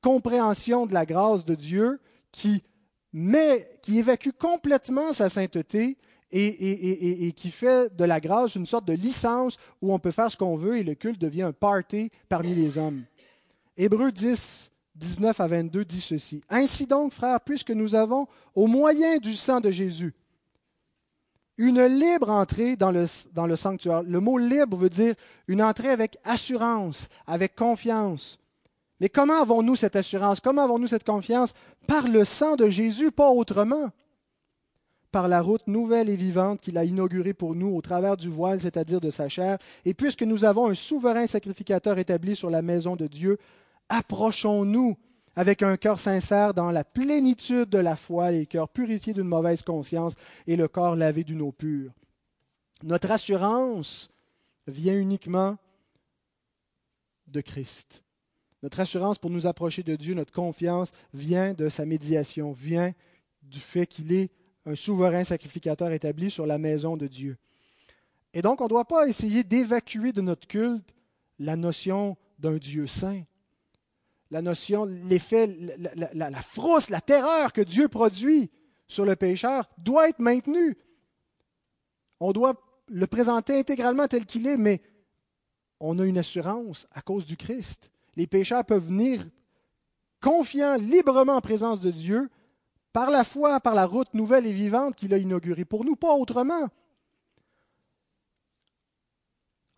compréhension 0.00 0.86
de 0.86 0.94
la 0.94 1.04
grâce 1.04 1.44
de 1.44 1.56
Dieu 1.56 2.00
qui 2.30 2.62
mais 3.20 3.68
qui 3.82 3.98
évacue 3.98 4.30
complètement 4.30 5.12
sa 5.12 5.28
sainteté 5.28 5.96
et, 6.30 7.32
qui 7.34 7.50
fait 7.50 7.94
de 7.96 8.04
la 8.04 8.20
grâce 8.20 8.54
une 8.54 8.64
sorte 8.64 8.84
de 8.84 8.92
licence 8.92 9.56
où 9.82 9.92
on 9.92 9.98
peut 9.98 10.12
faire 10.12 10.30
ce 10.30 10.36
qu'on 10.36 10.54
veut 10.54 10.78
et 10.78 10.84
le 10.84 10.94
culte 10.94 11.20
devient 11.20 11.42
un 11.42 11.52
party 11.52 12.12
parmi 12.28 12.54
les 12.54 12.78
hommes. 12.78 13.02
Hébreux 13.76 14.12
10, 14.12 14.70
19 14.94 15.40
à 15.40 15.46
22 15.48 15.84
dit 15.84 16.00
ceci. 16.00 16.42
Ainsi 16.48 16.86
donc, 16.86 17.12
frères, 17.12 17.40
puisque 17.40 17.72
nous 17.72 17.96
avons, 17.96 18.28
au 18.54 18.68
moyen 18.68 19.18
du 19.18 19.34
sang 19.34 19.60
de 19.60 19.72
Jésus, 19.72 20.14
une 21.56 21.82
libre 21.86 22.30
entrée 22.30 22.76
dans 22.76 22.92
le, 22.92 23.06
dans 23.32 23.48
le 23.48 23.56
sanctuaire. 23.56 24.04
Le 24.04 24.20
mot 24.20 24.38
libre 24.38 24.76
veut 24.76 24.90
dire 24.90 25.16
une 25.48 25.60
entrée 25.60 25.90
avec 25.90 26.18
assurance, 26.22 27.08
avec 27.26 27.56
confiance. 27.56 28.38
Mais 29.00 29.08
comment 29.08 29.40
avons-nous 29.40 29.76
cette 29.76 29.96
assurance? 29.96 30.40
Comment 30.40 30.64
avons-nous 30.64 30.88
cette 30.88 31.04
confiance? 31.04 31.54
Par 31.86 32.08
le 32.08 32.24
sang 32.24 32.56
de 32.56 32.68
Jésus, 32.68 33.12
pas 33.12 33.30
autrement. 33.30 33.90
Par 35.12 35.28
la 35.28 35.40
route 35.40 35.66
nouvelle 35.66 36.08
et 36.10 36.16
vivante 36.16 36.60
qu'il 36.60 36.76
a 36.76 36.84
inaugurée 36.84 37.32
pour 37.32 37.54
nous 37.54 37.74
au 37.74 37.80
travers 37.80 38.16
du 38.16 38.28
voile, 38.28 38.60
c'est-à-dire 38.60 39.00
de 39.00 39.10
sa 39.10 39.28
chair. 39.28 39.58
Et 39.84 39.94
puisque 39.94 40.22
nous 40.22 40.44
avons 40.44 40.68
un 40.68 40.74
souverain 40.74 41.26
sacrificateur 41.26 41.98
établi 41.98 42.36
sur 42.36 42.50
la 42.50 42.60
maison 42.60 42.96
de 42.96 43.06
Dieu, 43.06 43.38
approchons-nous 43.88 44.96
avec 45.36 45.62
un 45.62 45.76
cœur 45.76 46.00
sincère 46.00 46.52
dans 46.52 46.72
la 46.72 46.82
plénitude 46.82 47.70
de 47.70 47.78
la 47.78 47.94
foi, 47.94 48.32
les 48.32 48.46
cœurs 48.46 48.68
purifiés 48.68 49.14
d'une 49.14 49.28
mauvaise 49.28 49.62
conscience 49.62 50.14
et 50.48 50.56
le 50.56 50.66
corps 50.66 50.96
lavé 50.96 51.22
d'une 51.22 51.42
eau 51.42 51.52
pure. 51.52 51.92
Notre 52.82 53.12
assurance 53.12 54.10
vient 54.66 54.98
uniquement 54.98 55.56
de 57.28 57.40
Christ. 57.40 58.02
Notre 58.62 58.80
assurance 58.80 59.18
pour 59.18 59.30
nous 59.30 59.46
approcher 59.46 59.82
de 59.82 59.94
Dieu, 59.94 60.14
notre 60.14 60.32
confiance 60.32 60.90
vient 61.14 61.54
de 61.54 61.68
sa 61.68 61.84
médiation, 61.84 62.52
vient 62.52 62.92
du 63.42 63.60
fait 63.60 63.86
qu'il 63.86 64.12
est 64.12 64.30
un 64.66 64.74
souverain 64.74 65.24
sacrificateur 65.24 65.90
établi 65.92 66.30
sur 66.30 66.46
la 66.46 66.58
maison 66.58 66.96
de 66.96 67.06
Dieu. 67.06 67.36
Et 68.34 68.42
donc, 68.42 68.60
on 68.60 68.64
ne 68.64 68.68
doit 68.68 68.84
pas 68.84 69.08
essayer 69.08 69.44
d'évacuer 69.44 70.12
de 70.12 70.20
notre 70.20 70.46
culte 70.46 70.94
la 71.38 71.56
notion 71.56 72.16
d'un 72.38 72.56
Dieu 72.56 72.86
saint, 72.86 73.22
la 74.30 74.42
notion, 74.42 74.84
l'effet, 74.84 75.48
la, 75.96 76.10
la, 76.12 76.30
la, 76.30 77.00
terreur 77.00 77.52
que 77.52 77.62
Dieu 77.62 77.88
produit 77.88 78.50
sur 78.86 79.04
le 79.04 79.16
pécheur 79.16 79.68
doit 79.78 80.08
être 80.08 80.18
maintenue. 80.18 80.76
On 82.20 82.32
doit 82.32 82.60
le 82.88 83.06
présenter 83.06 83.58
intégralement 83.58 84.06
tel 84.06 84.26
qu'il 84.26 84.46
est, 84.46 84.56
mais 84.56 84.82
on 85.80 85.98
a 85.98 86.04
une 86.04 86.18
assurance 86.18 86.86
à 86.92 87.00
cause 87.00 87.24
du 87.24 87.36
Christ 87.36 87.90
les 88.18 88.26
pécheurs 88.26 88.64
peuvent 88.64 88.84
venir 88.84 89.24
confiants, 90.20 90.74
librement 90.74 91.36
en 91.36 91.40
présence 91.40 91.80
de 91.80 91.92
Dieu, 91.92 92.28
par 92.92 93.10
la 93.10 93.22
foi, 93.22 93.60
par 93.60 93.76
la 93.76 93.86
route 93.86 94.12
nouvelle 94.12 94.44
et 94.44 94.52
vivante 94.52 94.96
qu'il 94.96 95.14
a 95.14 95.18
inaugurée 95.18 95.64
pour 95.64 95.84
nous, 95.84 95.94
pas 95.94 96.12
autrement. 96.14 96.68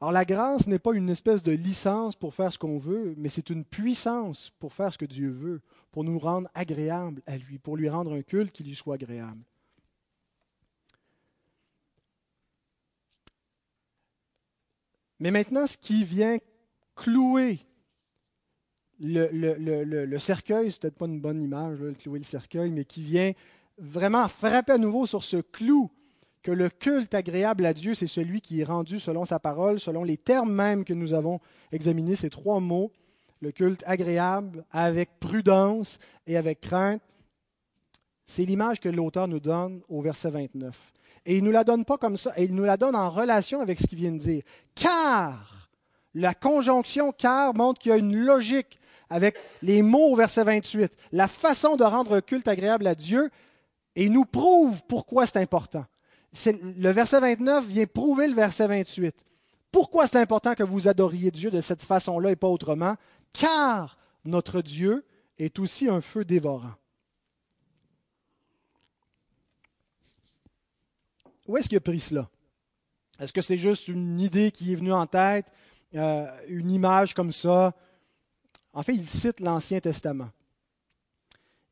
Alors 0.00 0.12
la 0.12 0.24
grâce 0.24 0.66
n'est 0.66 0.78
pas 0.78 0.94
une 0.94 1.10
espèce 1.10 1.42
de 1.42 1.52
licence 1.52 2.16
pour 2.16 2.34
faire 2.34 2.50
ce 2.50 2.58
qu'on 2.58 2.78
veut, 2.78 3.14
mais 3.18 3.28
c'est 3.28 3.50
une 3.50 3.66
puissance 3.66 4.50
pour 4.58 4.72
faire 4.72 4.90
ce 4.90 4.96
que 4.96 5.04
Dieu 5.04 5.28
veut, 5.28 5.60
pour 5.92 6.02
nous 6.02 6.18
rendre 6.18 6.48
agréables 6.54 7.20
à 7.26 7.36
lui, 7.36 7.58
pour 7.58 7.76
lui 7.76 7.90
rendre 7.90 8.14
un 8.14 8.22
culte 8.22 8.52
qui 8.52 8.64
lui 8.64 8.74
soit 8.74 8.94
agréable. 8.94 9.44
Mais 15.18 15.30
maintenant, 15.30 15.66
ce 15.66 15.76
qui 15.76 16.04
vient 16.04 16.38
clouer 16.94 17.66
le, 19.00 20.18
cercueil, 20.18 20.70
c'est 20.70 20.80
peut-être 20.80 20.98
pas 20.98 21.06
une 21.06 21.20
bonne 21.20 21.42
image, 21.42 21.78
le 21.80 21.92
clouer 21.92 22.18
le 22.18 22.24
cercueil, 22.24 22.70
mais 22.70 22.84
qui 22.84 23.02
vient 23.02 23.32
vraiment 23.78 24.28
frapper 24.28 24.72
à 24.72 24.78
nouveau 24.78 25.06
sur 25.06 25.24
ce 25.24 25.38
clou 25.38 25.90
que 26.42 26.50
le 26.50 26.70
culte 26.70 27.14
agréable 27.14 27.66
à 27.66 27.74
Dieu, 27.74 27.94
c'est 27.94 28.06
celui 28.06 28.40
qui 28.40 28.60
est 28.60 28.64
rendu 28.64 28.98
selon 28.98 29.24
sa 29.24 29.38
parole, 29.38 29.78
selon 29.78 30.04
les 30.04 30.16
termes 30.16 30.52
même 30.52 30.84
que 30.84 30.94
nous 30.94 31.12
avons 31.12 31.40
examinés, 31.72 32.16
ces 32.16 32.30
trois 32.30 32.60
mots, 32.60 32.92
le 33.40 33.52
culte 33.52 33.82
agréable, 33.86 34.64
avec 34.70 35.18
prudence 35.18 35.98
et 36.26 36.36
avec 36.36 36.60
crainte. 36.60 37.02
C'est 38.26 38.44
l'image 38.44 38.80
que 38.80 38.88
l'auteur 38.88 39.28
nous 39.28 39.40
donne 39.40 39.82
au 39.88 40.02
verset 40.02 40.30
29. 40.30 40.92
Et 41.26 41.36
il 41.36 41.42
ne 41.42 41.48
nous 41.48 41.52
la 41.52 41.64
donne 41.64 41.84
pas 41.84 41.98
comme 41.98 42.16
ça, 42.16 42.32
et 42.36 42.44
il 42.44 42.54
nous 42.54 42.64
la 42.64 42.76
donne 42.76 42.96
en 42.96 43.10
relation 43.10 43.60
avec 43.60 43.78
ce 43.78 43.86
qu'il 43.86 43.98
vient 43.98 44.12
de 44.12 44.18
dire. 44.18 44.42
Car, 44.74 45.68
la 46.14 46.34
conjonction 46.34 47.12
car 47.12 47.54
montre 47.54 47.80
qu'il 47.80 47.90
y 47.90 47.92
a 47.92 47.98
une 47.98 48.16
logique 48.16 48.78
avec 49.10 49.36
les 49.60 49.82
mots 49.82 50.12
au 50.12 50.16
verset 50.16 50.44
28, 50.44 50.92
la 51.12 51.28
façon 51.28 51.76
de 51.76 51.84
rendre 51.84 52.14
un 52.14 52.20
culte 52.20 52.48
agréable 52.48 52.86
à 52.86 52.94
Dieu, 52.94 53.30
et 53.96 54.08
nous 54.08 54.24
prouve 54.24 54.82
pourquoi 54.88 55.26
c'est 55.26 55.40
important. 55.40 55.84
le 56.46 56.90
verset 56.90 57.20
29 57.20 57.66
vient 57.66 57.86
prouver 57.86 58.28
le 58.28 58.34
verset 58.34 58.68
28. 58.68 59.14
Pourquoi 59.72 60.06
c'est 60.06 60.20
important 60.20 60.54
que 60.54 60.62
vous 60.62 60.88
adoriez 60.88 61.30
Dieu 61.30 61.50
de 61.50 61.60
cette 61.60 61.82
façon-là 61.82 62.30
et 62.30 62.36
pas 62.36 62.48
autrement? 62.48 62.94
Car 63.32 63.98
notre 64.24 64.62
Dieu 64.62 65.04
est 65.38 65.58
aussi 65.58 65.88
un 65.88 66.00
feu 66.00 66.24
dévorant. 66.24 66.74
Où 71.46 71.56
est-ce 71.56 71.68
qu'il 71.68 71.78
a 71.78 71.80
pris 71.80 72.00
cela? 72.00 72.28
Est-ce 73.18 73.32
que 73.32 73.42
c'est 73.42 73.56
juste 73.56 73.88
une 73.88 74.20
idée 74.20 74.50
qui 74.50 74.72
est 74.72 74.76
venue 74.76 74.92
en 74.92 75.06
tête, 75.06 75.46
euh, 75.94 76.26
une 76.48 76.70
image 76.70 77.12
comme 77.12 77.32
ça 77.32 77.74
En 78.72 78.82
fait, 78.82 78.94
il 78.94 79.08
cite 79.08 79.40
l'Ancien 79.40 79.80
Testament. 79.80 80.30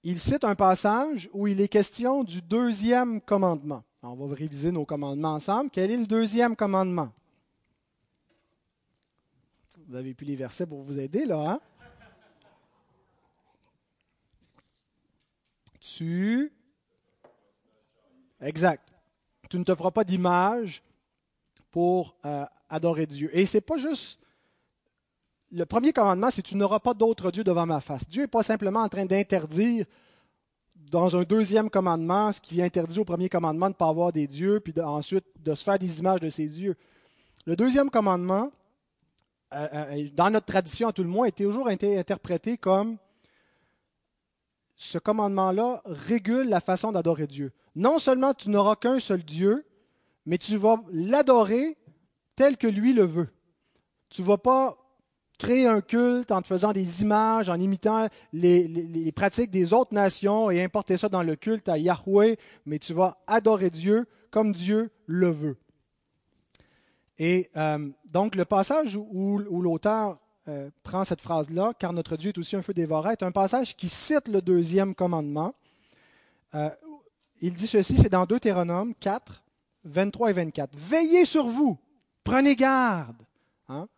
Il 0.03 0.19
cite 0.19 0.45
un 0.45 0.55
passage 0.55 1.29
où 1.33 1.47
il 1.47 1.61
est 1.61 1.69
question 1.69 2.25
du 2.25 2.41
deuxième 2.41 3.21
commandement. 3.21 3.85
on 4.03 4.15
va 4.15 4.35
réviser 4.35 4.71
nos 4.71 4.85
commandements 4.85 5.35
ensemble. 5.35 5.71
Quel 5.71 5.91
est 5.91 5.97
le 5.97 6.07
deuxième 6.07 6.57
commandement? 6.57 7.13
Vous 9.89 9.97
avez 9.97 10.13
plus 10.13 10.27
les 10.27 10.37
versets 10.37 10.67
pour 10.67 10.83
vous 10.83 10.99
aider, 10.99 11.25
là, 11.25 11.53
hein? 11.53 11.61
Tu. 15.81 16.53
Exact. 18.41 18.87
Tu 19.49 19.59
ne 19.59 19.65
te 19.65 19.75
feras 19.75 19.91
pas 19.91 20.05
d'image 20.05 20.83
pour 21.71 22.17
euh, 22.25 22.45
adorer 22.69 23.07
Dieu. 23.07 23.31
Et 23.37 23.47
c'est 23.47 23.63
pas 23.63 23.79
juste. 23.79 24.21
Le 25.51 25.65
premier 25.65 25.93
commandement, 25.93 26.31
c'est 26.31 26.43
tu 26.43 26.57
n'auras 26.57 26.79
pas 26.79 26.93
d'autre 26.93 27.31
Dieu 27.31 27.43
devant 27.43 27.65
ma 27.65 27.81
face. 27.81 28.09
Dieu 28.09 28.23
n'est 28.23 28.29
pas 28.29 28.43
simplement 28.43 28.81
en 28.81 28.89
train 28.89 29.07
d'interdire 29.07 29.87
dans 30.91 31.17
un 31.17 31.23
deuxième 31.23 31.71
commandement 31.71 32.33
ce 32.33 32.41
qui 32.41 32.63
interdit 32.63 32.99
au 32.99 33.05
premier 33.05 33.29
commandement 33.29 33.67
de 33.67 33.73
ne 33.73 33.77
pas 33.77 33.89
avoir 33.89 34.13
des 34.13 34.27
dieux, 34.27 34.61
puis 34.61 34.75
ensuite 34.81 35.25
de 35.41 35.55
se 35.55 35.65
faire 35.65 35.79
des 35.79 36.01
images 36.01 36.21
de 36.21 36.29
ces 36.29 36.47
dieux. 36.47 36.77
Le 37.47 37.57
deuxième 37.57 37.91
commandement, 37.91 38.51
euh, 39.55 39.69
euh, 39.73 40.09
dans 40.15 40.31
notre 40.31 40.47
tradition 40.47 40.89
à 40.89 40.93
tout 40.93 41.03
le 41.03 41.09
monde, 41.09 41.27
a 41.27 41.31
toujours 41.31 41.71
été 41.71 41.99
interprété 41.99 42.59
comme 42.59 42.99
ce 44.77 44.99
commandement-là 44.99 45.83
régule 45.87 46.49
la 46.49 46.61
façon 46.61 46.93
d'adorer 46.93 47.27
Dieu. 47.27 47.53
Non 47.75 47.99
seulement 47.99 48.35
tu 48.35 48.51
n'auras 48.51 48.77
qu'un 48.77 49.01
seul 49.01 49.25
Dieu, 49.25 49.67
mais 50.27 50.39
tu 50.39 50.57
vas 50.57 50.77
l'adorer 50.91 51.77
tel 52.37 52.57
que 52.57 52.67
lui 52.67 52.93
le 52.93 53.05
veut. 53.05 53.29
Tu 54.11 54.23
ne 54.23 54.27
vas 54.27 54.39
pas 54.39 54.79
créer 55.39 55.67
un 55.67 55.81
culte 55.81 56.33
en 56.33 56.43
te 56.43 56.47
faisant 56.47 56.73
des 56.73 57.03
images, 57.03 57.49
en 57.49 57.59
imitant 57.59 58.09
les, 58.33 59.13
pratiques 59.13 59.51
des 59.51 59.73
autres 59.73 59.95
nations 59.95 60.51
et 60.51 60.63
importer 60.63 60.97
ça 60.97 61.09
dans 61.09 61.23
le 61.23 61.37
culte 61.37 61.69
à 61.69 61.79
Yahweh, 61.79 62.37
mais 62.67 62.79
tu 62.79 62.93
vas 62.93 63.19
adorer 63.27 63.71
Dieu 63.71 64.07
comme 64.31 64.53
Dieu 64.53 64.91
le 65.07 65.29
veut. 65.29 65.57
Et 67.19 67.51
euh, 67.57 67.89
donc 68.13 68.35
le 68.35 68.45
passage 68.45 68.97
où 68.97 69.39
l'auteur 69.39 70.19
euh, 70.49 70.71
prend 70.83 71.05
cette 71.05 71.21
phrase-là, 71.21 71.75
car 71.79 71.93
notre 71.93 72.17
Dieu 72.17 72.31
est 72.31 72.39
aussi 72.39 72.57
un 72.57 72.63
feu 72.63 72.73
dévorant, 72.73 73.11
est 73.11 73.23
un 73.23 73.33
passage 73.33 73.77
qui 73.77 73.87
cite 73.87 74.29
le 74.29 74.41
deuxième 74.41 74.95
commandement. 74.95 75.55
Euh, 76.55 76.71
il 77.43 77.53
dit 77.53 77.67
ceci, 77.67 77.99
c'est 77.99 78.09
dans 78.09 78.25
Deutéronome 78.25 78.95
4, 78.95 79.45
23 79.85 80.31
et 80.31 80.33
24. 80.33 80.71
Veillez 80.75 81.27
sur 81.27 81.47
vous, 81.47 81.79
prenez 82.25 82.57
garde. 82.57 83.23
Hein, 83.69 83.89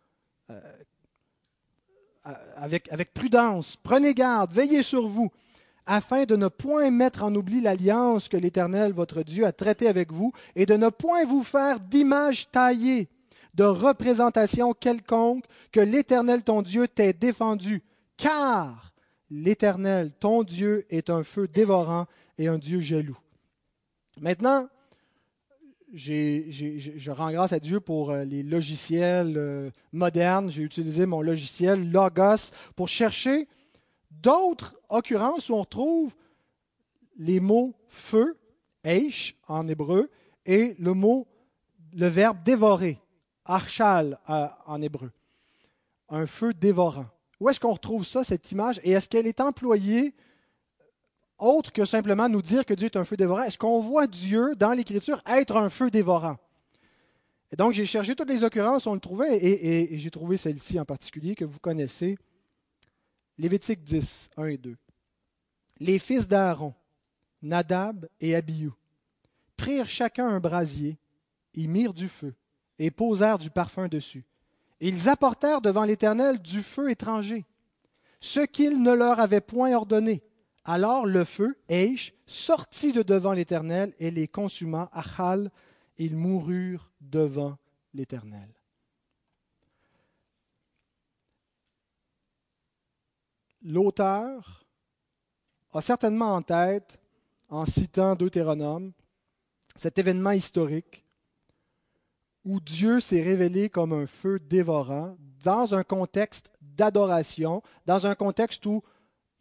avec, 2.55 3.13
prudence, 3.13 3.77
prenez 3.81 4.13
garde, 4.13 4.53
veillez 4.53 4.83
sur 4.83 5.07
vous, 5.07 5.31
afin 5.85 6.25
de 6.25 6.35
ne 6.35 6.47
point 6.47 6.91
mettre 6.91 7.23
en 7.23 7.33
oubli 7.33 7.61
l'alliance 7.61 8.29
que 8.29 8.37
l'Éternel, 8.37 8.93
votre 8.93 9.23
Dieu, 9.23 9.45
a 9.45 9.51
traitée 9.51 9.87
avec 9.87 10.11
vous, 10.11 10.31
et 10.55 10.65
de 10.65 10.75
ne 10.75 10.89
point 10.89 11.25
vous 11.25 11.43
faire 11.43 11.79
d'image 11.79 12.49
taillée 12.51 13.09
de 13.53 13.63
représentation 13.63 14.73
quelconque 14.73 15.45
que 15.71 15.79
l'Éternel 15.79 16.43
ton 16.43 16.61
Dieu 16.61 16.87
t'ait 16.87 17.13
défendu, 17.13 17.81
car 18.17 18.93
l'Éternel 19.29 20.11
ton 20.19 20.43
Dieu 20.43 20.85
est 20.89 21.09
un 21.09 21.23
feu 21.23 21.47
dévorant 21.47 22.05
et 22.37 22.47
un 22.47 22.57
Dieu 22.57 22.79
jaloux. 22.79 23.17
Maintenant, 24.19 24.67
je 25.93 27.11
rends 27.11 27.31
grâce 27.31 27.53
à 27.53 27.59
Dieu 27.59 27.79
pour 27.79 28.11
euh, 28.11 28.23
les 28.23 28.43
logiciels 28.43 29.33
euh, 29.37 29.69
modernes. 29.91 30.49
J'ai 30.49 30.63
utilisé 30.63 31.05
mon 31.05 31.21
logiciel 31.21 31.91
Logos 31.91 32.51
pour 32.75 32.87
chercher 32.87 33.47
d'autres 34.09 34.75
occurrences 34.89 35.49
où 35.49 35.55
on 35.55 35.61
retrouve 35.61 36.15
les 37.17 37.39
mots 37.39 37.75
feu, 37.87 38.37
eish 38.83 39.35
en 39.47 39.67
hébreu, 39.67 40.09
et 40.45 40.75
le 40.79 40.93
mot, 40.93 41.27
le 41.93 42.07
verbe 42.07 42.37
dévorer, 42.43 42.99
archal 43.45 44.17
en 44.27 44.81
hébreu, 44.81 45.11
un 46.09 46.25
feu 46.25 46.53
dévorant. 46.53 47.05
Où 47.39 47.49
est-ce 47.49 47.59
qu'on 47.59 47.73
retrouve 47.73 48.05
ça, 48.05 48.23
cette 48.23 48.51
image, 48.51 48.79
et 48.83 48.91
est-ce 48.91 49.09
qu'elle 49.09 49.27
est 49.27 49.41
employée 49.41 50.15
autre 51.41 51.73
que 51.73 51.85
simplement 51.85 52.29
nous 52.29 52.41
dire 52.41 52.65
que 52.65 52.73
Dieu 52.73 52.85
est 52.85 52.97
un 52.97 53.03
feu 53.03 53.17
dévorant? 53.17 53.43
Est-ce 53.43 53.57
qu'on 53.57 53.81
voit 53.81 54.07
Dieu 54.07 54.55
dans 54.55 54.71
l'Écriture 54.71 55.21
être 55.25 55.57
un 55.57 55.69
feu 55.69 55.89
dévorant? 55.89 56.37
Et 57.51 57.55
donc 57.55 57.73
j'ai 57.73 57.85
cherché 57.85 58.15
toutes 58.15 58.29
les 58.29 58.43
occurrences, 58.43 58.87
on 58.87 58.93
le 58.93 58.99
trouvait, 58.99 59.37
et, 59.43 59.97
j'ai 59.97 60.11
trouvé 60.11 60.37
celle-ci 60.37 60.79
en 60.79 60.85
particulier 60.85 61.35
que 61.35 61.43
vous 61.43 61.59
connaissez. 61.59 62.17
Lévitique 63.37 63.83
10, 63.83 64.29
1 64.37 64.45
et 64.45 64.57
2. 64.57 64.77
Les 65.79 65.99
fils 65.99 66.27
d'Aaron, 66.27 66.73
Nadab 67.41 68.07
et 68.19 68.35
Abihu, 68.35 68.69
prirent 69.57 69.89
chacun 69.89 70.27
un 70.27 70.39
brasier, 70.39 70.97
y 71.55 71.67
mirent 71.67 71.93
du 71.93 72.07
feu, 72.07 72.33
et 72.79 72.91
posèrent 72.91 73.39
du 73.39 73.49
parfum 73.49 73.87
dessus. 73.87 74.23
Ils 74.79 75.09
apportèrent 75.09 75.61
devant 75.61 75.83
l'Éternel 75.83 76.39
du 76.39 76.61
feu 76.61 76.89
étranger, 76.89 77.45
ce 78.19 78.39
qu'il 78.39 78.81
ne 78.81 78.93
leur 78.93 79.19
avait 79.19 79.41
point 79.41 79.73
ordonné. 79.73 80.23
Alors 80.63 81.05
le 81.05 81.23
feu, 81.23 81.57
Eish, 81.69 82.13
sortit 82.27 82.93
de 82.93 83.01
devant 83.01 83.33
l'Éternel 83.33 83.93
et 83.99 84.11
les 84.11 84.27
consuma. 84.27 84.89
Achal, 84.93 85.51
ils 85.97 86.15
moururent 86.15 86.91
devant 86.99 87.57
l'Éternel. 87.93 88.49
L'auteur 93.63 94.65
a 95.73 95.81
certainement 95.81 96.35
en 96.35 96.41
tête, 96.41 96.99
en 97.49 97.65
citant 97.65 98.15
Deutéronome, 98.15 98.91
cet 99.75 99.97
événement 99.97 100.31
historique 100.31 101.05
où 102.43 102.59
Dieu 102.59 102.99
s'est 102.99 103.21
révélé 103.21 103.69
comme 103.69 103.93
un 103.93 104.07
feu 104.07 104.39
dévorant 104.39 105.15
dans 105.43 105.75
un 105.75 105.83
contexte 105.83 106.51
d'adoration, 106.61 107.61
dans 107.85 108.07
un 108.07 108.15
contexte 108.15 108.65
où 108.65 108.81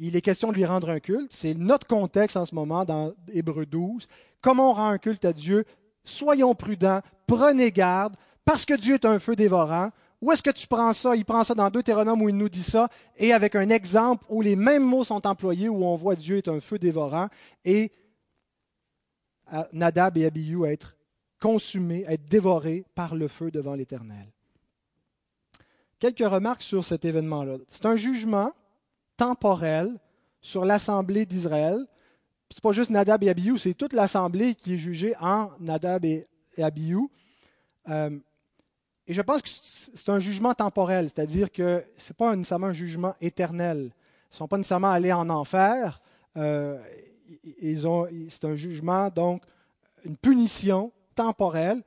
il 0.03 0.17
est 0.17 0.23
question 0.23 0.49
de 0.49 0.55
lui 0.55 0.65
rendre 0.65 0.89
un 0.89 0.99
culte. 0.99 1.33
C'est 1.33 1.55
notre 1.55 1.87
contexte 1.87 2.37
en 2.37 2.47
ce 2.47 2.55
moment 2.55 2.85
dans 2.85 3.13
Hébreu 3.33 3.67
12. 3.67 4.09
Comment 4.43 4.71
on 4.71 4.75
rend 4.75 4.89
un 4.89 4.99
culte 4.99 5.27
à 5.27 5.33
Dieu? 5.33 5.65
Soyons 6.05 6.55
prudents, 6.55 7.01
prenez 7.27 7.71
garde, 7.71 8.17
parce 8.45 8.65
que 8.65 8.75
Dieu 8.75 8.95
est 8.95 9.05
un 9.05 9.19
feu 9.19 9.37
dévorant. 9.37 9.91
Où 10.23 10.33
est-ce 10.33 10.43
que 10.43 10.51
tu 10.51 10.67
prends 10.67 10.93
ça? 10.95 11.15
Il 11.17 11.25
prend 11.25 11.45
ça 11.45 11.55
dans 11.55 11.69
Deutéronome 11.69 12.23
où 12.23 12.29
il 12.31 12.37
nous 12.37 12.49
dit 12.49 12.63
ça, 12.63 12.89
et 13.17 13.33
avec 13.35 13.55
un 13.55 13.69
exemple 13.69 14.25
où 14.31 14.41
les 14.41 14.57
mêmes 14.57 14.85
mots 14.85 15.05
sont 15.05 15.27
employés, 15.27 15.69
où 15.69 15.85
on 15.85 15.97
voit 15.97 16.17
Dieu 16.17 16.39
est 16.39 16.49
un 16.49 16.61
feu 16.61 16.79
dévorant, 16.79 17.29
et 17.65 17.93
Nadab 19.73 20.17
et 20.17 20.25
Abihu 20.27 20.65
être 20.65 20.97
consumé, 21.41 22.05
être 22.09 22.27
dévoré 22.27 22.85
par 22.95 23.15
le 23.15 23.29
feu 23.29 23.51
devant 23.51 23.75
l'Éternel. 23.75 24.33
Quelques 25.99 26.19
remarques 26.21 26.63
sur 26.63 26.85
cet 26.85 27.05
événement-là. 27.05 27.57
C'est 27.71 27.85
un 27.85 27.97
jugement 27.97 28.53
temporel 29.21 30.01
sur 30.41 30.65
l'assemblée 30.65 31.27
d'Israël. 31.27 31.77
Ce 32.49 32.57
n'est 32.57 32.63
pas 32.63 32.73
juste 32.73 32.91
Nadab 32.91 33.23
et 33.23 33.29
Abihu, 33.29 33.59
c'est 33.59 33.75
toute 33.75 33.93
l'assemblée 33.93 34.55
qui 34.55 34.75
est 34.75 34.79
jugée 34.79 35.15
en 35.21 35.51
Nadab 35.61 36.07
et 36.07 36.27
Abihu. 36.57 37.07
Euh, 37.91 38.19
et 39.07 39.13
je 39.13 39.21
pense 39.21 39.43
que 39.43 39.51
c'est 39.53 40.09
un 40.09 40.21
jugement 40.21 40.55
temporel, 40.55 41.11
c'est-à-dire 41.15 41.53
que 41.53 41.85
ce 41.99 42.13
n'est 42.13 42.17
pas 42.17 42.35
nécessairement 42.35 42.69
un 42.69 42.73
jugement 42.73 43.15
éternel. 43.21 43.79
Ils 44.31 44.33
ne 44.33 44.37
sont 44.37 44.49
pas 44.49 44.57
nécessairement 44.57 44.91
allés 44.91 45.13
en 45.13 45.29
enfer. 45.29 46.01
Euh, 46.39 46.79
c'est 48.31 48.45
un 48.45 48.55
jugement, 48.55 49.11
donc 49.11 49.43
une 50.07 50.17
punition 50.17 50.93
temporel, 51.15 51.83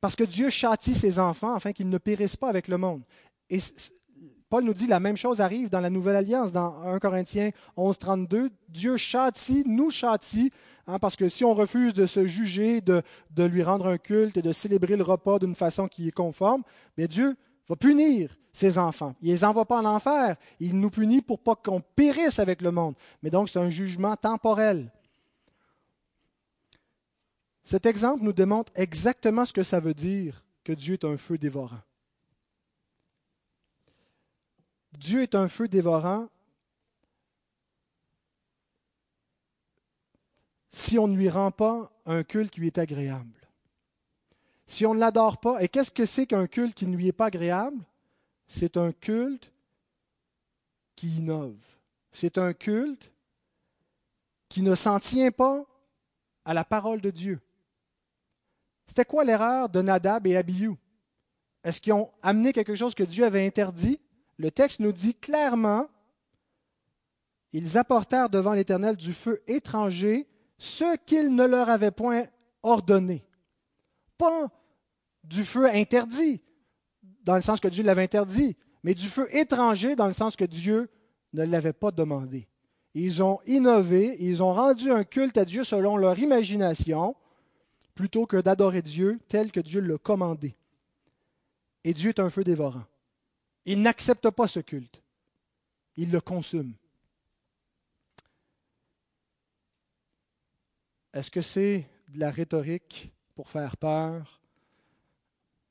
parce 0.00 0.16
que 0.16 0.24
Dieu 0.24 0.50
châtie 0.50 0.94
ses 0.94 1.20
enfants 1.20 1.54
afin 1.54 1.72
qu'ils 1.72 1.88
ne 1.88 1.98
périssent 1.98 2.36
pas 2.36 2.48
avec 2.48 2.66
le 2.66 2.76
monde. 2.76 3.02
Et 3.50 3.60
Paul 4.50 4.64
nous 4.64 4.74
dit 4.74 4.86
la 4.86 5.00
même 5.00 5.16
chose 5.16 5.40
arrive 5.40 5.68
dans 5.68 5.80
la 5.80 5.90
Nouvelle 5.90 6.16
Alliance, 6.16 6.52
dans 6.52 6.78
1 6.86 6.98
Corinthiens 7.00 7.50
11, 7.76 7.98
32. 7.98 8.50
Dieu 8.68 8.96
châtie, 8.96 9.62
nous 9.66 9.90
châtie, 9.90 10.50
hein, 10.86 10.98
parce 10.98 11.16
que 11.16 11.28
si 11.28 11.44
on 11.44 11.52
refuse 11.52 11.92
de 11.92 12.06
se 12.06 12.26
juger, 12.26 12.80
de, 12.80 13.02
lui 13.36 13.62
rendre 13.62 13.86
un 13.86 13.98
culte 13.98 14.38
et 14.38 14.42
de 14.42 14.52
célébrer 14.52 14.96
le 14.96 15.04
repas 15.04 15.38
d'une 15.38 15.54
façon 15.54 15.86
qui 15.86 16.08
est 16.08 16.12
conforme, 16.12 16.62
Dieu 16.96 17.36
va 17.68 17.76
punir 17.76 18.38
ses 18.54 18.78
enfants. 18.78 19.14
Il 19.20 19.28
ne 19.28 19.34
les 19.34 19.44
envoie 19.44 19.66
pas 19.66 19.80
en 19.80 19.84
enfer. 19.84 20.36
Il 20.60 20.80
nous 20.80 20.90
punit 20.90 21.20
pour 21.20 21.38
pas 21.40 21.54
qu'on 21.54 21.80
périsse 21.80 22.38
avec 22.38 22.62
le 22.62 22.70
monde. 22.70 22.94
Mais 23.22 23.30
donc, 23.30 23.50
c'est 23.50 23.58
un 23.58 23.70
jugement 23.70 24.16
temporel. 24.16 24.90
Cet 27.64 27.84
exemple 27.84 28.24
nous 28.24 28.32
démontre 28.32 28.72
exactement 28.74 29.44
ce 29.44 29.52
que 29.52 29.62
ça 29.62 29.78
veut 29.78 29.92
dire 29.92 30.42
que 30.64 30.72
Dieu 30.72 30.94
est 30.94 31.04
un 31.04 31.18
feu 31.18 31.36
dévorant. 31.36 31.80
Dieu 34.92 35.22
est 35.22 35.34
un 35.34 35.48
feu 35.48 35.68
dévorant 35.68 36.28
si 40.68 40.98
on 40.98 41.08
ne 41.08 41.16
lui 41.16 41.28
rend 41.28 41.50
pas 41.50 41.92
un 42.06 42.22
culte 42.22 42.50
qui 42.50 42.60
lui 42.60 42.68
est 42.68 42.78
agréable. 42.78 43.48
Si 44.66 44.84
on 44.86 44.94
ne 44.94 45.00
l'adore 45.00 45.38
pas, 45.38 45.62
et 45.62 45.68
qu'est-ce 45.68 45.90
que 45.90 46.06
c'est 46.06 46.26
qu'un 46.26 46.46
culte 46.46 46.74
qui 46.74 46.86
ne 46.86 46.96
lui 46.96 47.08
est 47.08 47.12
pas 47.12 47.26
agréable? 47.26 47.82
C'est 48.46 48.76
un 48.76 48.92
culte 48.92 49.52
qui 50.94 51.08
innove. 51.18 51.56
C'est 52.12 52.38
un 52.38 52.52
culte 52.52 53.12
qui 54.48 54.62
ne 54.62 54.74
s'en 54.74 54.98
tient 54.98 55.30
pas 55.30 55.64
à 56.44 56.54
la 56.54 56.64
parole 56.64 57.00
de 57.00 57.10
Dieu. 57.10 57.40
C'était 58.86 59.04
quoi 59.04 59.24
l'erreur 59.24 59.68
de 59.68 59.82
Nadab 59.82 60.26
et 60.26 60.36
Abihu? 60.36 60.74
Est-ce 61.62 61.80
qu'ils 61.80 61.92
ont 61.92 62.10
amené 62.22 62.52
quelque 62.52 62.74
chose 62.74 62.94
que 62.94 63.02
Dieu 63.02 63.24
avait 63.24 63.46
interdit? 63.46 64.00
Le 64.38 64.50
texte 64.50 64.80
nous 64.80 64.92
dit 64.92 65.14
clairement 65.14 65.88
ils 67.52 67.78
apportèrent 67.78 68.28
devant 68.28 68.52
l'Éternel 68.52 68.96
du 68.96 69.14
feu 69.14 69.42
étranger 69.46 70.26
ce 70.58 70.96
qu'il 71.06 71.34
ne 71.34 71.44
leur 71.44 71.68
avait 71.68 71.90
point 71.90 72.26
ordonné. 72.62 73.24
Pas 74.18 74.50
du 75.24 75.44
feu 75.44 75.66
interdit, 75.66 76.42
dans 77.24 77.36
le 77.36 77.40
sens 77.40 77.60
que 77.60 77.68
Dieu 77.68 77.84
l'avait 77.84 78.02
interdit, 78.02 78.56
mais 78.82 78.94
du 78.94 79.08
feu 79.08 79.28
étranger, 79.34 79.96
dans 79.96 80.06
le 80.06 80.12
sens 80.12 80.36
que 80.36 80.44
Dieu 80.44 80.88
ne 81.32 81.44
l'avait 81.44 81.72
pas 81.72 81.90
demandé. 81.90 82.48
Ils 82.94 83.22
ont 83.22 83.40
innové, 83.46 84.16
ils 84.20 84.42
ont 84.42 84.52
rendu 84.52 84.90
un 84.90 85.04
culte 85.04 85.38
à 85.38 85.44
Dieu 85.44 85.64
selon 85.64 85.96
leur 85.96 86.18
imagination, 86.18 87.14
plutôt 87.94 88.26
que 88.26 88.40
d'adorer 88.40 88.82
Dieu 88.82 89.20
tel 89.28 89.52
que 89.52 89.60
Dieu 89.60 89.80
l'a 89.80 89.98
commandé. 89.98 90.54
Et 91.84 91.94
Dieu 91.94 92.10
est 92.10 92.20
un 92.20 92.30
feu 92.30 92.44
dévorant. 92.44 92.84
Il 93.70 93.82
n'accepte 93.82 94.30
pas 94.30 94.46
ce 94.46 94.60
culte. 94.60 95.02
Il 95.98 96.10
le 96.10 96.22
consume. 96.22 96.72
Est-ce 101.12 101.30
que 101.30 101.42
c'est 101.42 101.86
de 102.08 102.18
la 102.18 102.30
rhétorique 102.30 103.12
pour 103.34 103.50
faire 103.50 103.76
peur 103.76 104.40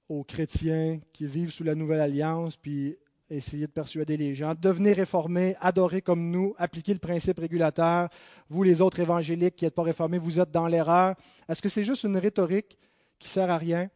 aux 0.09 0.23
chrétiens 0.23 0.99
qui 1.11 1.25
vivent 1.25 1.49
sous 1.49 1.63
la 1.63 1.73
nouvelle 1.73 1.99
alliance, 1.99 2.55
puis 2.55 2.95
essayer 3.31 3.65
de 3.65 3.71
persuader 3.71 4.15
les 4.15 4.35
gens, 4.35 4.53
devenez 4.53 4.93
réformés, 4.93 5.55
adorez 5.59 6.03
comme 6.03 6.29
nous, 6.29 6.53
appliquez 6.59 6.93
le 6.93 6.99
principe 6.99 7.39
régulateur. 7.39 8.09
Vous, 8.47 8.61
les 8.61 8.79
autres 8.79 8.99
évangéliques 8.99 9.55
qui 9.55 9.65
n'êtes 9.65 9.73
pas 9.73 9.81
réformés, 9.81 10.19
vous 10.19 10.39
êtes 10.39 10.51
dans 10.51 10.67
l'erreur. 10.67 11.15
Est-ce 11.49 11.63
que 11.63 11.69
c'est 11.69 11.83
juste 11.83 12.03
une 12.03 12.17
rhétorique 12.17 12.77
qui 13.17 13.27
sert 13.27 13.49
à 13.49 13.57
rien, 13.57 13.89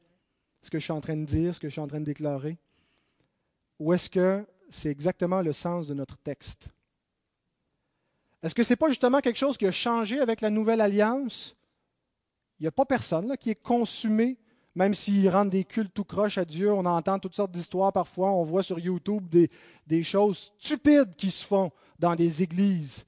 ce 0.63 0.71
que 0.71 0.79
je 0.79 0.85
suis 0.85 0.91
en 0.91 1.01
train 1.01 1.17
de 1.17 1.25
dire, 1.25 1.53
ce 1.53 1.59
que 1.59 1.67
je 1.67 1.73
suis 1.73 1.81
en 1.81 1.87
train 1.87 1.99
de 1.99 2.05
déclarer? 2.05 2.57
Ou 3.81 3.93
est-ce 3.93 4.11
que 4.11 4.45
c'est 4.69 4.89
exactement 4.89 5.41
le 5.41 5.53
sens 5.53 5.87
de 5.87 5.95
notre 5.95 6.17
texte? 6.19 6.69
Est-ce 8.43 8.53
que 8.53 8.61
ce 8.61 8.73
n'est 8.73 8.77
pas 8.77 8.89
justement 8.89 9.21
quelque 9.21 9.39
chose 9.39 9.57
qui 9.57 9.65
a 9.65 9.71
changé 9.71 10.19
avec 10.19 10.41
la 10.41 10.51
nouvelle 10.51 10.81
alliance? 10.81 11.55
Il 12.59 12.63
n'y 12.63 12.67
a 12.67 12.71
pas 12.71 12.85
personne 12.85 13.35
qui 13.37 13.49
est 13.49 13.61
consumé 13.61 14.37
même 14.75 14.93
s'ils 14.93 15.29
rendent 15.29 15.49
des 15.49 15.65
cultes 15.65 15.93
tout 15.93 16.05
croche 16.05 16.37
à 16.37 16.45
Dieu, 16.45 16.71
on 16.71 16.85
entend 16.85 17.19
toutes 17.19 17.35
sortes 17.35 17.51
d'histoires 17.51 17.91
parfois, 17.91 18.31
on 18.31 18.43
voit 18.43 18.63
sur 18.63 18.79
YouTube 18.79 19.27
des, 19.27 19.49
des 19.85 20.03
choses 20.03 20.53
stupides 20.57 21.15
qui 21.17 21.29
se 21.29 21.45
font 21.45 21.71
dans 21.99 22.15
des 22.15 22.41
églises. 22.41 23.05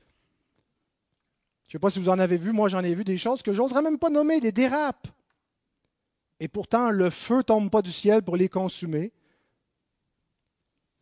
Je 1.68 1.70
ne 1.70 1.80
sais 1.80 1.80
pas 1.80 1.90
si 1.90 2.00
vous 2.00 2.10
en 2.10 2.20
avez 2.20 2.38
vu, 2.38 2.52
moi 2.52 2.68
j'en 2.68 2.84
ai 2.84 2.94
vu 2.94 3.04
des 3.04 3.18
choses 3.18 3.42
que 3.42 3.54
j'oserais 3.54 3.82
même 3.82 3.98
pas 3.98 4.10
nommer, 4.10 4.42
des 4.42 4.52
dérapes. 4.52 5.08
Et 6.40 6.50
pourtant, 6.50 6.90
le 6.90 7.10
feu 7.10 7.38
ne 7.38 7.42
tombe 7.44 7.70
pas 7.70 7.82
du 7.82 7.92
ciel 7.92 8.22
pour 8.24 8.36
les 8.36 8.50
consumer. 8.50 9.14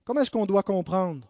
Comment 0.04 0.22
est-ce 0.22 0.32
qu'on 0.32 0.46
doit 0.46 0.64
comprendre? 0.64 1.28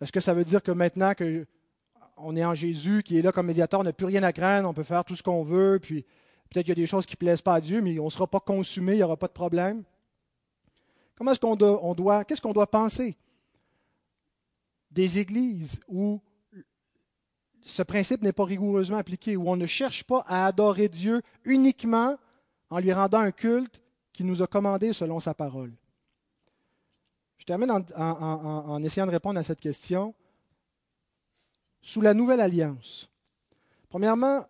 Est-ce 0.00 0.12
que 0.12 0.20
ça 0.20 0.34
veut 0.34 0.44
dire 0.44 0.62
que 0.62 0.70
maintenant 0.70 1.12
qu'on 1.14 2.36
est 2.36 2.44
en 2.44 2.54
Jésus, 2.54 3.02
qui 3.02 3.18
est 3.18 3.22
là 3.22 3.32
comme 3.32 3.46
médiateur, 3.46 3.80
on 3.80 3.84
n'a 3.84 3.92
plus 3.92 4.06
rien 4.06 4.22
à 4.22 4.32
craindre, 4.32 4.68
on 4.68 4.74
peut 4.74 4.84
faire 4.84 5.04
tout 5.04 5.14
ce 5.14 5.22
qu'on 5.22 5.42
veut, 5.42 5.78
puis 5.80 6.04
Peut-être 6.48 6.64
qu'il 6.64 6.78
y 6.78 6.80
a 6.80 6.82
des 6.82 6.86
choses 6.86 7.04
qui 7.04 7.14
ne 7.14 7.18
plaisent 7.18 7.42
pas 7.42 7.54
à 7.54 7.60
Dieu, 7.60 7.80
mais 7.80 7.98
on 7.98 8.06
ne 8.06 8.10
sera 8.10 8.26
pas 8.26 8.40
consumé, 8.40 8.94
il 8.94 8.96
n'y 8.96 9.02
aura 9.02 9.16
pas 9.16 9.26
de 9.26 9.32
problème? 9.32 9.84
Comment 11.14 11.32
est-ce 11.32 11.40
qu'on 11.40 11.56
doit, 11.56 12.24
qu'est-ce 12.24 12.40
qu'on 12.40 12.52
doit 12.52 12.70
penser? 12.70 13.16
Des 14.90 15.18
églises 15.18 15.78
où 15.88 16.22
ce 17.62 17.82
principe 17.82 18.22
n'est 18.22 18.32
pas 18.32 18.44
rigoureusement 18.44 18.96
appliqué, 18.96 19.36
où 19.36 19.50
on 19.50 19.56
ne 19.56 19.66
cherche 19.66 20.04
pas 20.04 20.24
à 20.26 20.46
adorer 20.46 20.88
Dieu 20.88 21.20
uniquement 21.44 22.16
en 22.70 22.78
lui 22.78 22.92
rendant 22.92 23.20
un 23.20 23.32
culte 23.32 23.82
qu'il 24.12 24.26
nous 24.26 24.40
a 24.40 24.46
commandé 24.46 24.94
selon 24.94 25.20
sa 25.20 25.34
parole. 25.34 25.72
Je 27.38 27.44
termine 27.44 27.70
en 27.70 28.82
essayant 28.82 29.06
de 29.06 29.12
répondre 29.12 29.38
à 29.38 29.42
cette 29.42 29.60
question. 29.60 30.14
Sous 31.80 32.00
la 32.00 32.12
nouvelle 32.12 32.40
alliance, 32.40 33.08
premièrement, 33.88 34.44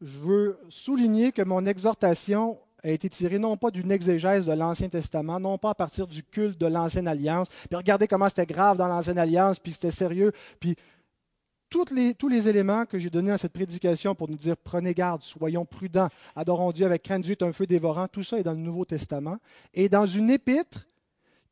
je 0.00 0.18
veux 0.18 0.58
souligner 0.68 1.32
que 1.32 1.42
mon 1.42 1.66
exhortation 1.66 2.58
a 2.84 2.90
été 2.90 3.08
tirée 3.08 3.38
non 3.38 3.56
pas 3.56 3.70
d'une 3.70 3.90
exégèse 3.90 4.46
de 4.46 4.52
l'Ancien 4.52 4.88
Testament, 4.88 5.40
non 5.40 5.58
pas 5.58 5.70
à 5.70 5.74
partir 5.74 6.06
du 6.06 6.22
culte 6.22 6.58
de 6.60 6.66
l'Ancienne 6.66 7.08
Alliance, 7.08 7.48
puis 7.48 7.76
regardez 7.76 8.06
comment 8.06 8.28
c'était 8.28 8.46
grave 8.46 8.76
dans 8.76 8.86
l'Ancienne 8.86 9.18
Alliance, 9.18 9.58
puis 9.58 9.72
c'était 9.72 9.90
sérieux, 9.90 10.32
puis 10.60 10.76
les, 11.90 12.14
tous 12.14 12.28
les 12.28 12.48
éléments 12.48 12.86
que 12.86 12.98
j'ai 12.98 13.10
donnés 13.10 13.32
à 13.32 13.38
cette 13.38 13.52
prédication 13.52 14.14
pour 14.14 14.28
nous 14.28 14.36
dire 14.36 14.56
prenez 14.56 14.94
garde, 14.94 15.22
soyons 15.22 15.64
prudents, 15.64 16.08
adorons 16.36 16.72
Dieu 16.72 16.86
avec 16.86 17.02
crainte, 17.02 17.22
Dieu 17.22 17.32
est 17.32 17.42
un 17.42 17.52
feu 17.52 17.66
dévorant, 17.66 18.08
tout 18.08 18.22
ça 18.22 18.38
est 18.38 18.44
dans 18.44 18.52
le 18.52 18.58
Nouveau 18.58 18.84
Testament, 18.84 19.38
et 19.74 19.88
dans 19.88 20.06
une 20.06 20.30
épître 20.30 20.86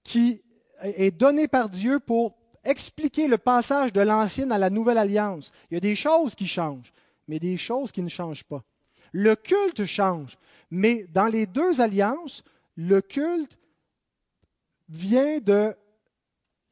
qui 0.06 0.42
est 0.82 1.16
donnée 1.16 1.48
par 1.48 1.68
Dieu 1.68 1.98
pour 2.00 2.36
expliquer 2.64 3.28
le 3.28 3.38
passage 3.38 3.92
de 3.92 4.00
l'Ancienne 4.00 4.52
à 4.52 4.58
la 4.58 4.70
Nouvelle 4.70 4.98
Alliance. 4.98 5.52
Il 5.70 5.74
y 5.74 5.76
a 5.76 5.80
des 5.80 5.96
choses 5.96 6.34
qui 6.34 6.46
changent 6.46 6.92
mais 7.28 7.38
des 7.38 7.56
choses 7.56 7.92
qui 7.92 8.02
ne 8.02 8.08
changent 8.08 8.44
pas. 8.44 8.64
Le 9.12 9.34
culte 9.36 9.84
change, 9.84 10.36
mais 10.70 11.04
dans 11.04 11.26
les 11.26 11.46
deux 11.46 11.80
alliances, 11.80 12.42
le 12.76 13.00
culte 13.00 13.58
vient 14.88 15.38
de 15.38 15.74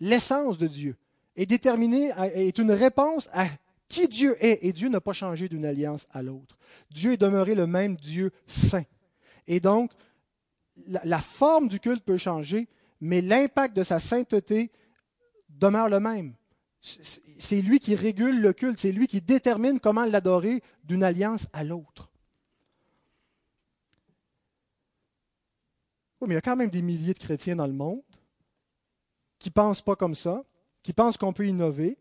l'essence 0.01 0.59
de 0.59 0.67
Dieu, 0.67 0.97
est 1.37 1.47
déterminé, 1.47 2.13
est 2.35 2.59
une 2.59 2.73
réponse 2.73 3.29
à 3.33 3.47
qui 3.89 4.09
Dieu 4.09 4.37
est. 4.45 4.59
Et 4.63 4.73
Dieu 4.73 4.89
n'a 4.89 5.01
pas 5.01 5.13
changé 5.13 5.49
d'une 5.49 5.67
alliance 5.67 6.07
à 6.11 6.23
l'autre. 6.23 6.59
Dieu 6.91 7.13
est 7.13 7.21
demeuré 7.21 7.55
le 7.55 7.67
même 7.67 7.97
Dieu 7.97 8.31
saint. 8.47 8.85
Et 9.47 9.61
donc, 9.61 9.93
la, 10.89 11.01
la 11.05 11.21
forme 11.21 11.69
du 11.69 11.81
culte 11.81 12.05
peut 12.05 12.17
changer, 12.17 12.69
mais 13.05 13.21
l'impact 13.21 13.77
de 13.77 13.83
sa 13.83 14.01
sainteté 14.01 14.73
demeure 15.49 15.89
le 15.89 16.01
même 16.01 16.35
c'est 17.39 17.63
lui 17.63 17.81
qui 17.81 17.95
régule 17.95 18.41
le 18.41 18.53
culte, 18.53 18.79
c'est 18.79 18.93
lui 18.93 19.07
qui 19.07 19.23
détermine 19.23 19.81
comment 19.81 20.05
l'adorer 20.05 20.63
d'une 20.85 21.03
alliance 21.03 21.47
à 21.53 21.65
l'autre. 21.65 22.11
Oui, 26.21 26.29
mais 26.29 26.35
il 26.35 26.37
y 26.37 26.39
a 26.39 26.43
quand 26.43 26.57
même 26.57 26.71
des 26.71 26.83
milliers 26.83 27.15
de 27.15 27.19
chrétiens 27.19 27.57
dans 27.57 27.67
le 27.67 27.73
monde 27.73 28.03
qui 29.39 29.49
ne 29.49 29.55
pensent 29.55 29.83
pas 29.83 29.97
comme 29.97 30.15
ça, 30.15 30.45
qui 30.83 30.93
pensent 30.93 31.17
qu'on 31.17 31.33
peut 31.33 31.47
innover, 31.47 31.99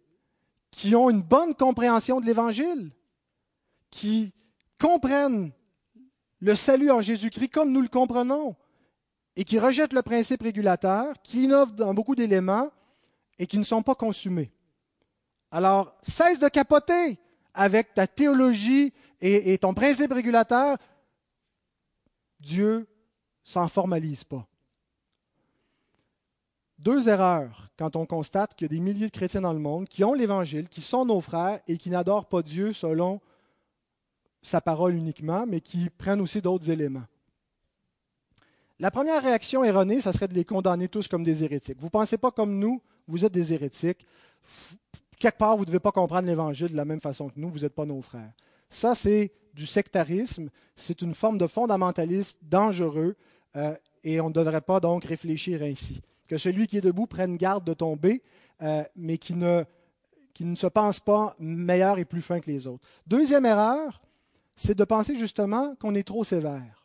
qui 0.71 0.95
ont 0.95 1.09
une 1.09 1.23
bonne 1.23 1.55
compréhension 1.55 2.19
de 2.19 2.25
l'Évangile, 2.25 2.91
qui 3.89 4.33
comprennent 4.79 5.51
le 6.39 6.55
salut 6.55 6.91
en 6.91 7.01
Jésus-Christ 7.01 7.49
comme 7.49 7.71
nous 7.71 7.81
le 7.81 7.87
comprenons, 7.87 8.55
et 9.35 9.43
qui 9.43 9.59
rejettent 9.59 9.93
le 9.93 10.01
principe 10.01 10.43
régulateur, 10.43 11.15
qui 11.23 11.43
innovent 11.43 11.73
dans 11.73 11.93
beaucoup 11.93 12.15
d'éléments 12.15 12.71
et 13.39 13.47
qui 13.47 13.57
ne 13.57 13.63
sont 13.63 13.81
pas 13.81 13.95
consumés. 13.95 14.51
Alors, 15.51 15.95
cesse 16.01 16.39
de 16.39 16.47
capoter 16.47 17.19
avec 17.53 17.93
ta 17.93 18.07
théologie 18.07 18.93
et, 19.21 19.57
ton 19.57 19.73
principe 19.73 20.11
régulateur. 20.11 20.77
Dieu 22.39 22.87
s'en 23.43 23.67
formalise 23.67 24.23
pas. 24.23 24.45
Deux 26.77 27.07
erreurs 27.07 27.69
quand 27.77 27.95
on 27.95 28.05
constate 28.05 28.55
qu'il 28.55 28.65
y 28.65 28.69
a 28.71 28.75
des 28.75 28.81
milliers 28.81 29.07
de 29.07 29.11
chrétiens 29.11 29.41
dans 29.41 29.53
le 29.53 29.59
monde 29.59 29.87
qui 29.87 30.03
ont 30.03 30.13
l'Évangile, 30.13 30.67
qui 30.67 30.81
sont 30.81 31.05
nos 31.05 31.21
frères 31.21 31.61
et 31.67 31.77
qui 31.77 31.89
n'adorent 31.89 32.27
pas 32.27 32.41
Dieu 32.41 32.73
selon 32.73 33.21
sa 34.41 34.59
parole 34.59 34.93
uniquement, 34.93 35.45
mais 35.47 35.61
qui 35.61 35.89
prennent 35.89 36.19
aussi 36.19 36.41
d'autres 36.41 36.69
éléments. 36.69 37.05
La 38.83 38.91
première 38.91 39.23
réaction 39.23 39.63
erronée, 39.63 40.01
ça 40.01 40.11
serait 40.11 40.27
de 40.27 40.33
les 40.33 40.43
condamner 40.43 40.89
tous 40.89 41.07
comme 41.07 41.23
des 41.23 41.45
hérétiques. 41.45 41.77
Vous 41.79 41.85
ne 41.85 41.89
pensez 41.89 42.17
pas 42.17 42.31
comme 42.31 42.59
nous, 42.59 42.81
vous 43.07 43.23
êtes 43.23 43.31
des 43.31 43.53
hérétiques 43.53 44.05
quelque 45.17 45.37
part, 45.37 45.55
vous 45.55 45.61
ne 45.61 45.67
devez 45.67 45.79
pas 45.79 45.93
comprendre 45.93 46.27
l'Évangile 46.27 46.67
de 46.67 46.75
la 46.75 46.83
même 46.83 46.99
façon 46.99 47.29
que 47.29 47.39
nous, 47.39 47.49
vous 47.49 47.59
n'êtes 47.59 47.73
pas 47.73 47.85
nos 47.85 48.01
frères. 48.01 48.33
Ça, 48.69 48.93
c'est 48.93 49.31
du 49.53 49.65
sectarisme, 49.65 50.49
c'est 50.75 51.01
une 51.01 51.13
forme 51.13 51.37
de 51.37 51.47
fondamentalisme 51.47 52.37
dangereux, 52.41 53.15
euh, 53.55 53.73
et 54.03 54.19
on 54.19 54.27
ne 54.27 54.33
devrait 54.33 54.59
pas 54.59 54.81
donc 54.81 55.05
réfléchir 55.05 55.61
ainsi. 55.63 56.01
Que 56.27 56.37
celui 56.37 56.67
qui 56.67 56.79
est 56.79 56.81
debout 56.81 57.07
prenne 57.07 57.37
garde 57.37 57.63
de 57.63 57.73
tomber, 57.73 58.21
euh, 58.63 58.83
mais 58.97 59.17
qui 59.17 59.33
qui 60.33 60.43
ne 60.43 60.55
se 60.57 60.67
pense 60.67 60.99
pas 60.99 61.37
meilleur 61.39 61.99
et 61.99 62.05
plus 62.05 62.21
fin 62.21 62.41
que 62.41 62.51
les 62.51 62.67
autres. 62.67 62.85
Deuxième 63.07 63.45
erreur, 63.45 64.01
c'est 64.57 64.77
de 64.77 64.83
penser 64.83 65.15
justement 65.15 65.73
qu'on 65.79 65.95
est 65.95 66.05
trop 66.05 66.25
sévère, 66.25 66.82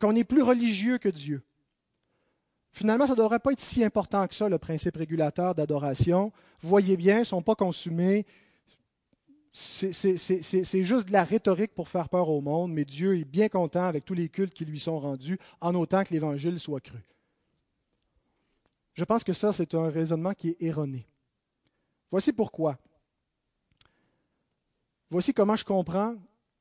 qu'on 0.00 0.16
est 0.16 0.24
plus 0.24 0.42
religieux 0.42 0.98
que 0.98 1.08
Dieu. 1.08 1.42
Finalement, 2.70 3.06
ça 3.06 3.12
ne 3.12 3.18
devrait 3.18 3.38
pas 3.38 3.52
être 3.52 3.60
si 3.60 3.82
important 3.82 4.26
que 4.26 4.34
ça, 4.34 4.48
le 4.48 4.58
principe 4.58 4.96
régulateur 4.96 5.54
d'adoration. 5.54 6.32
Voyez 6.60 6.96
bien, 6.96 7.16
ils 7.16 7.20
ne 7.20 7.24
sont 7.24 7.42
pas 7.42 7.54
consumés. 7.54 8.26
C'est 9.52 10.84
juste 10.84 11.08
de 11.08 11.12
la 11.12 11.24
rhétorique 11.24 11.74
pour 11.74 11.88
faire 11.88 12.08
peur 12.08 12.28
au 12.28 12.40
monde, 12.40 12.72
mais 12.72 12.84
Dieu 12.84 13.18
est 13.18 13.24
bien 13.24 13.48
content 13.48 13.84
avec 13.84 14.04
tous 14.04 14.14
les 14.14 14.28
cultes 14.28 14.54
qui 14.54 14.64
lui 14.64 14.78
sont 14.78 14.98
rendus, 14.98 15.38
en 15.60 15.74
autant 15.74 16.04
que 16.04 16.10
l'Évangile 16.10 16.60
soit 16.60 16.80
cru. 16.80 16.98
Je 18.94 19.04
pense 19.04 19.24
que 19.24 19.32
ça, 19.32 19.52
c'est 19.52 19.74
un 19.74 19.88
raisonnement 19.88 20.34
qui 20.34 20.50
est 20.50 20.62
erroné. 20.62 21.08
Voici 22.10 22.32
pourquoi. 22.32 22.78
Voici 25.10 25.32
comment 25.32 25.56
je 25.56 25.64
comprends 25.64 26.16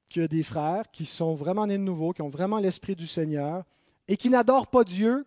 qu'il 0.09 0.21
y 0.21 0.25
a 0.25 0.27
des 0.27 0.43
frères 0.43 0.89
qui 0.91 1.05
sont 1.05 1.35
vraiment 1.35 1.67
nés 1.67 1.77
de 1.77 1.83
nouveau, 1.83 2.13
qui 2.13 2.21
ont 2.21 2.29
vraiment 2.29 2.59
l'Esprit 2.59 2.95
du 2.95 3.07
Seigneur 3.07 3.63
et 4.07 4.17
qui 4.17 4.29
n'adorent 4.29 4.67
pas 4.67 4.83
Dieu 4.83 5.25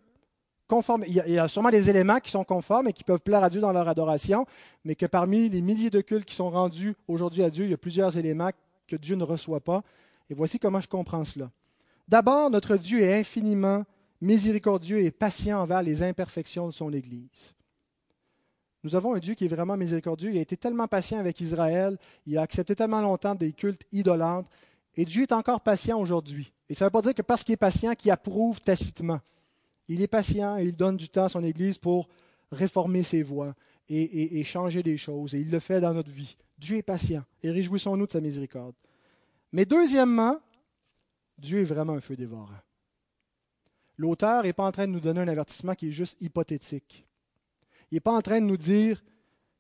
conforme. 0.67 1.05
Il 1.07 1.15
y, 1.15 1.39
a, 1.39 1.49
sûrement 1.49 1.71
des 1.71 1.91
éléments 1.91 2.21
qui 2.21 2.31
sont 2.31 2.45
conformes 2.45 2.89
et 2.89 2.93
qui 2.93 3.05
peuvent 3.05 3.21
plaire 3.21 3.45
à 3.45 3.51
Dieu 3.51 3.61
dans 3.61 3.73
leur 3.73 3.89
adoration, 3.89 4.47
mais 4.85 4.95
que 4.95 5.07
parmi 5.07 5.49
les 5.49 5.61
milliers 5.61 5.91
de 5.91 6.01
cultes 6.01 6.25
qui 6.25 6.35
sont 6.35 6.51
rendus 6.51 6.95
aujourd'hui 7.09 7.43
à 7.43 7.51
Dieu, 7.51 7.65
il 7.65 7.71
y 7.71 7.75
a 7.75 7.79
plusieurs 7.79 8.17
éléments 8.17 8.51
que 8.87 8.97
Dieu 8.97 9.17
ne 9.17 9.25
reçoit 9.25 9.61
pas. 9.61 9.83
Et 10.31 10.35
voici 10.35 10.59
comment 10.59 10.81
je 10.81 10.89
comprends 10.89 11.25
cela. 11.25 11.51
D'abord, 12.09 12.51
notre 12.51 12.77
Dieu 12.77 13.01
est 13.03 13.19
infiniment 13.19 13.85
miséricordieux 14.21 15.01
et 15.01 15.11
patient 15.11 15.61
envers 15.61 15.83
les 15.83 16.03
imperfections 16.03 16.67
de 16.67 16.73
son 16.73 16.93
Église. 16.93 17.55
Nous 18.83 18.95
avons 18.97 19.15
un 19.15 19.19
Dieu 19.19 19.35
qui 19.35 19.45
est 19.45 19.49
vraiment 19.49 19.77
miséricordieux. 19.77 20.31
Il 20.31 20.39
a 20.39 20.41
été 20.41 20.57
tellement 20.57 20.89
patient 20.89 21.19
avec 21.19 21.41
Israël. 21.41 21.99
Il 22.27 22.39
a 22.39 22.43
accepté 22.43 22.75
tellement 22.75 23.03
longtemps 23.03 23.35
des 23.35 23.53
cultes 23.53 23.83
idolâtres. 23.93 24.49
Et 25.01 25.07
Dieu 25.07 25.23
est 25.23 25.33
encore 25.33 25.63
patient 25.63 25.99
aujourd'hui. 25.99 26.53
Et 26.69 26.75
ça 26.75 26.85
ne 26.85 26.89
veut 26.89 26.91
pas 26.91 27.01
dire 27.01 27.15
que 27.15 27.23
parce 27.23 27.43
qu'il 27.43 27.55
est 27.55 27.57
patient, 27.57 27.95
qu'il 27.95 28.11
approuve 28.11 28.61
tacitement. 28.61 29.19
Il 29.89 30.03
est 30.03 30.07
patient 30.07 30.59
et 30.59 30.65
il 30.65 30.77
donne 30.77 30.99
du 30.99 31.09
temps 31.09 31.25
à 31.25 31.29
son 31.31 31.43
Église 31.43 31.79
pour 31.79 32.07
réformer 32.53 33.03
ses 33.03 33.23
voies 33.23 33.55
et, 33.89 34.45
changer 34.45 34.83
des 34.83 34.99
choses. 34.99 35.35
Et 35.35 35.39
il 35.39 35.51
le 35.51 35.59
fait 35.59 35.81
dans 35.81 35.95
notre 35.95 36.11
vie. 36.11 36.37
Dieu 36.59 36.77
est 36.77 36.83
patient. 36.83 37.25
Et 37.43 37.51
réjouissons-nous 37.51 38.09
de 38.09 38.13
sa 38.13 38.21
miséricorde. 38.21 38.75
Mais 39.53 39.65
deuxièmement, 39.65 40.39
Dieu 41.39 41.61
est 41.61 41.65
vraiment 41.65 41.95
un 41.95 42.03
feu 42.03 42.15
dévorant. 42.15 42.51
L'auteur 43.97 44.43
n'est 44.43 44.53
pas 44.53 44.67
en 44.67 44.71
train 44.71 44.87
de 44.87 44.93
nous 44.93 45.01
donner 45.01 45.21
un 45.23 45.29
avertissement 45.29 45.75
qui 45.75 45.89
est 45.89 45.93
juste 45.93 46.21
hypothétique. 46.21 47.07
Il 47.91 47.95
n'est 47.95 48.01
pas 48.01 48.13
en 48.13 48.21
train 48.21 48.43
de 48.43 48.45
nous 48.45 48.59
dire 48.59 49.03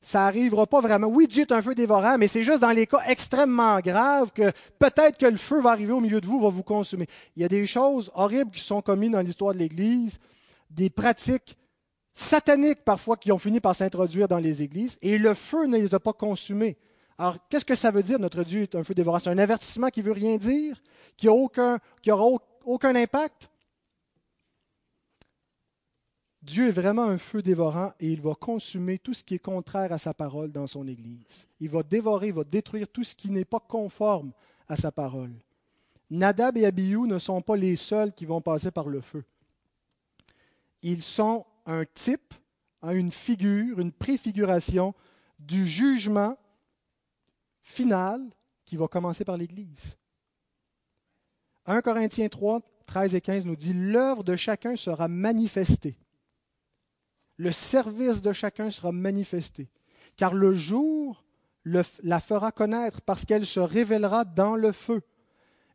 ça 0.02 0.20
n'arrivera 0.20 0.66
pas 0.66 0.80
vraiment. 0.80 1.08
Oui, 1.08 1.26
Dieu 1.26 1.42
est 1.42 1.52
un 1.52 1.60
feu 1.60 1.74
dévorant, 1.74 2.16
mais 2.16 2.26
c'est 2.26 2.42
juste 2.42 2.60
dans 2.60 2.70
les 2.70 2.86
cas 2.86 3.02
extrêmement 3.06 3.78
graves 3.80 4.32
que 4.32 4.50
peut-être 4.78 5.18
que 5.18 5.26
le 5.26 5.36
feu 5.36 5.60
va 5.60 5.70
arriver 5.70 5.92
au 5.92 6.00
milieu 6.00 6.20
de 6.20 6.26
vous, 6.26 6.40
va 6.40 6.48
vous 6.48 6.62
consumer. 6.62 7.06
Il 7.36 7.42
y 7.42 7.44
a 7.44 7.48
des 7.48 7.66
choses 7.66 8.10
horribles 8.14 8.50
qui 8.50 8.62
sont 8.62 8.80
commises 8.80 9.10
dans 9.10 9.20
l'histoire 9.20 9.52
de 9.52 9.58
l'Église, 9.58 10.18
des 10.70 10.88
pratiques 10.88 11.58
sataniques 12.12 12.84
parfois 12.84 13.16
qui 13.16 13.30
ont 13.30 13.38
fini 13.38 13.60
par 13.60 13.74
s'introduire 13.74 14.26
dans 14.26 14.38
les 14.38 14.62
églises, 14.62 14.96
et 15.02 15.18
le 15.18 15.34
feu 15.34 15.66
ne 15.66 15.76
les 15.76 15.94
a 15.94 16.00
pas 16.00 16.12
consumées. 16.12 16.78
Alors, 17.18 17.36
qu'est-ce 17.50 17.66
que 17.66 17.74
ça 17.74 17.90
veut 17.90 18.02
dire, 18.02 18.18
notre 18.18 18.42
Dieu 18.44 18.62
est 18.62 18.74
un 18.74 18.82
feu 18.82 18.94
dévorant? 18.94 19.18
C'est 19.18 19.28
un 19.28 19.36
avertissement 19.36 19.88
qui 19.88 20.00
veut 20.00 20.12
rien 20.12 20.38
dire, 20.38 20.80
qui 21.18 21.26
n'aura 21.26 22.38
aucun 22.64 22.96
impact? 22.96 23.49
Dieu 26.50 26.66
est 26.66 26.72
vraiment 26.72 27.04
un 27.04 27.16
feu 27.16 27.42
dévorant 27.42 27.92
et 28.00 28.10
il 28.10 28.20
va 28.20 28.34
consumer 28.34 28.98
tout 28.98 29.14
ce 29.14 29.22
qui 29.22 29.36
est 29.36 29.38
contraire 29.38 29.92
à 29.92 29.98
sa 29.98 30.12
parole 30.12 30.50
dans 30.50 30.66
son 30.66 30.88
Église. 30.88 31.46
Il 31.60 31.70
va 31.70 31.84
dévorer, 31.84 32.26
il 32.26 32.34
va 32.34 32.42
détruire 32.42 32.88
tout 32.88 33.04
ce 33.04 33.14
qui 33.14 33.30
n'est 33.30 33.44
pas 33.44 33.60
conforme 33.60 34.32
à 34.68 34.74
sa 34.74 34.90
parole. 34.90 35.30
Nadab 36.10 36.56
et 36.56 36.66
Abihu 36.66 37.06
ne 37.06 37.20
sont 37.20 37.40
pas 37.40 37.54
les 37.54 37.76
seuls 37.76 38.12
qui 38.12 38.26
vont 38.26 38.40
passer 38.40 38.72
par 38.72 38.88
le 38.88 39.00
feu. 39.00 39.22
Ils 40.82 41.04
sont 41.04 41.46
un 41.66 41.84
type, 41.84 42.34
une 42.82 43.12
figure, 43.12 43.78
une 43.78 43.92
préfiguration 43.92 44.92
du 45.38 45.68
jugement 45.68 46.36
final 47.62 48.28
qui 48.64 48.76
va 48.76 48.88
commencer 48.88 49.24
par 49.24 49.36
l'Église. 49.36 49.96
1 51.66 51.80
Corinthiens 51.80 52.28
3, 52.28 52.60
13 52.86 53.14
et 53.14 53.20
15 53.20 53.46
nous 53.46 53.54
dit, 53.54 53.72
L'œuvre 53.72 54.24
de 54.24 54.34
chacun 54.34 54.74
sera 54.74 55.06
manifestée 55.06 55.96
le 57.40 57.52
service 57.52 58.20
de 58.20 58.34
chacun 58.34 58.70
sera 58.70 58.92
manifesté. 58.92 59.70
Car 60.18 60.34
le 60.34 60.52
jour 60.52 61.24
la 61.64 62.20
fera 62.20 62.52
connaître 62.52 63.00
parce 63.00 63.24
qu'elle 63.24 63.46
se 63.46 63.60
révélera 63.60 64.26
dans 64.26 64.56
le 64.56 64.72
feu. 64.72 65.00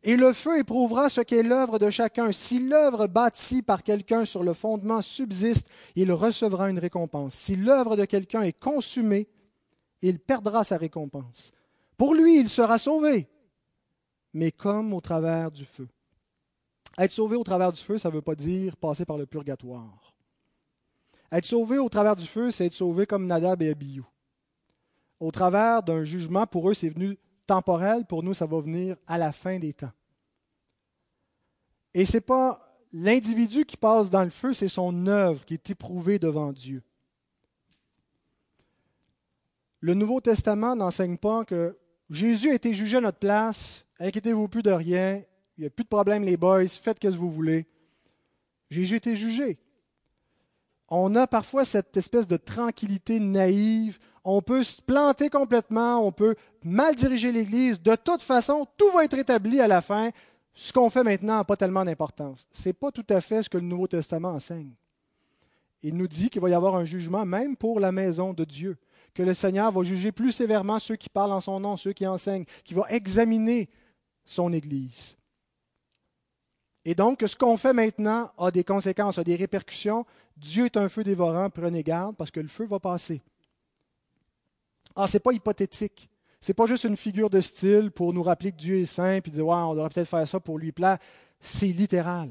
Et 0.03 0.16
le 0.16 0.32
feu 0.32 0.59
éprouvera 0.59 1.09
ce 1.09 1.22
qu'est 1.22 1.41
l'œuvre 1.41 1.80
de 1.80 1.89
chacun. 1.89 2.32
Si 2.32 2.59
l'œuvre 2.59 3.07
bâtie 3.07 3.63
par 3.63 3.82
quelqu'un 3.82 4.26
sur 4.26 4.43
le 4.43 4.53
fondement 4.53 5.01
subsiste, 5.01 5.68
il 5.95 6.11
recevra 6.11 6.70
une 6.70 6.78
récompense. 6.78 7.34
Si 7.34 7.55
l'œuvre 7.55 7.95
de 7.95 8.05
quelqu'un 8.05 8.43
est 8.43 8.59
consumée, 8.59 9.28
il 10.03 10.20
perdra 10.20 10.63
sa 10.63 10.78
récompense. 10.78 11.51
Pour 11.97 12.13
lui, 12.13 12.39
il 12.39 12.47
sera 12.47 12.78
sauvé, 12.78 13.28
mais 14.36 14.51
comme 14.51 14.93
au 14.93 15.01
travers 15.01 15.49
du 15.49 15.66
feu. 15.66 15.88
Être 16.99 17.11
sauvé 17.11 17.36
au 17.36 17.43
travers 17.43 17.72
du 17.72 17.82
feu, 17.82 17.97
ça 17.97 18.09
ne 18.09 18.13
veut 18.13 18.22
pas 18.22 18.36
dire 18.36 18.78
passer 18.78 19.03
par 19.03 19.18
le 19.18 19.26
purgatoire. 19.26 20.14
Être 21.32 21.46
sauvé 21.46 21.78
au 21.78 21.90
travers 21.90 22.16
du 22.16 22.26
feu, 22.26 22.52
c'est 22.52 22.68
être 22.68 22.74
sauvé 22.74 23.06
comme 23.06 23.28
Nadab 23.28 23.62
et 23.62 23.70
Abihu. 23.70 24.04
Au 25.20 25.32
travers 25.32 25.82
d'un 25.82 26.04
jugement, 26.04 26.46
pour 26.46 26.70
eux, 26.70 26.74
c'est 26.74 26.90
venu 26.90 27.18
temporel, 27.48 28.06
pour 28.06 28.24
nous, 28.24 28.34
ça 28.34 28.46
va 28.46 28.60
venir 28.60 28.96
à 29.08 29.18
la 29.18 29.32
fin 29.32 29.60
des 29.60 29.74
temps. 29.74 29.92
Et 31.94 32.06
ce 32.06 32.18
n'est 32.18 32.22
pas 32.22 32.62
l'individu 32.92 33.66
qui 33.66 33.78
passe 33.78 34.10
dans 34.10 34.24
le 34.24 34.30
feu, 34.30 34.54
c'est 34.54 34.68
son 34.68 35.08
œuvre 35.08 35.44
qui 35.46 35.54
est 35.54 35.70
éprouvée 35.70 36.20
devant 36.20 36.52
Dieu. 36.52 36.84
Le 39.80 39.94
Nouveau 39.94 40.20
Testament 40.20 40.76
n'enseigne 40.76 41.18
pas 41.18 41.46
que 41.46 41.78
Jésus 42.10 42.52
a 42.52 42.56
été 42.56 42.74
jugé 42.74 42.98
à 42.98 43.02
notre 43.02 43.20
place, 43.20 43.86
inquiétez-vous 44.00 44.48
plus 44.48 44.64
de 44.64 44.72
rien, 44.72 45.22
il 45.58 45.62
n'y 45.62 45.68
a 45.68 45.70
plus 45.70 45.84
de 45.84 45.90
problème 45.90 46.24
les 46.24 46.38
boys, 46.38 46.68
faites 46.68 46.98
ce 47.02 47.08
que 47.08 47.16
vous 47.16 47.32
voulez. 47.32 47.66
Jésus 48.70 48.96
a 48.96 48.98
été 48.98 49.16
jugé 49.16 49.58
on 50.90 51.16
a 51.16 51.28
parfois 51.28 51.66
cette 51.66 51.98
espèce 51.98 52.28
de 52.28 52.38
tranquillité 52.38 53.20
naïve. 53.20 53.98
On 54.24 54.42
peut 54.42 54.64
se 54.64 54.82
planter 54.82 55.30
complètement, 55.30 56.06
on 56.06 56.12
peut 56.12 56.36
mal 56.64 56.96
diriger 56.96 57.32
l'Église. 57.32 57.82
De 57.82 57.96
toute 57.96 58.22
façon, 58.22 58.68
tout 58.78 58.90
va 58.92 59.04
être 59.04 59.18
établi 59.18 59.60
à 59.62 59.68
la 59.68 59.82
fin. 59.82 60.10
Ce 60.54 60.72
qu'on 60.72 60.90
fait 60.90 61.04
maintenant 61.04 61.38
n'a 61.38 61.44
pas 61.44 61.58
tellement 61.58 61.86
d'importance. 61.86 62.48
Ce 62.52 62.70
n'est 62.70 62.74
pas 62.74 62.92
tout 62.92 63.06
à 63.10 63.22
fait 63.22 63.44
ce 63.44 63.50
que 63.50 63.58
le 63.58 63.66
Nouveau 63.66 63.88
Testament 63.88 64.30
enseigne. 64.30 64.74
Il 65.84 65.96
nous 65.96 66.08
dit 66.08 66.30
qu'il 66.30 66.42
va 66.42 66.50
y 66.50 66.54
avoir 66.54 66.76
un 66.76 66.86
jugement 66.86 67.26
même 67.26 67.56
pour 67.56 67.80
la 67.80 67.92
maison 67.92 68.34
de 68.34 68.44
Dieu, 68.44 68.78
que 69.14 69.22
le 69.22 69.34
Seigneur 69.34 69.72
va 69.72 69.84
juger 69.84 70.12
plus 70.12 70.32
sévèrement 70.32 70.80
ceux 70.80 70.96
qui 70.96 71.10
parlent 71.10 71.34
en 71.34 71.42
son 71.42 71.60
nom, 71.60 71.78
ceux 71.78 71.94
qui 71.94 72.08
enseignent, 72.08 72.46
qu'il 72.64 72.76
va 72.78 72.86
examiner 72.90 73.70
son 74.26 74.52
Église. 74.54 75.16
Et 76.86 76.94
donc, 76.94 77.24
ce 77.26 77.36
qu'on 77.36 77.58
fait 77.58 77.74
maintenant 77.74 78.32
a 78.38 78.52
des 78.52 78.64
conséquences, 78.64 79.18
a 79.18 79.24
des 79.24 79.36
répercussions. 79.36 80.06
Dieu 80.38 80.66
est 80.66 80.78
un 80.78 80.88
feu 80.88 81.04
dévorant, 81.04 81.50
prenez 81.50 81.82
garde, 81.82 82.16
parce 82.16 82.30
que 82.30 82.40
le 82.40 82.48
feu 82.48 82.68
va 82.68 82.80
passer. 82.80 83.22
Ah, 84.96 85.08
ce 85.08 85.14
n'est 85.14 85.22
pas 85.22 85.34
hypothétique. 85.34 86.10
Ce 86.40 86.52
n'est 86.52 86.54
pas 86.54 86.68
juste 86.68 86.84
une 86.84 86.96
figure 86.96 87.32
de 87.32 87.42
style 87.42 87.90
pour 87.90 88.14
nous 88.14 88.22
rappeler 88.22 88.52
que 88.52 88.58
Dieu 88.58 88.78
est 88.78 88.86
saint, 88.86 89.20
puis 89.20 89.32
dire, 89.32 89.48
on 89.48 89.74
devrait 89.74 89.90
peut-être 89.90 90.08
faire 90.08 90.28
ça 90.28 90.40
pour 90.40 90.60
lui 90.60 90.72
plaire. 90.72 91.00
C'est 91.42 91.66
littéral. 91.66 92.30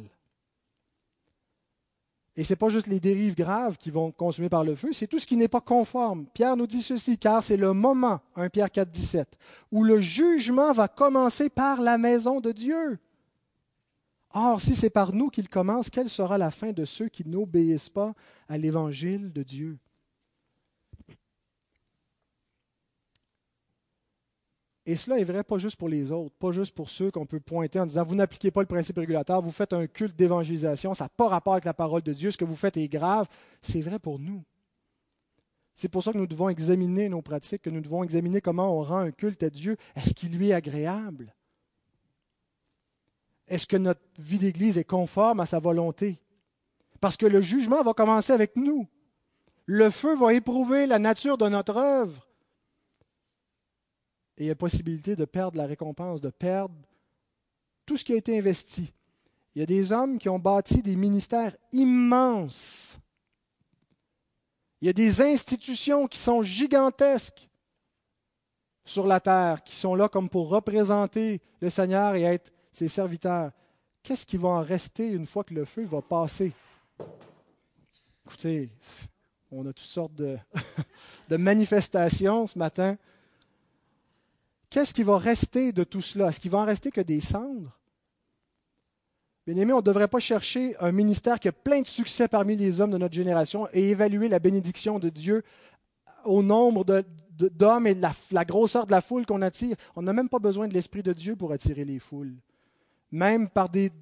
Et 2.37 2.45
ce 2.45 2.53
n'est 2.53 2.57
pas 2.57 2.69
juste 2.69 2.87
les 2.87 3.01
dérives 3.01 3.35
graves 3.35 3.77
qui 3.77 3.91
vont 3.91 4.13
consumer 4.13 4.49
par 4.49 4.65
le 4.65 4.75
feu, 4.75 4.93
c'est 4.93 5.07
tout 5.07 5.19
ce 5.19 5.27
qui 5.27 5.37
n'est 5.37 5.49
pas 5.49 5.61
conforme. 5.61 6.27
Pierre 6.27 6.57
nous 6.57 6.67
dit 6.67 6.83
ceci, 6.83 7.19
car 7.19 7.43
c'est 7.43 7.57
le 7.57 7.73
moment, 7.73 8.21
1 8.37 8.49
Pierre 8.51 8.71
4, 8.71 8.89
17, 8.89 9.37
où 9.73 9.83
le 9.85 10.01
jugement 10.01 10.73
va 10.73 10.87
commencer 10.89 11.49
par 11.49 11.81
la 11.81 11.99
maison 11.99 12.41
de 12.41 12.53
Dieu. 12.53 12.99
Or, 14.37 14.61
si 14.61 14.75
c'est 14.75 14.91
par 14.91 15.13
nous 15.13 15.31
qu'il 15.31 15.49
commence, 15.49 15.89
quelle 15.89 16.09
sera 16.09 16.39
la 16.39 16.51
fin 16.51 16.73
de 16.73 16.85
ceux 16.85 17.09
qui 17.09 17.27
n'obéissent 17.27 17.89
pas 17.89 18.15
à 18.49 18.59
l'évangile 18.59 19.33
de 19.33 19.45
Dieu? 19.45 19.79
Et 24.87 24.97
cela 24.97 25.19
est 25.19 25.25
vrai 25.25 25.45
pas 25.45 25.57
juste 25.57 25.77
pour 25.77 25.89
les 25.89 26.11
autres, 26.11 26.35
pas 26.39 26.51
juste 26.51 26.75
pour 26.75 26.91
ceux 26.91 27.11
qu'on 27.13 27.25
peut 27.25 27.41
pointer 27.41 27.79
en 27.81 27.87
disant 27.87 28.05
vous 28.05 28.17
n'appliquez 28.17 28.51
pas 28.51 28.61
le 28.61 28.67
principe 28.67 28.99
régulateur, 28.99 29.41
vous 29.41 29.53
faites 29.53 29.73
un 29.73 29.87
culte 29.87 30.17
d'évangélisation, 30.17 30.93
ça 30.93 31.05
n'a 31.05 31.09
pas 31.09 31.29
rapport 31.29 31.55
avec 31.55 31.65
la 31.65 31.73
parole 31.73 32.03
de 32.03 32.13
Dieu, 32.13 32.31
ce 32.31 32.37
que 32.37 32.45
vous 32.45 32.57
faites 32.57 32.77
est 32.77 32.89
grave. 32.89 33.27
C'est 33.63 33.81
vrai 33.81 33.99
pour 33.99 34.19
nous. 34.19 34.43
C'est 35.75 35.89
pour 35.89 36.03
ça 36.03 36.13
que 36.13 36.19
nous 36.19 36.27
devons 36.27 36.49
examiner 36.49 37.09
nos 37.09 37.23
pratiques, 37.23 37.63
que 37.63 37.71
nous 37.71 37.81
devons 37.81 38.05
examiner 38.05 38.41
comment 38.41 38.79
on 38.79 38.83
rend 38.83 38.99
un 38.99 39.11
culte 39.11 39.43
à 39.45 39.51
Dieu. 39.51 39.77
Est-ce 39.97 40.13
qu'il 40.13 40.37
lui 40.37 40.51
est 40.51 40.55
agréable? 40.55 41.35
Est-ce 43.47 43.67
que 43.67 43.77
notre 43.77 44.01
vie 44.19 44.39
d'Église 44.39 44.79
est 44.79 44.85
conforme 44.85 45.41
à 45.41 45.47
sa 45.47 45.59
volonté? 45.59 46.19
Parce 47.01 47.17
que 47.17 47.27
le 47.27 47.41
jugement 47.41 47.83
va 47.83 47.93
commencer 47.93 48.33
avec 48.33 48.57
nous. 48.57 48.87
Le 49.67 49.91
feu 49.91 50.15
va 50.17 50.33
éprouver 50.33 50.87
la 50.87 50.99
nature 50.99 51.37
de 51.37 51.49
notre 51.49 51.77
œuvre. 51.77 52.27
Et 54.37 54.45
il 54.45 54.47
y 54.47 54.51
a 54.51 54.55
possibilité 54.55 55.15
de 55.15 55.25
perdre 55.25 55.59
la 55.59 55.67
récompense, 55.67 56.21
de 56.21 56.31
perdre 56.31 56.75
tout 57.87 57.97
ce 57.97 58.05
qui 58.05 58.13
a 58.13 58.17
été 58.17 58.39
investi. 58.39 58.93
Il 59.55 59.61
y 59.61 59.63
a 59.63 59.67
des 59.67 59.93
hommes 59.93 60.19
qui 60.19 60.29
ont 60.29 60.39
bâti 60.39 60.83
des 60.83 60.97
ministères 60.97 61.57
immenses. 61.73 62.99
Il 64.81 64.87
y 64.87 64.91
a 64.91 64.93
des 64.93 65.21
institutions 65.21 66.07
qui 66.09 66.19
sont 66.19 66.43
gigantesques 66.43 67.49
sur 68.85 69.07
la 69.07 69.21
terre, 69.21 69.63
qui 69.63 69.77
sont 69.77 69.95
là 69.95 70.09
comme 70.09 70.29
pour 70.29 70.49
représenter 70.49 71.41
le 71.61 71.71
Seigneur 71.71 72.15
et 72.17 72.23
être 72.23 72.54
ses 72.75 72.89
serviteurs. 72.89 73.53
Qu'est-ce 74.03 74.27
qui 74.27 74.37
va 74.37 74.49
en 74.49 74.63
rester 74.63 75.11
une 75.13 75.27
fois 75.27 75.45
que 75.45 75.55
le 75.55 75.65
feu 75.65 75.85
va 75.85 76.03
passer? 76.03 76.53
Écoutez, 78.27 78.69
on 79.51 79.63
a 79.63 79.73
toutes 79.73 79.79
sortes 79.79 80.15
de, 81.29 81.37
manifestations 81.37 82.47
ce 82.47 82.59
matin. 82.59 82.97
Qu'est-ce 84.69 84.93
qui 84.93 85.05
va 85.05 85.19
rester 85.19 85.73
de 85.73 85.85
tout 85.85 86.03
cela? 86.03 86.29
Est-ce 86.29 86.41
qu'il 86.41 86.51
va 86.51 86.59
en 86.59 86.65
rester 86.65 86.91
que 86.91 87.01
des 87.01 87.21
cendres? 87.21 87.71
Bien 89.47 89.57
aimé, 89.57 89.73
on 89.73 89.79
ne 89.79 89.83
devrait 89.83 90.09
pas 90.09 90.19
chercher 90.19 90.75
un 90.81 90.91
ministère 90.91 91.39
qui 91.39 91.49
a 91.49 91.53
plein 91.53 91.83
de 91.83 91.87
succès 91.87 92.27
parmi 92.29 92.57
les 92.57 92.81
hommes 92.81 92.91
de 92.91 92.99
notre 92.99 93.15
génération 93.15 93.69
et 93.73 93.91
évaluer 93.91 94.29
la 94.29 94.39
bénédiction 94.39 94.99
de 94.99 95.11
Dieu 95.11 95.45
au 96.25 96.43
nombre 96.43 96.83
d'hommes 97.31 97.87
et 97.87 97.95
de 97.95 98.03
la, 98.33 98.45
grosseur 98.45 98.87
de 98.87 98.91
la 98.91 99.01
foule 99.01 99.27
qu'on 99.27 99.43
attire. 99.43 99.77
On 99.95 100.03
n'a 100.03 100.13
même 100.13 100.31
pas 100.31 100.39
besoin 100.39 100.67
de 100.67 100.75
l'Esprit 100.75 101.03
de 101.03 101.13
Dieu 101.13 101.37
pour 101.37 101.53
attirer 101.53 101.85
les 101.85 102.01
foules. 102.01 102.35
Même 103.15 103.49
par 103.49 103.69
des, 103.69 103.93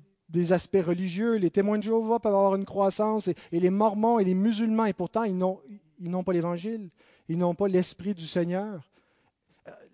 aspects 0.53 0.83
religieux, 0.83 1.35
les 1.35 1.51
témoins 1.51 1.77
de 1.77 1.83
Jéhovah 1.83 2.19
peuvent 2.19 2.35
avoir 2.35 2.55
une 2.55 2.65
croissance, 2.65 3.29
et, 3.29 3.35
et 3.53 3.61
les 3.61 3.69
mormons 3.69 4.19
et 4.19 4.25
les 4.25 4.33
musulmans, 4.33 4.87
et 4.87 4.95
pourtant 4.95 5.25
ils 5.25 5.37
n'ont 5.37 6.25
pas 6.25 6.33
l'Évangile, 6.33 6.89
ils 7.29 7.37
n'ont 7.37 7.55
pas 7.55 7.69
l'Esprit 7.69 8.15
du 8.15 8.27
Seigneur. 8.27 8.89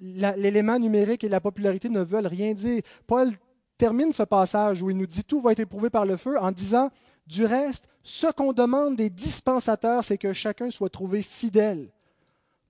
L'élément 0.00 0.78
numérique 0.78 1.24
et 1.24 1.28
la 1.28 1.40
popularité 1.40 1.88
ne 1.88 2.00
veulent 2.00 2.28
rien 2.28 2.54
dire. 2.54 2.82
Paul 3.08 3.32
termine 3.76 4.12
ce 4.12 4.22
passage 4.22 4.82
où 4.82 4.90
il 4.90 4.96
nous 4.96 5.08
dit 5.08 5.24
tout 5.24 5.40
va 5.40 5.50
être 5.50 5.60
éprouvé 5.60 5.90
par 5.90 6.06
le 6.06 6.16
feu 6.16 6.38
en 6.38 6.52
disant 6.52 6.92
du 7.26 7.44
reste, 7.44 7.88
ce 8.04 8.28
qu'on 8.28 8.52
demande 8.52 8.94
des 8.94 9.10
dispensateurs, 9.10 10.04
c'est 10.04 10.16
que 10.16 10.32
chacun 10.32 10.70
soit 10.70 10.90
trouvé 10.90 11.22
fidèle. 11.22 11.90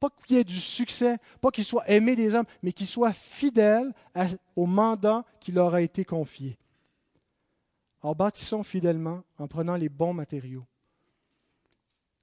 Pas 0.00 0.10
qu'il 0.26 0.36
ait 0.36 0.44
du 0.44 0.60
succès, 0.60 1.18
pas 1.40 1.50
qu'il 1.50 1.64
soit 1.64 1.88
aimé 1.88 2.14
des 2.14 2.34
hommes, 2.34 2.46
mais 2.62 2.72
qu'il 2.72 2.86
soit 2.86 3.12
fidèle 3.12 3.92
au 4.54 4.66
mandat 4.66 5.24
qui 5.40 5.52
leur 5.52 5.74
a 5.74 5.82
été 5.82 6.04
confié. 6.04 6.58
Alors 8.02 8.14
bâtissons 8.14 8.62
fidèlement 8.62 9.22
en 9.38 9.48
prenant 9.48 9.74
les 9.74 9.88
bons 9.88 10.12
matériaux. 10.12 10.64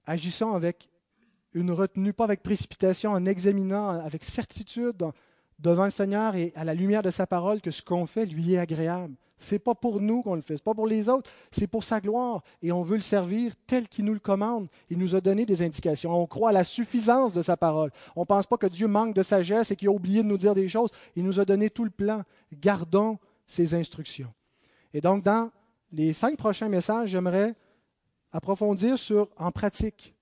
Agissons 0.06 0.54
avec 0.54 0.90
une 1.54 1.72
retenue, 1.72 2.14
pas 2.14 2.26
avec 2.26 2.44
précipitation, 2.44 3.12
en 3.12 3.26
examinant 3.26 3.90
avec 3.90 4.24
certitude 4.24 5.04
devant 5.60 5.86
le 5.86 5.92
Seigneur 5.92 6.36
et 6.36 6.52
à 6.56 6.64
la 6.64 6.74
lumière 6.74 7.02
de 7.02 7.12
sa 7.12 7.28
parole 7.28 7.62
que 7.62 7.72
ce 7.72 7.82
qu'on 7.82 8.06
fait 8.06 8.26
lui 8.26 8.54
est 8.54 8.58
agréable. 8.58 9.16
Ce 9.38 9.56
n'est 9.56 9.60
pas 9.60 9.76
pour 9.76 10.00
nous 10.00 10.22
qu'on 10.22 10.36
le 10.36 10.42
fait, 10.42 10.56
ce 10.56 10.62
n'est 10.62 10.66
pas 10.66 10.74
pour 10.74 10.88
les 10.88 11.10
autres, 11.10 11.30
c'est 11.52 11.68
pour 11.68 11.84
sa 11.84 12.00
gloire. 12.00 12.42
Et 12.62 12.72
on 12.72 12.84
veut 12.84 12.96
le 12.96 13.02
servir 13.02 13.54
tel 13.68 13.88
qu'il 13.88 14.06
nous 14.06 14.14
le 14.14 14.20
commande. 14.20 14.68
Il 14.90 14.98
nous 14.98 15.14
a 15.16 15.22
donné 15.22 15.46
des 15.46 15.62
indications. 15.62 16.14
On 16.14 16.26
croit 16.26 16.50
à 16.50 16.54
la 16.54 16.64
suffisance 16.64 17.34
de 17.34 17.42
sa 17.42 17.58
parole. 17.58 17.92
On 18.16 18.22
ne 18.22 18.26
pense 18.26 18.48
pas 18.48 18.58
que 18.58 18.68
Dieu 18.68 18.88
manque 18.88 19.14
de 19.14 19.24
sagesse 19.24 19.72
et 19.72 19.76
qu'il 19.76 19.90
a 19.90 19.92
oublié 19.92 20.24
de 20.24 20.28
nous 20.28 20.38
dire 20.38 20.56
des 20.56 20.70
choses. 20.70 20.90
Il 21.16 21.26
nous 21.26 21.40
a 21.40 21.46
donné 21.46 21.70
tout 21.70 21.84
le 21.84 21.90
plan. 21.90 22.24
Gardons 22.54 23.18
ses 23.46 23.74
instructions. 23.74 24.34
Et 24.94 25.02
donc, 25.02 25.24
dans 25.24 25.52
les 25.92 26.14
cinq 26.14 26.38
prochains 26.38 26.70
messages, 26.70 27.10
j'aimerais 27.10 27.56
approfondir 28.32 28.98
sur, 28.98 29.30
en 29.38 29.52
pratique, 29.52 30.16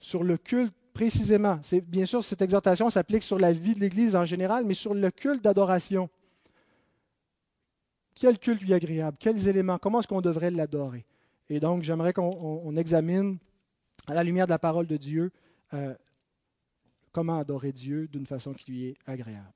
sur 0.00 0.24
le 0.24 0.36
culte 0.36 0.74
précisément. 0.92 1.58
C'est, 1.62 1.82
bien 1.82 2.06
sûr, 2.06 2.24
cette 2.24 2.40
exhortation 2.40 2.88
s'applique 2.88 3.22
sur 3.22 3.38
la 3.38 3.52
vie 3.52 3.74
de 3.74 3.80
l'Église 3.80 4.16
en 4.16 4.24
général, 4.24 4.64
mais 4.64 4.74
sur 4.74 4.94
le 4.94 5.10
culte 5.10 5.44
d'adoration. 5.44 6.08
Quel 8.16 8.38
culte 8.38 8.62
lui 8.62 8.72
est 8.72 8.76
agréable? 8.76 9.18
Quels 9.20 9.46
éléments? 9.46 9.78
Comment 9.78 10.00
est-ce 10.00 10.08
qu'on 10.08 10.22
devrait 10.22 10.50
l'adorer? 10.50 11.04
Et 11.50 11.60
donc, 11.60 11.82
j'aimerais 11.82 12.14
qu'on 12.14 12.74
examine, 12.76 13.38
à 14.06 14.14
la 14.14 14.24
lumière 14.24 14.46
de 14.46 14.52
la 14.52 14.58
parole 14.58 14.86
de 14.86 14.96
Dieu, 14.96 15.30
euh, 15.74 15.94
comment 17.12 17.38
adorer 17.38 17.72
Dieu 17.72 18.08
d'une 18.08 18.26
façon 18.26 18.54
qui 18.54 18.70
lui 18.70 18.84
est 18.86 18.96
agréable. 19.06 19.55